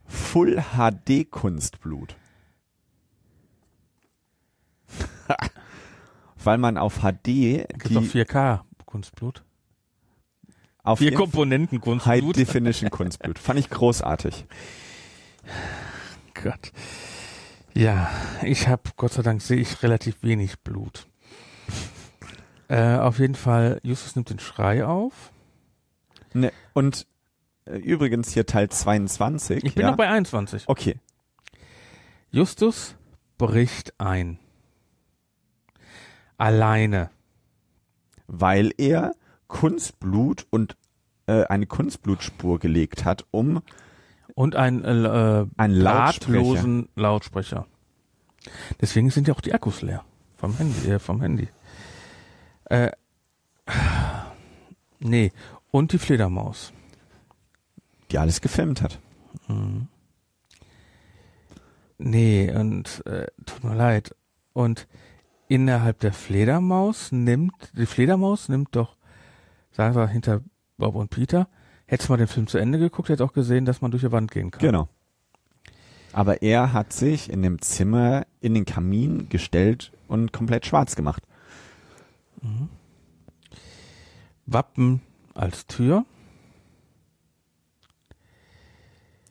[0.06, 2.16] Full HD Kunstblut.
[6.44, 9.44] Weil man auf HD Gibt die auch 4K Kunstblut.
[10.82, 11.82] auf Vier Komponenten High
[12.20, 12.36] Kunstblut.
[12.36, 13.38] Definition Kunstblut.
[13.38, 14.46] Fand ich großartig.
[16.42, 16.72] Gott.
[17.74, 18.10] Ja,
[18.42, 21.06] ich habe, Gott sei Dank sehe ich relativ wenig Blut.
[22.68, 25.32] Äh, auf jeden Fall, Justus nimmt den Schrei auf.
[26.32, 27.06] Ne, und
[27.66, 29.64] äh, übrigens hier Teil 22.
[29.64, 29.90] Ich bin ja?
[29.90, 30.64] noch bei 21.
[30.66, 30.98] Okay.
[32.30, 32.96] Justus
[33.38, 34.38] bricht ein.
[36.38, 37.10] Alleine.
[38.26, 39.14] Weil er
[39.48, 40.76] Kunstblut und
[41.26, 43.62] äh, eine Kunstblutspur gelegt hat, um
[44.36, 46.84] Und ein äh, äh, Ein Lautsprecher.
[46.94, 47.66] Lautsprecher.
[48.82, 50.04] Deswegen sind ja auch die Akkus leer.
[50.36, 51.48] Vom Handy, äh, vom Handy.
[52.66, 52.90] Äh,
[54.98, 55.32] nee.
[55.70, 56.72] Und die Fledermaus.
[58.10, 59.00] die alles gefilmt hat.
[61.98, 64.14] Nee, und äh, tut mir leid.
[64.52, 64.86] Und
[65.48, 68.96] innerhalb der Fledermaus nimmt, die Fledermaus nimmt doch,
[69.72, 70.42] sagen wir hinter
[70.76, 71.48] Bob und Peter,
[71.86, 74.12] hättest du mal den Film zu Ende geguckt, hättest auch gesehen, dass man durch die
[74.12, 74.60] Wand gehen kann.
[74.60, 74.88] Genau.
[76.12, 81.22] Aber er hat sich in dem Zimmer in den Kamin gestellt und komplett schwarz gemacht.
[84.46, 85.02] Wappen
[85.34, 86.04] als Tür.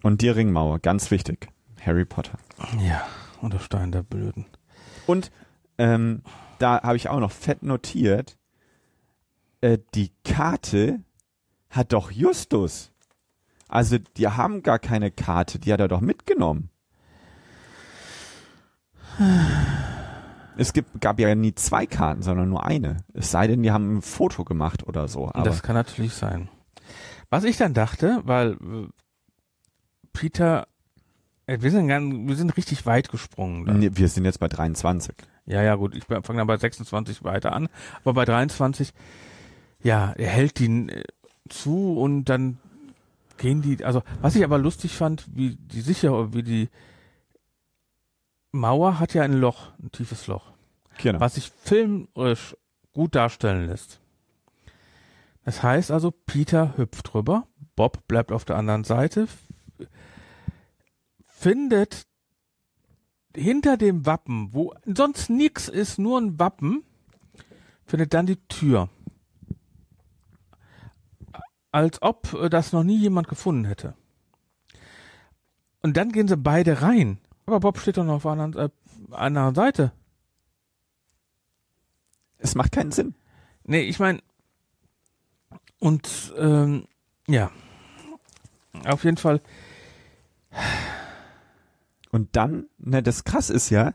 [0.04, 1.48] Und die Ringmauer, ganz wichtig.
[1.84, 2.38] Harry Potter.
[2.80, 3.08] Ja,
[3.42, 4.46] und der Stein der Blöden.
[5.08, 5.32] Und
[5.78, 6.22] ähm,
[6.60, 8.38] da habe ich auch noch fett notiert,
[9.62, 11.00] äh, die Karte
[11.76, 12.92] hat doch Justus.
[13.68, 16.70] Also die haben gar keine Karte, die hat er doch mitgenommen.
[20.58, 22.98] Es gibt, gab ja nie zwei Karten, sondern nur eine.
[23.14, 25.30] Es sei denn, die haben ein Foto gemacht oder so.
[25.30, 26.50] Aber das kann natürlich sein.
[27.30, 28.88] Was ich dann dachte, weil äh,
[30.14, 30.68] Peter,
[31.48, 33.66] äh, wir sind, ganz, wir sind richtig weit gesprungen.
[33.66, 33.80] Dann.
[33.80, 35.16] Nee, wir sind jetzt bei 23.
[35.46, 37.68] Ja, ja, gut, ich fange dann bei 26 weiter an.
[38.04, 38.94] Aber bei 23,
[39.84, 41.04] ja, er hält die äh,
[41.50, 42.58] zu und dann
[43.38, 46.70] gehen die, also was ich aber lustig fand, wie die sicher, wie die
[48.52, 50.52] Mauer hat ja ein Loch, ein tiefes Loch,
[50.98, 51.20] Genau.
[51.20, 52.56] was sich filmisch
[52.94, 54.00] gut darstellen lässt.
[55.44, 59.28] Das heißt also, Peter hüpft rüber, Bob bleibt auf der anderen Seite,
[61.28, 62.08] findet
[63.36, 66.84] hinter dem Wappen, wo sonst nichts ist, nur ein Wappen,
[67.86, 68.90] findet dann die Tür.
[71.76, 73.96] Als ob äh, das noch nie jemand gefunden hätte.
[75.82, 77.20] Und dann gehen sie beide rein.
[77.46, 78.70] Aber Bob steht doch noch auf anderen, äh,
[79.12, 79.92] anderen Seite.
[82.38, 83.16] Es macht keinen Sinn.
[83.66, 84.22] Nee, ich meine,
[85.80, 86.88] und ähm,
[87.28, 87.52] ja,
[88.86, 89.42] auf jeden Fall,
[92.12, 93.94] Und dann, ne, das krass ist ja,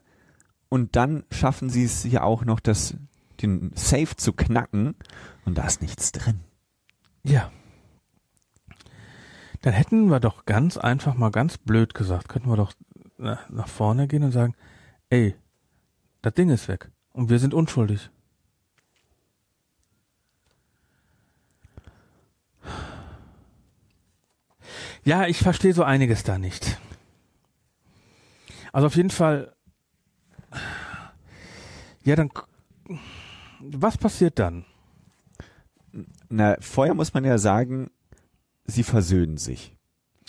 [0.69, 2.95] und dann schaffen sie es ja auch noch, das,
[3.41, 4.95] den Safe zu knacken
[5.47, 6.41] und da ist nichts drin.
[7.25, 7.51] ja.
[9.63, 12.73] Dann hätten wir doch ganz einfach mal ganz blöd gesagt, könnten wir doch
[13.19, 14.55] na, nach vorne gehen und sagen,
[15.11, 15.35] ey,
[16.23, 18.11] das Ding ist weg und wir sind unschuldig.
[25.05, 26.79] Ja, ich verstehe so einiges da nicht.
[28.73, 29.55] Also auf jeden Fall,
[32.05, 32.31] ja, dann,
[33.61, 34.65] was passiert dann?
[36.29, 37.91] Na, vorher muss man ja sagen,
[38.71, 39.75] sie versöhnen sich.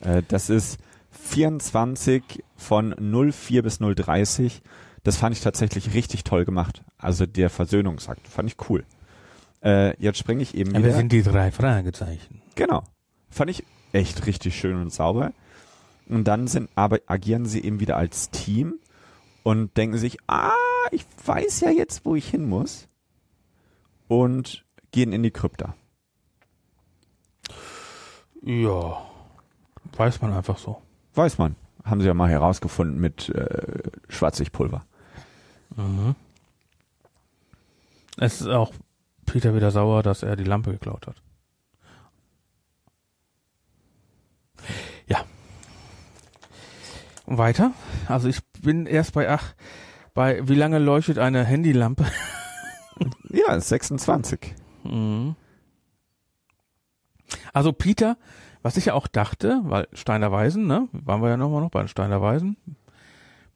[0.02, 0.80] Äh, das ist
[1.12, 2.96] 24 von
[3.32, 4.62] 04 bis 030.
[5.04, 6.84] Das fand ich tatsächlich richtig toll gemacht.
[6.98, 8.84] Also der Versöhnungsakt fand ich cool.
[9.64, 10.94] Äh, jetzt springe ich eben Ja, wieder.
[10.94, 12.42] sind die drei Fragezeichen?
[12.56, 12.84] Genau.
[13.30, 13.64] Fand ich
[13.94, 15.34] echt richtig schön und sauber.
[16.08, 18.76] Und dann sind, aber agieren sie eben wieder als Team
[19.44, 20.52] und denken sich, ah,
[20.92, 22.88] ich weiß ja jetzt, wo ich hin muss.
[24.08, 25.76] Und gehen in die Krypta.
[28.42, 29.02] Ja,
[29.96, 30.82] weiß man einfach so.
[31.14, 31.56] Weiß man.
[31.84, 34.86] Haben sie ja mal herausgefunden mit äh, Schwarzlichtpulver.
[35.76, 36.16] Mhm.
[38.18, 38.74] Es ist auch
[39.26, 41.22] Peter wieder sauer, dass er die Lampe geklaut hat.
[45.08, 45.24] Ja.
[47.26, 47.72] Und weiter?
[48.08, 49.54] Also ich bin erst bei, ach,
[50.14, 52.06] bei wie lange leuchtet eine Handylampe?
[53.30, 54.54] Ja, ist 26.
[54.84, 55.36] Mhm.
[57.54, 58.18] Also Peter,
[58.62, 61.82] was ich ja auch dachte, weil Steiner Weisen, ne, waren wir ja nochmal noch bei
[61.82, 62.58] den Steiner Weisen.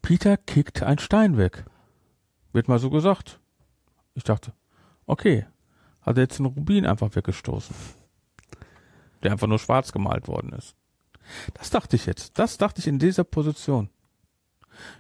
[0.01, 1.65] Peter kickt ein Stein weg.
[2.53, 3.39] Wird mal so gesagt.
[4.13, 4.53] Ich dachte,
[5.05, 5.45] okay,
[6.01, 7.75] hat er jetzt einen Rubin einfach weggestoßen.
[9.23, 10.75] Der einfach nur schwarz gemalt worden ist.
[11.55, 12.37] Das dachte ich jetzt.
[12.37, 13.89] Das dachte ich in dieser Position.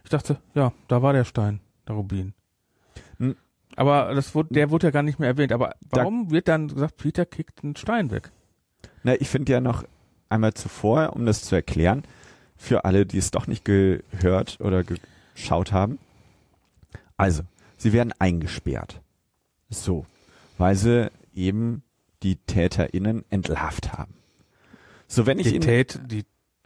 [0.03, 2.33] Ich dachte, ja, da war der Stein, der Rubin.
[3.17, 3.35] Hm.
[3.75, 5.51] Aber das wurde, der wurde ja gar nicht mehr erwähnt.
[5.51, 8.31] Aber warum wird dann gesagt, Peter kickt einen Stein weg?
[9.05, 9.83] Na, ich finde ja noch
[10.29, 12.03] einmal zuvor, um das zu erklären,
[12.57, 15.99] für alle, die es doch nicht gehört oder geschaut haben.
[17.15, 17.43] Also,
[17.77, 19.01] sie werden eingesperrt.
[19.69, 20.07] So,
[20.57, 21.83] weil sie eben
[22.23, 24.15] die TäterInnen entlarvt haben.
[25.07, 26.23] So, wenn ich Die, in, Tät, die,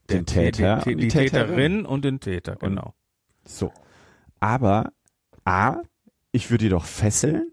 [0.10, 2.94] den die, Täter die, und die, die Täterin und den Täter, Und- genau.
[3.46, 3.74] So.
[4.40, 4.94] Aber
[5.44, 5.82] A,
[6.32, 7.52] ich würde die doch fesseln.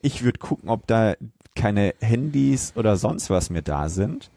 [0.00, 1.14] Ich würde gucken, ob da
[1.54, 4.30] keine Handys oder sonst was mehr da sind.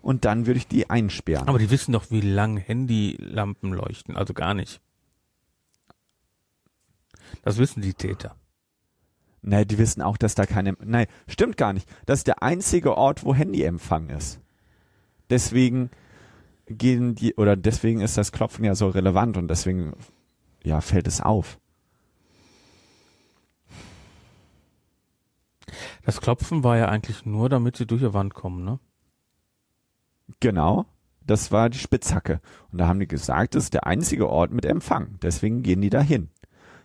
[0.00, 1.48] Und dann würde ich die einsperren.
[1.48, 4.16] Aber die wissen doch, wie lang Handylampen leuchten.
[4.16, 4.80] Also gar nicht.
[7.42, 8.36] Das wissen die Täter.
[9.42, 10.76] Nein, die wissen auch, dass da keine.
[10.84, 11.88] Nein, stimmt gar nicht.
[12.06, 14.40] Das ist der einzige Ort, wo Handyempfang ist.
[15.30, 15.90] Deswegen
[16.66, 19.94] gehen die, oder deswegen ist das Klopfen ja so relevant und deswegen,
[20.62, 21.58] ja, fällt es auf.
[26.04, 28.78] Das Klopfen war ja eigentlich nur, damit sie durch die Wand kommen, ne?
[30.40, 30.86] Genau.
[31.24, 32.40] Das war die Spitzhacke.
[32.72, 35.18] Und da haben die gesagt, das ist der einzige Ort mit Empfang.
[35.22, 36.30] Deswegen gehen die dahin.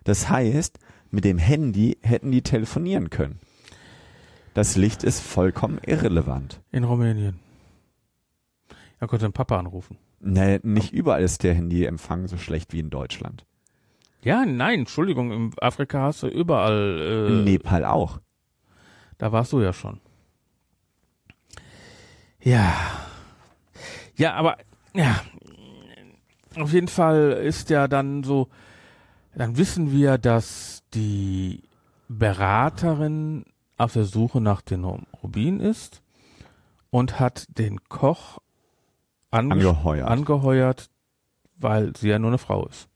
[0.03, 0.77] Das heißt,
[1.09, 3.39] mit dem Handy hätten die telefonieren können.
[4.53, 6.61] Das Licht ist vollkommen irrelevant.
[6.71, 7.39] In Rumänien.
[8.99, 9.97] Er konnte den Papa anrufen.
[10.19, 13.45] Nee, nicht überall ist der Handyempfang so schlecht wie in Deutschland.
[14.23, 16.99] Ja, nein, Entschuldigung, in Afrika hast du überall.
[16.99, 18.19] Äh, In Nepal auch.
[19.17, 19.99] Da warst du ja schon.
[22.41, 22.73] Ja.
[24.15, 24.57] Ja, aber
[24.93, 25.21] ja.
[26.55, 28.47] Auf jeden Fall ist ja dann so,
[29.35, 31.63] dann wissen wir, dass die
[32.07, 33.45] Beraterin
[33.77, 36.01] auf der Suche nach den Rubin ist
[36.89, 38.39] und hat den Koch
[39.29, 40.07] ange Angeheuert.
[40.07, 40.89] angeheuert,
[41.57, 42.87] weil sie ja nur eine Frau ist.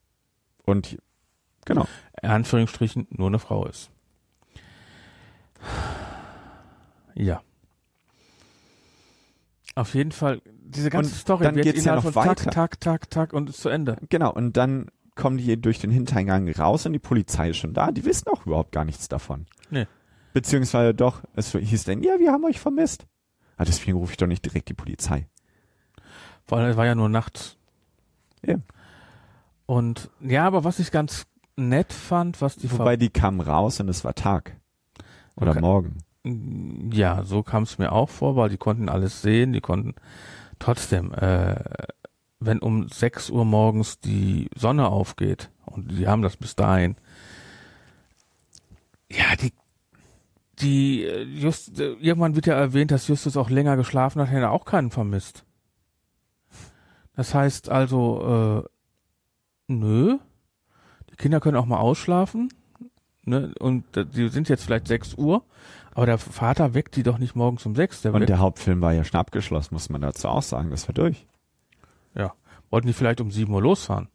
[0.65, 0.97] Und
[1.65, 1.85] genau.
[2.21, 3.91] in Anführungsstrichen nur eine Frau ist.
[7.21, 7.41] Ja.
[9.75, 12.35] Auf jeden Fall, diese ganze Und Story dann wird geht's ja noch weiter.
[12.35, 13.97] Tag, Tag, Tag, Tag und ist zu Ende.
[14.09, 14.33] Genau.
[14.33, 17.91] Und dann kommen die durch den Hintereingang raus und die Polizei ist schon da.
[17.91, 19.45] Die wissen auch überhaupt gar nichts davon.
[19.69, 19.85] Nee.
[20.33, 23.05] Beziehungsweise doch, es hieß dann, ja, wir haben euch vermisst.
[23.57, 25.27] Ah, deswegen rufe ich doch nicht direkt die Polizei.
[26.47, 27.57] Weil es war ja nur nachts.
[28.43, 28.55] Ja.
[29.67, 33.89] Und ja, aber was ich ganz nett fand, was die Wobei die kamen raus und
[33.89, 34.57] es war Tag.
[35.35, 35.61] Oder Okay.
[35.61, 35.97] morgen.
[36.23, 39.95] Ja, so kam es mir auch vor, weil die konnten alles sehen, die konnten
[40.59, 41.55] trotzdem, äh,
[42.39, 46.95] wenn um 6 Uhr morgens die Sonne aufgeht und die haben das bis dahin,
[49.11, 49.51] ja, die,
[50.59, 54.41] die, äh, just, äh, irgendwann wird ja erwähnt, dass Justus auch länger geschlafen hat, hätte
[54.41, 55.43] er auch keinen vermisst.
[57.15, 60.19] Das heißt also, äh, nö,
[61.09, 62.53] die Kinder können auch mal ausschlafen,
[63.25, 65.43] ne, und äh, die sind jetzt vielleicht 6 Uhr,
[65.93, 68.93] aber der Vater weckt die doch nicht morgens um 6, der Und der Hauptfilm war
[68.93, 70.69] ja schon abgeschlossen, muss man dazu auch sagen.
[70.69, 71.25] Das war durch.
[72.15, 72.33] ja,
[72.69, 74.07] wollten die vielleicht um 7 Uhr losfahren.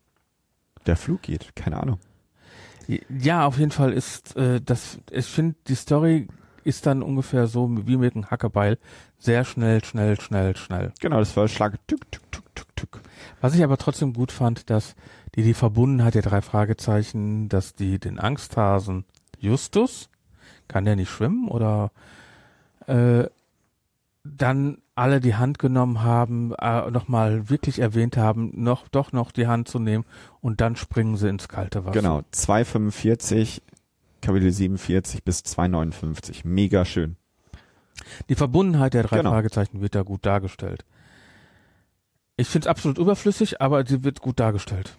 [0.86, 1.98] Der Flug geht, keine Ahnung.
[3.09, 6.28] Ja, auf jeden Fall ist äh, das, ich finde, die Story
[6.62, 8.78] ist dann ungefähr so wie mit einem Hackebeil.
[9.19, 10.93] Sehr schnell, schnell, schnell, schnell.
[11.01, 11.78] Genau, das war Schlag.
[11.86, 13.01] Tück, tück, tück, tück, tück.
[13.40, 14.94] Was ich aber trotzdem gut fand, dass
[15.35, 19.05] die die Verbundenheit der drei Fragezeichen, dass die den Angsthasen
[19.39, 20.09] Justus,
[20.68, 21.90] kann der nicht schwimmen oder
[22.86, 23.24] äh,
[24.24, 29.47] dann alle die Hand genommen haben, äh, nochmal wirklich erwähnt haben, noch doch noch die
[29.47, 30.05] Hand zu nehmen
[30.40, 32.01] und dann springen sie ins kalte Wasser.
[32.01, 33.62] Genau, 245,
[34.22, 36.44] Kapitel 47 bis 259.
[36.44, 37.16] Mega schön.
[38.28, 39.30] Die Verbundenheit der drei Genau.
[39.30, 40.84] Fragezeichen wird da gut dargestellt.
[42.36, 44.97] Ich finde es absolut überflüssig, aber sie wird gut dargestellt.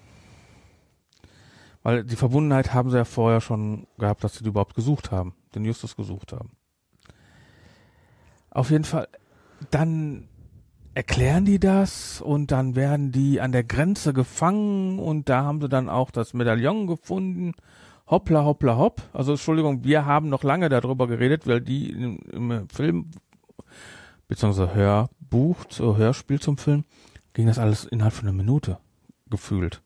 [1.84, 5.34] Weil die Verbundenheit haben sie ja vorher schon gehabt, dass sie die überhaupt gesucht haben,
[5.58, 6.52] den Justus gesucht haben.
[8.50, 9.08] Auf jeden Fall,
[9.72, 10.28] dann
[10.94, 15.70] erklären die das und dann werden die an der Grenze gefangen und da haben sie
[15.70, 17.54] dann auch das Medaillon gefunden.
[18.08, 19.04] Hoppla, hoppla, hopp.
[19.14, 23.12] Also Entschuldigung, wir haben noch lange darüber geredet, weil die im, im Film
[24.28, 26.84] beziehungsweise Hörbuch, so Hörspiel zum Film,
[27.34, 28.80] ging das alles innerhalb von einer Minute
[29.30, 29.84] gefühlt.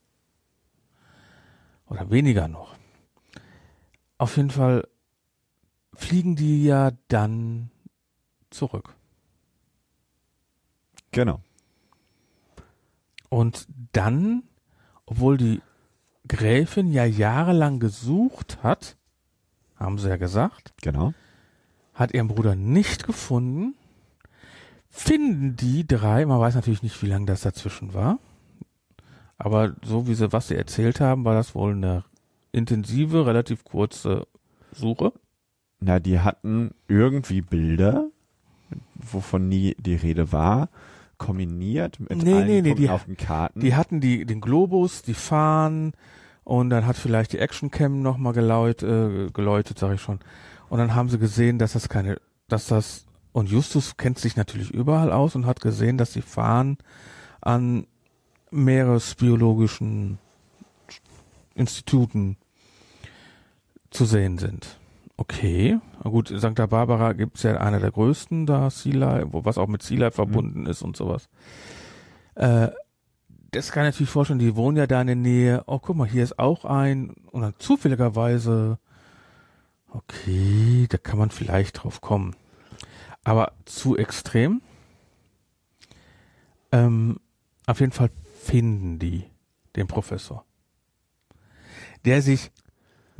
[1.87, 2.75] Oder weniger noch.
[4.17, 4.87] Auf jeden Fall
[5.93, 7.71] fliegen die ja dann
[8.49, 8.95] zurück.
[11.11, 11.41] Genau.
[13.29, 14.43] Und dann,
[15.05, 15.61] obwohl die
[16.27, 18.97] Gräfin ja jahrelang gesucht hat,
[19.75, 21.13] haben sie ja gesagt, Genau.
[21.93, 23.75] hat ihren Bruder nicht gefunden,
[24.89, 28.19] finden die drei, man weiß natürlich nicht, wie lange das dazwischen war,
[29.37, 32.03] aber so wie sie, was sie erzählt haben, war das wohl eine
[32.51, 34.27] intensive, relativ kurze
[34.71, 35.13] Suche.
[35.81, 38.07] Na, die hatten irgendwie Bilder,
[38.95, 40.69] wovon nie die Rede war,
[41.17, 43.59] kombiniert mit Nee, allen nee, nee, die- auf den Karten.
[43.59, 45.93] Die hatten die, den Globus, die Fahnen
[46.43, 50.19] und dann hat vielleicht die Actioncam nochmal geläut, äh, geläutet, sag ich schon.
[50.69, 54.71] Und dann haben sie gesehen, dass das keine, dass das, und Justus kennt sich natürlich
[54.71, 56.77] überall aus und hat gesehen, dass die Fahnen
[57.41, 57.85] an
[58.51, 60.17] meeresbiologischen
[61.55, 62.37] Instituten
[63.89, 64.77] zu sehen sind.
[65.21, 69.67] Okay, gut, Santa Barbara gibt's ja einer der größten da, Sea Life, wo was auch
[69.67, 71.29] mit Sea Life verbunden ist und sowas.
[72.33, 72.69] Äh,
[73.51, 75.63] das kann ich natürlich vorstellen, die wohnen ja da in der Nähe.
[75.67, 77.11] Oh, guck mal, hier ist auch ein.
[77.29, 78.79] Und dann zufälligerweise,
[79.89, 82.35] okay, da kann man vielleicht drauf kommen.
[83.23, 84.63] Aber zu extrem.
[86.71, 87.19] Ähm,
[87.67, 89.25] auf jeden Fall finden die
[89.75, 90.45] den Professor.
[92.05, 92.51] Der sich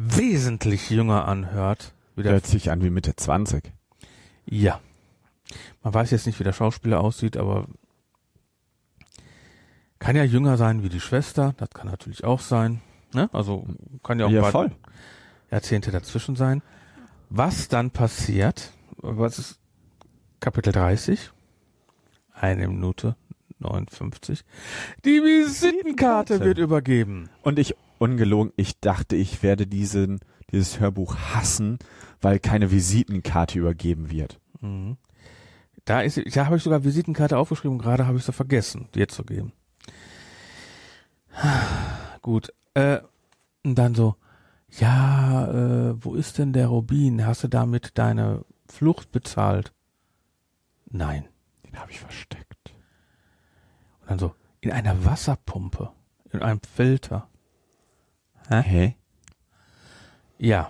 [0.03, 1.93] wesentlich jünger anhört.
[2.15, 3.71] Wie der Hört sich an wie Mitte 20.
[4.45, 4.79] ja.
[5.83, 7.67] Man weiß jetzt nicht, wie der Schauspieler aussieht, aber
[9.99, 11.53] kann ja jünger sein wie die Schwester.
[11.57, 12.81] Das kann natürlich auch sein.
[13.13, 13.29] Ne?
[13.33, 13.67] Also
[14.01, 14.71] kann ja auch Ja, voll.
[15.49, 16.61] Jahrzehnte dazwischen sein.
[17.29, 19.59] Was dann passiert, was ist
[20.39, 21.31] Kapitel 30?
[22.33, 23.17] Eine Minute
[23.61, 24.43] 59.
[25.05, 27.29] Die Visitenkarte wird übergeben.
[27.41, 30.19] Und ich, ungelogen, ich dachte, ich werde diesen,
[30.51, 31.79] dieses Hörbuch hassen,
[32.21, 34.39] weil keine Visitenkarte übergeben wird.
[34.61, 34.97] Mhm.
[35.85, 39.23] Da ist, da habe ich sogar Visitenkarte aufgeschrieben, gerade habe ich sie vergessen, dir zu
[39.23, 39.51] geben.
[42.21, 42.99] Gut, äh,
[43.63, 44.15] und dann so,
[44.79, 45.47] ja,
[45.91, 47.25] äh, wo ist denn der Rubin?
[47.25, 49.73] Hast du damit deine Flucht bezahlt?
[50.89, 51.25] Nein.
[51.65, 52.60] Den habe ich versteckt.
[54.11, 55.89] Und dann so, in einer Wasserpumpe,
[56.33, 57.29] in einem Filter.
[58.49, 58.97] Hä?
[60.37, 60.69] Ja.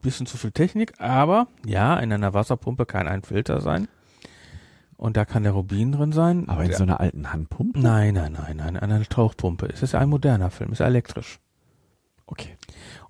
[0.00, 3.88] Bisschen zu viel Technik, aber ja, in einer Wasserpumpe kann ein Filter sein.
[4.96, 6.48] Und da kann der Rubin drin sein.
[6.48, 7.78] Aber in so einer alten Handpumpe?
[7.78, 9.66] Nein, nein, nein, nein, eine Tauchpumpe.
[9.66, 11.40] Es ist ein moderner Film, ist elektrisch.
[12.24, 12.56] Okay.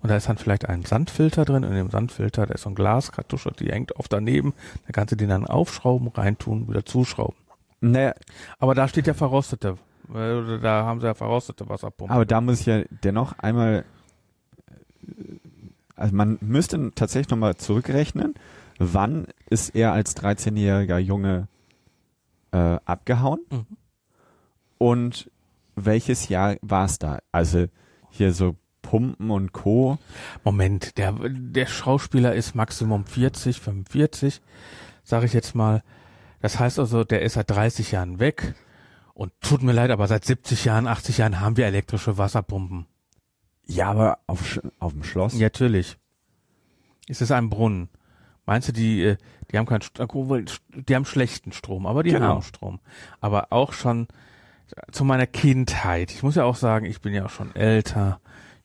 [0.01, 1.63] Und da ist dann vielleicht ein Sandfilter drin.
[1.63, 4.53] Und in dem Sandfilter, da ist so ein Glaskartusche, die hängt oft daneben.
[4.85, 7.37] Da kannst du den dann aufschrauben, reintun, wieder zuschrauben.
[7.85, 8.13] Naja,
[8.59, 9.77] Aber da steht ja verrostete.
[10.13, 12.13] äh, Da haben sie ja verrostete Wasserpumpe.
[12.13, 13.83] aber da muss ich ja dennoch einmal,
[15.95, 18.35] also man müsste tatsächlich nochmal zurückrechnen,
[18.79, 21.47] wann ist er als 13-jähriger Junge
[22.51, 23.65] äh, abgehauen Mhm.
[24.77, 25.29] und
[25.75, 27.19] welches Jahr war es da?
[27.31, 27.65] Also
[28.11, 29.97] hier so Pumpen und Co.
[30.43, 34.41] Moment, der, der Schauspieler ist Maximum 40, 45,
[35.03, 35.81] sage ich jetzt mal.
[36.43, 38.53] Das heißt also, der ist seit 30 Jahren weg.
[39.13, 42.85] Und tut mir leid, aber seit 70 Jahren, 80 Jahren haben wir elektrische Wasserpumpen.
[43.65, 45.35] Ja, aber auf, auf dem Schloss?
[45.35, 45.97] Ja, natürlich.
[47.07, 47.87] Es ist ein Brunnen.
[48.45, 49.17] Meinst du, die, äh,
[49.51, 50.43] die haben keinen, obwohl,
[50.73, 52.27] die haben schlechten Strom, aber die Genau.
[52.27, 52.81] haben Strom.
[53.21, 54.09] Aber auch schon
[54.91, 56.11] zu meiner Kindheit.
[56.11, 58.19] Ich muss ja auch sagen, ich bin ja auch schon älter.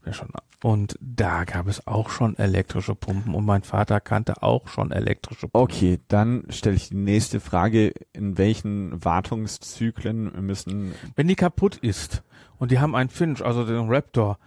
[0.07, 0.29] Ja schon,
[0.63, 5.49] und da gab es auch schon elektrische Pumpen und mein Vater kannte auch schon elektrische
[5.49, 5.61] Pumpen.
[5.77, 7.93] Okay, dann stelle ich die nächste Frage.
[8.13, 12.23] In welchen Wartungszyklen müssen Wenn die kaputt ist
[12.59, 14.39] und die haben einen Finch, also den Raptor,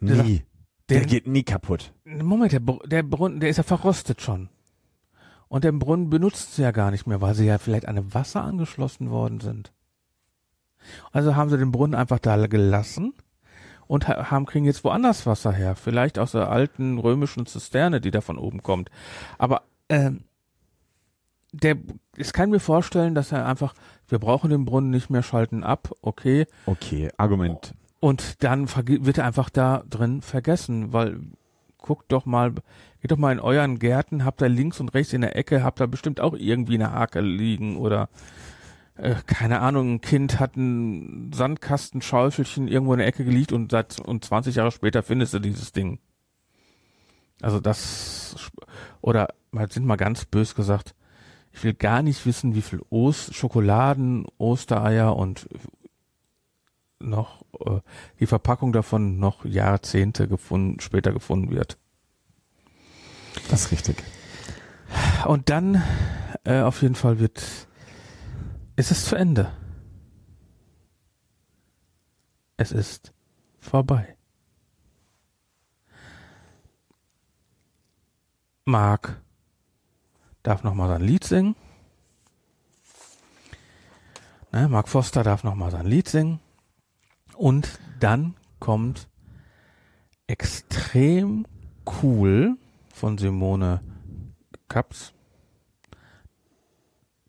[0.00, 0.42] Der- nie,
[0.88, 1.92] der, der- geht nie kaputt.
[2.04, 4.48] Moment, der, der Brunnen, der ist ja verrostet schon.
[5.48, 8.12] Und den Brunnen benutzt sie ja gar nicht mehr, weil sie ja vielleicht an dem
[8.14, 9.72] Wasser angeschlossen worden sind.
[11.12, 13.14] Also haben sie den Brunnen einfach da gelassen
[13.92, 15.76] und ha- haben, kriegen jetzt woanders Wasser her.
[15.76, 18.90] Vielleicht aus der alten römischen Zisterne, die da von oben kommt.
[19.36, 20.24] Aber ähm,
[21.52, 21.76] der,
[22.16, 23.74] ich kann mir vorstellen, dass er einfach,
[24.08, 26.46] wir brauchen den Brunnen nicht mehr, schalten ab, okay.
[26.64, 27.74] Okay, Argument.
[28.00, 31.20] Und dann wird er einfach da drin vergessen, weil
[31.76, 32.52] guckt doch mal,
[33.02, 35.80] geht doch mal in euren Gärten, habt da links und rechts in der Ecke, habt
[35.80, 38.08] da bestimmt auch irgendwie eine Hake liegen oder
[38.96, 44.00] äh, keine Ahnung, ein Kind hat ein Sandkastenschaufelchen irgendwo in der Ecke gelegt und seit
[44.00, 45.98] und 20 Jahre später findest du dieses Ding.
[47.40, 48.36] Also das
[49.00, 50.94] oder mal sind mal ganz bös gesagt,
[51.52, 55.48] ich will gar nicht wissen, wie viel Ost Schokoladen, Ostereier und
[56.98, 57.80] noch äh,
[58.20, 61.78] die Verpackung davon noch Jahrzehnte gefunden, später gefunden wird.
[63.50, 64.02] Das ist richtig.
[65.26, 65.82] Und dann
[66.44, 67.68] äh, auf jeden Fall wird
[68.76, 69.52] ist es zu Ende.
[72.56, 73.12] Es ist
[73.58, 74.16] vorbei.
[78.64, 79.20] Mark
[80.42, 81.56] darf noch mal sein Lied singen.
[84.52, 86.40] Ne, Mark Foster darf noch mal sein Lied singen.
[87.34, 89.08] Und dann kommt
[90.26, 91.46] extrem
[92.02, 92.56] cool
[92.94, 93.80] von Simone
[94.68, 95.12] Kaps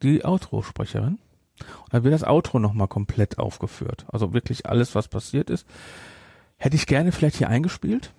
[0.03, 1.17] die Outro-Sprecherin.
[1.59, 4.05] Und dann wird das Outro nochmal komplett aufgeführt.
[4.11, 5.67] Also wirklich alles, was passiert ist.
[6.57, 8.13] Hätte ich gerne vielleicht hier eingespielt.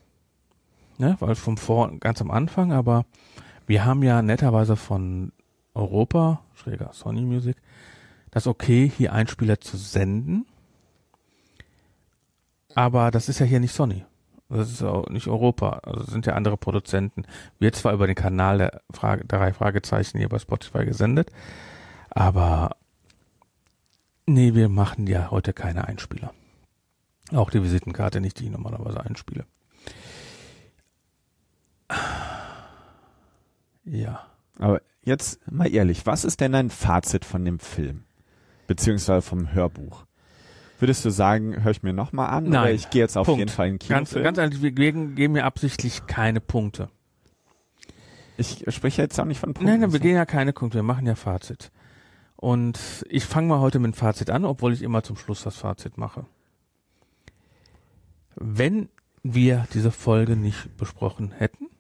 [0.97, 3.05] Ne, weil vom Vor ganz am Anfang, aber
[3.67, 5.33] wir haben ja netterweise von
[5.75, 7.57] Europa, schräger Sony Music,
[8.31, 10.47] das okay, hier Einspieler zu senden.
[12.77, 14.05] Aber das ist ja hier nicht Sony.
[14.49, 15.81] Das ist auch nicht Europa.
[15.83, 17.25] Also es sind ja andere Produzenten.
[17.59, 21.31] Wird zwar über den Kanal der, Frage, drei Fragezeichen hier bei Spotify gesendet,
[22.11, 22.77] aber
[24.27, 26.33] nee, wir machen ja heute keine Einspieler.
[27.33, 29.47] Auch die Visitenkarte nicht, die ich normalerweise einspiele.
[33.85, 34.27] Ja.
[34.59, 38.05] Aber jetzt mal ehrlich, was ist denn dein Fazit von dem Film?
[38.67, 40.05] Beziehungsweise vom Hörbuch?
[40.79, 42.49] Würdest du sagen, höre ich mir nochmal an?
[42.49, 42.75] Oder Nein.
[42.75, 43.39] ich gehe jetzt auf Punkt.
[43.39, 44.25] jeden Fall in den Ganz, Kinofilm?
[44.25, 46.89] ganz ehrlich, wir geben, geben mir absichtlich keine Punkte.
[48.37, 49.71] ich spreche jetzt auch nicht von Punkten.
[49.71, 51.71] Nein, nein, wir gehen ja keine Punkte, wir machen ja Fazit.
[52.45, 55.57] Und ich fange mal heute mit dem Fazit an, obwohl ich immer zum Schluss das
[55.57, 56.27] Fazit mache.
[58.35, 58.91] Wenn
[59.23, 61.71] wir diese Folge nicht besprochen hätten,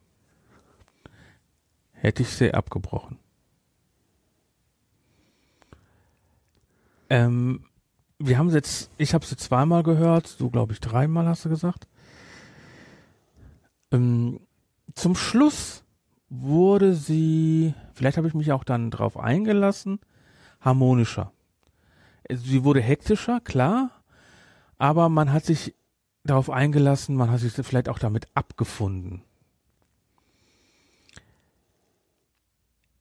[1.93, 3.19] hätte ich sie abgebrochen.
[7.11, 7.66] Ähm,
[8.19, 11.86] wir haben jetzt, ich habe sie zweimal gehört, du glaube ich dreimal hast du gesagt.
[13.93, 14.41] Ähm,
[14.95, 15.85] zum Schluss
[16.31, 20.01] wurde sie, vielleicht habe ich mich auch dann drauf eingelassen,
[20.65, 21.32] harmonischer.
[22.31, 23.91] Sie wurde hektischer, klar,
[24.78, 25.74] aber man hat sich
[26.24, 29.23] darauf eingelassen, man hat sich vielleicht auch damit abgefunden.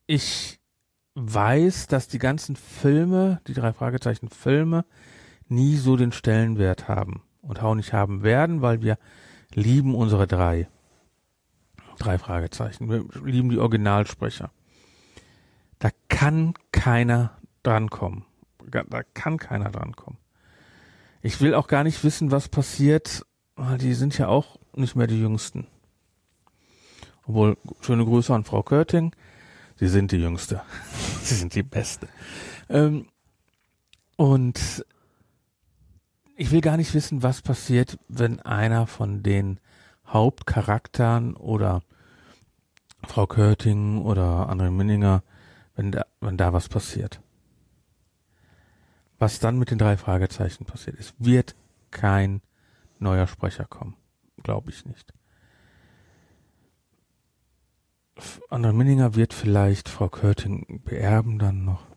[0.05, 0.59] Ich
[1.15, 4.85] weiß, dass die ganzen Filme, die drei Fragezeichen Filme,
[5.47, 8.97] nie so den Stellenwert haben und auch nicht haben werden, weil wir
[9.53, 10.67] lieben unsere drei.
[11.99, 12.89] Drei Fragezeichen.
[12.89, 14.51] Wir lieben die Originalsprecher.
[15.79, 18.25] Da kann keiner drankommen.
[18.69, 20.19] Da kann keiner drankommen.
[21.21, 23.25] Ich will auch gar nicht wissen, was passiert,
[23.79, 25.67] die sind ja auch nicht mehr die Jüngsten.
[27.25, 29.15] Obwohl, schöne Grüße an Frau Körting.
[29.75, 30.61] Sie sind die Jüngste.
[31.21, 32.07] Sie sind die Beste.
[32.69, 33.07] Ähm,
[34.17, 34.85] und
[36.35, 39.59] ich will gar nicht wissen, was passiert, wenn einer von den
[40.05, 41.83] Hauptcharakteren oder
[43.07, 45.23] Frau Körting oder André Minninger,
[45.75, 47.22] wenn da, wenn da was passiert.
[49.23, 50.99] Was dann mit den drei Fragezeichen passiert.
[50.99, 51.55] Es wird
[51.91, 52.41] kein
[52.99, 53.95] neuer Sprecher kommen.
[54.43, 55.13] Glaube ich nicht.
[58.49, 61.87] André Minninger wird vielleicht Frau Körting beerben dann noch.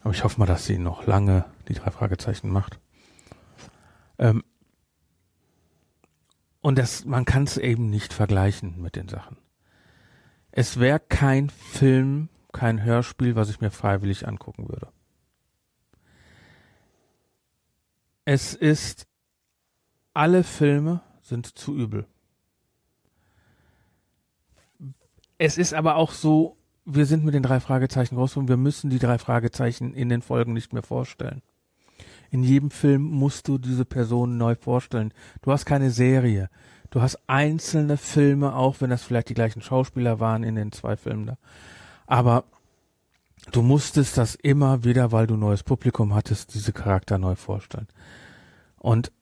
[0.00, 2.80] Aber ich hoffe mal, dass sie noch lange die drei Fragezeichen macht.
[4.18, 4.44] Ähm,
[6.62, 9.36] und das, man kann es eben nicht vergleichen mit den Sachen.
[10.52, 14.88] Es wäre kein Film, kein Hörspiel, was ich mir freiwillig angucken würde.
[18.24, 19.06] Es ist,
[20.14, 22.06] alle Filme sind zu übel.
[25.38, 28.90] Es ist aber auch so, wir sind mit den drei Fragezeichen groß und wir müssen
[28.90, 31.42] die drei Fragezeichen in den Folgen nicht mehr vorstellen.
[32.30, 35.12] In jedem Film musst du diese Person neu vorstellen.
[35.42, 36.50] Du hast keine Serie.
[36.90, 40.96] Du hast einzelne Filme, auch wenn das vielleicht die gleichen Schauspieler waren in den zwei
[40.96, 41.38] Filmen da.
[42.06, 42.44] Aber
[43.50, 47.88] du musstest das immer wieder, weil du neues Publikum hattest, diese Charakter neu vorstellen.
[48.78, 49.12] Und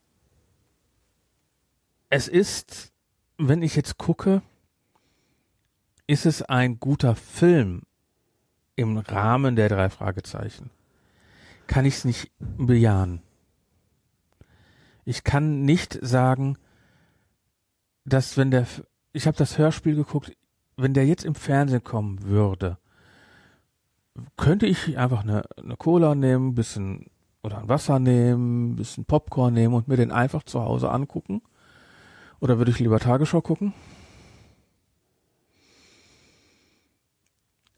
[2.09, 2.93] es ist,
[3.39, 4.43] wenn ich jetzt gucke,
[6.07, 7.83] ist es ein guter Film
[8.77, 10.71] im Rahmen der drei Fragezeichen?
[11.67, 13.23] Kann ich es nicht bejahen.
[15.05, 16.59] Ich kann nicht sagen,
[18.05, 18.67] dass wenn der,
[19.13, 20.37] ich habe das Hörspiel geguckt,
[20.77, 22.79] wenn der jetzt im Fernsehen kommen würde,
[24.37, 27.07] könnte ich einfach eine, eine Cola nehmen, bisschen
[27.43, 31.43] oder ein Wasser nehmen, bisschen Popcorn nehmen und mir den einfach zu Hause angucken?
[32.41, 33.73] Oder würde ich lieber Tagesschau gucken?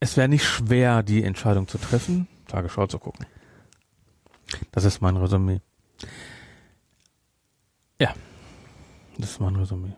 [0.01, 3.27] Es wäre nicht schwer, die Entscheidung zu treffen, Tagesschau zu gucken.
[4.73, 5.61] Das ist mein Resümee.
[8.01, 8.13] Ja,
[9.17, 9.95] das ist mein Resümee.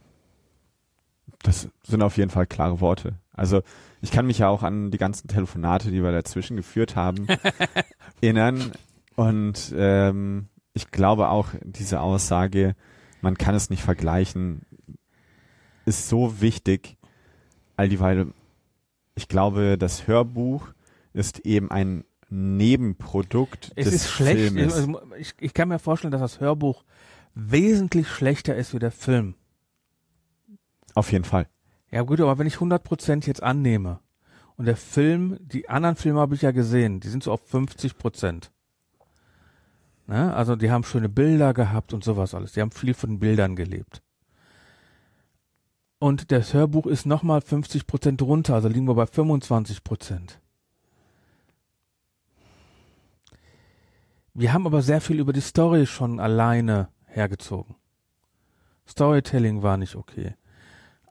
[1.42, 3.18] Das sind auf jeden Fall klare Worte.
[3.32, 3.62] Also
[4.06, 7.26] ich kann mich ja auch an die ganzen Telefonate, die wir dazwischen geführt haben,
[8.20, 8.70] erinnern.
[9.16, 12.76] Und ähm, ich glaube auch, diese Aussage,
[13.20, 14.62] man kann es nicht vergleichen,
[15.86, 16.98] ist so wichtig,
[17.76, 18.28] all dieweil,
[19.16, 20.68] ich glaube, das Hörbuch
[21.12, 24.52] ist eben ein Nebenprodukt Es des ist schlecht.
[24.52, 24.88] Filmes.
[25.18, 26.84] Ich, ich kann mir vorstellen, dass das Hörbuch
[27.34, 29.34] wesentlich schlechter ist wie der Film.
[30.94, 31.48] Auf jeden Fall.
[31.97, 34.01] Ja gut, aber wenn ich 100% jetzt annehme
[34.59, 38.51] und der Film, die anderen Filme habe ich ja gesehen, die sind so auf 50%.
[40.06, 40.35] Ne?
[40.35, 42.52] Also die haben schöne Bilder gehabt und sowas alles.
[42.52, 44.02] Die haben viel von Bildern gelebt.
[45.98, 50.32] Und das Hörbuch ist nochmal 50% runter, also liegen wir bei 25%.
[54.35, 57.74] Wir haben aber sehr viel über die Story schon alleine hergezogen.
[58.86, 60.35] Storytelling war nicht okay.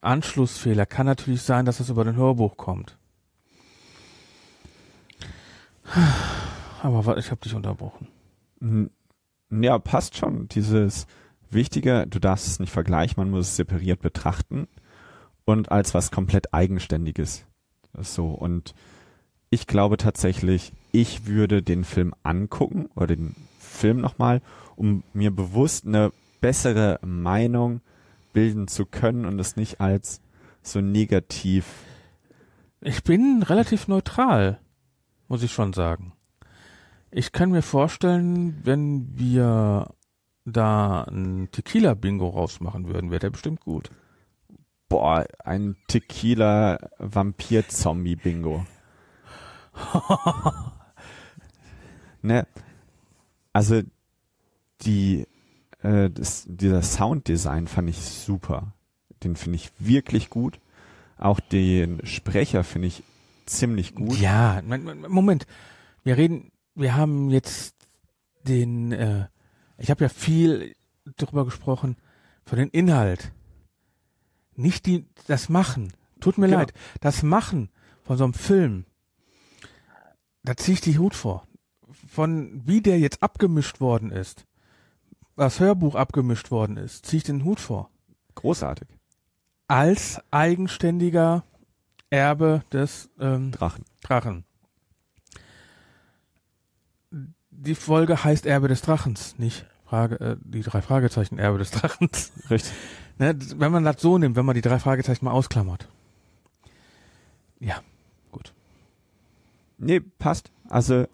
[0.06, 2.98] Anschlussfehler kann natürlich sein, dass es über den Hörbuch kommt.
[6.82, 8.08] Aber ich habe dich unterbrochen.
[8.60, 8.90] Hm,
[9.50, 10.48] Ja, passt schon.
[10.50, 11.08] Dieses
[11.50, 14.68] Wichtige, du darfst es nicht vergleichen, man muss es separiert betrachten
[15.46, 17.46] und als was komplett Eigenständiges.
[17.98, 18.74] So, und
[19.50, 24.42] ich glaube tatsächlich, ich würde den Film angucken oder den Film nochmal,
[24.76, 26.12] um mir bewusst eine
[26.42, 27.82] bessere Meinung
[28.36, 30.22] bilden zu können und es nicht als
[30.62, 31.86] so negativ.
[32.82, 34.60] Ich bin relativ neutral,
[35.30, 36.12] muss ich schon sagen.
[37.12, 39.96] Ich kann mir vorstellen, wenn wir
[40.44, 43.90] da ein Tequila-Bingo rausmachen würden, wäre der bestimmt gut.
[44.90, 48.66] Boah, ein Tequila-Vampir-Zombie-Bingo.
[52.22, 52.46] ne?
[53.54, 53.82] Also
[54.82, 55.26] die
[55.86, 58.74] äh, das, dieser Sounddesign fand ich super.
[59.24, 60.60] Den finde ich wirklich gut.
[61.18, 63.04] Auch den Sprecher finde ich
[63.46, 64.18] ziemlich gut.
[64.18, 64.62] Ja,
[65.08, 65.48] Moment.
[66.04, 67.76] Wir reden, wir haben jetzt
[68.44, 69.28] den, äh,
[69.78, 70.76] ich habe ja viel
[71.18, 71.96] darüber gesprochen,
[72.46, 73.32] von den Inhalt.
[74.56, 75.94] Nicht die, das Machen.
[76.20, 76.60] Tut mir Genau.
[76.60, 76.74] leid.
[77.02, 77.70] Das Machen
[78.04, 78.86] von so einem Film,
[80.44, 81.48] da ziehe ich die Hut vor.
[82.08, 84.46] Von wie der jetzt abgemischt worden ist,
[85.36, 87.90] das Hörbuch abgemischt worden ist, ziehe ich den Hut vor.
[88.36, 88.88] Großartig.
[89.68, 91.44] Als eigenständiger
[92.10, 93.84] Erbe des ähm, Drachen.
[94.02, 94.46] Drachen.
[97.50, 102.32] die Folge heißt Erbe des Drachens, nicht Frage, äh, die drei Fragezeichen Erbe des Drachens.
[102.50, 102.74] Richtig.
[103.18, 105.88] Ne, wenn man das so nimmt, wenn man die drei Fragezeichen mal ausklammert.
[107.62, 107.82] Ja,
[108.30, 108.54] gut.
[109.78, 110.52] Nee, passt.
[110.68, 111.08] Also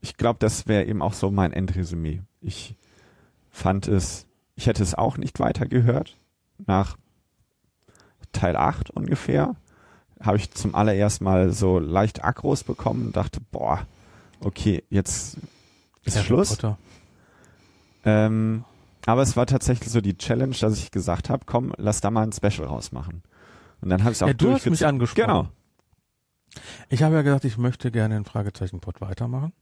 [0.00, 2.22] ich glaube, das wäre eben auch so mein Endresümee.
[2.40, 2.74] Ich
[3.54, 4.26] fand es,
[4.56, 6.16] ich hätte es auch nicht weitergehört.
[6.66, 6.96] Nach
[8.32, 9.54] Teil 8 ungefähr
[10.20, 13.86] habe ich zum allerersten Mal so leicht Akros bekommen und dachte, boah,
[14.40, 15.36] okay, jetzt
[16.02, 16.58] ist Harry Schluss.
[18.04, 18.64] Ähm,
[19.06, 22.22] aber es war tatsächlich so die Challenge, dass ich gesagt habe, komm, lass da mal
[22.22, 23.22] ein Special rausmachen.
[23.80, 25.26] Und dann habe ich es auch Ja, du hast mich angesprochen.
[25.26, 25.48] Genau.
[26.88, 29.52] Ich habe ja gesagt, ich möchte gerne den Fragezeichen-Pod weitermachen.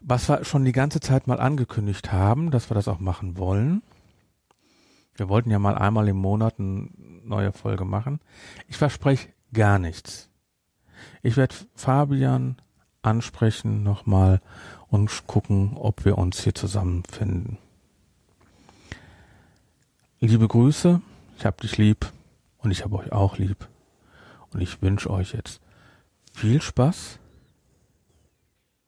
[0.00, 3.82] Was wir schon die ganze Zeit mal angekündigt haben, dass wir das auch machen wollen.
[5.14, 6.88] Wir wollten ja mal einmal im Monat eine
[7.24, 8.20] neue Folge machen.
[8.68, 10.28] Ich verspreche gar nichts.
[11.22, 12.56] Ich werde Fabian
[13.02, 14.40] ansprechen nochmal
[14.88, 17.58] und gucken, ob wir uns hier zusammenfinden.
[20.20, 21.00] Liebe Grüße,
[21.38, 22.12] ich hab dich lieb
[22.58, 23.68] und ich habe euch auch lieb.
[24.52, 25.60] Und ich wünsche euch jetzt
[26.32, 27.18] viel Spaß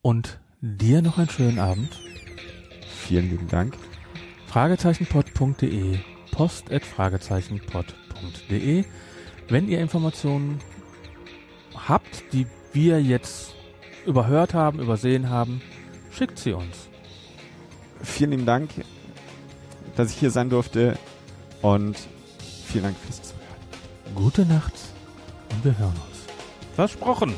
[0.02, 1.98] und dir noch einen schönen Abend.
[2.88, 3.74] Vielen lieben Dank.
[4.46, 5.98] Fragezeichenpod.de
[6.32, 8.84] post at fragezeichenpod.de
[9.48, 10.60] Wenn ihr Informationen
[11.74, 13.54] habt, die wir jetzt
[14.06, 15.60] überhört haben, übersehen haben,
[16.10, 16.88] schickt sie uns.
[18.02, 18.70] Vielen lieben Dank,
[19.96, 20.98] dass ich hier sein durfte
[21.62, 21.96] und
[22.66, 23.38] vielen Dank fürs Zuhören.
[24.14, 24.74] Gute Nacht
[25.50, 26.18] und wir hören uns.
[26.74, 27.34] Versprochen.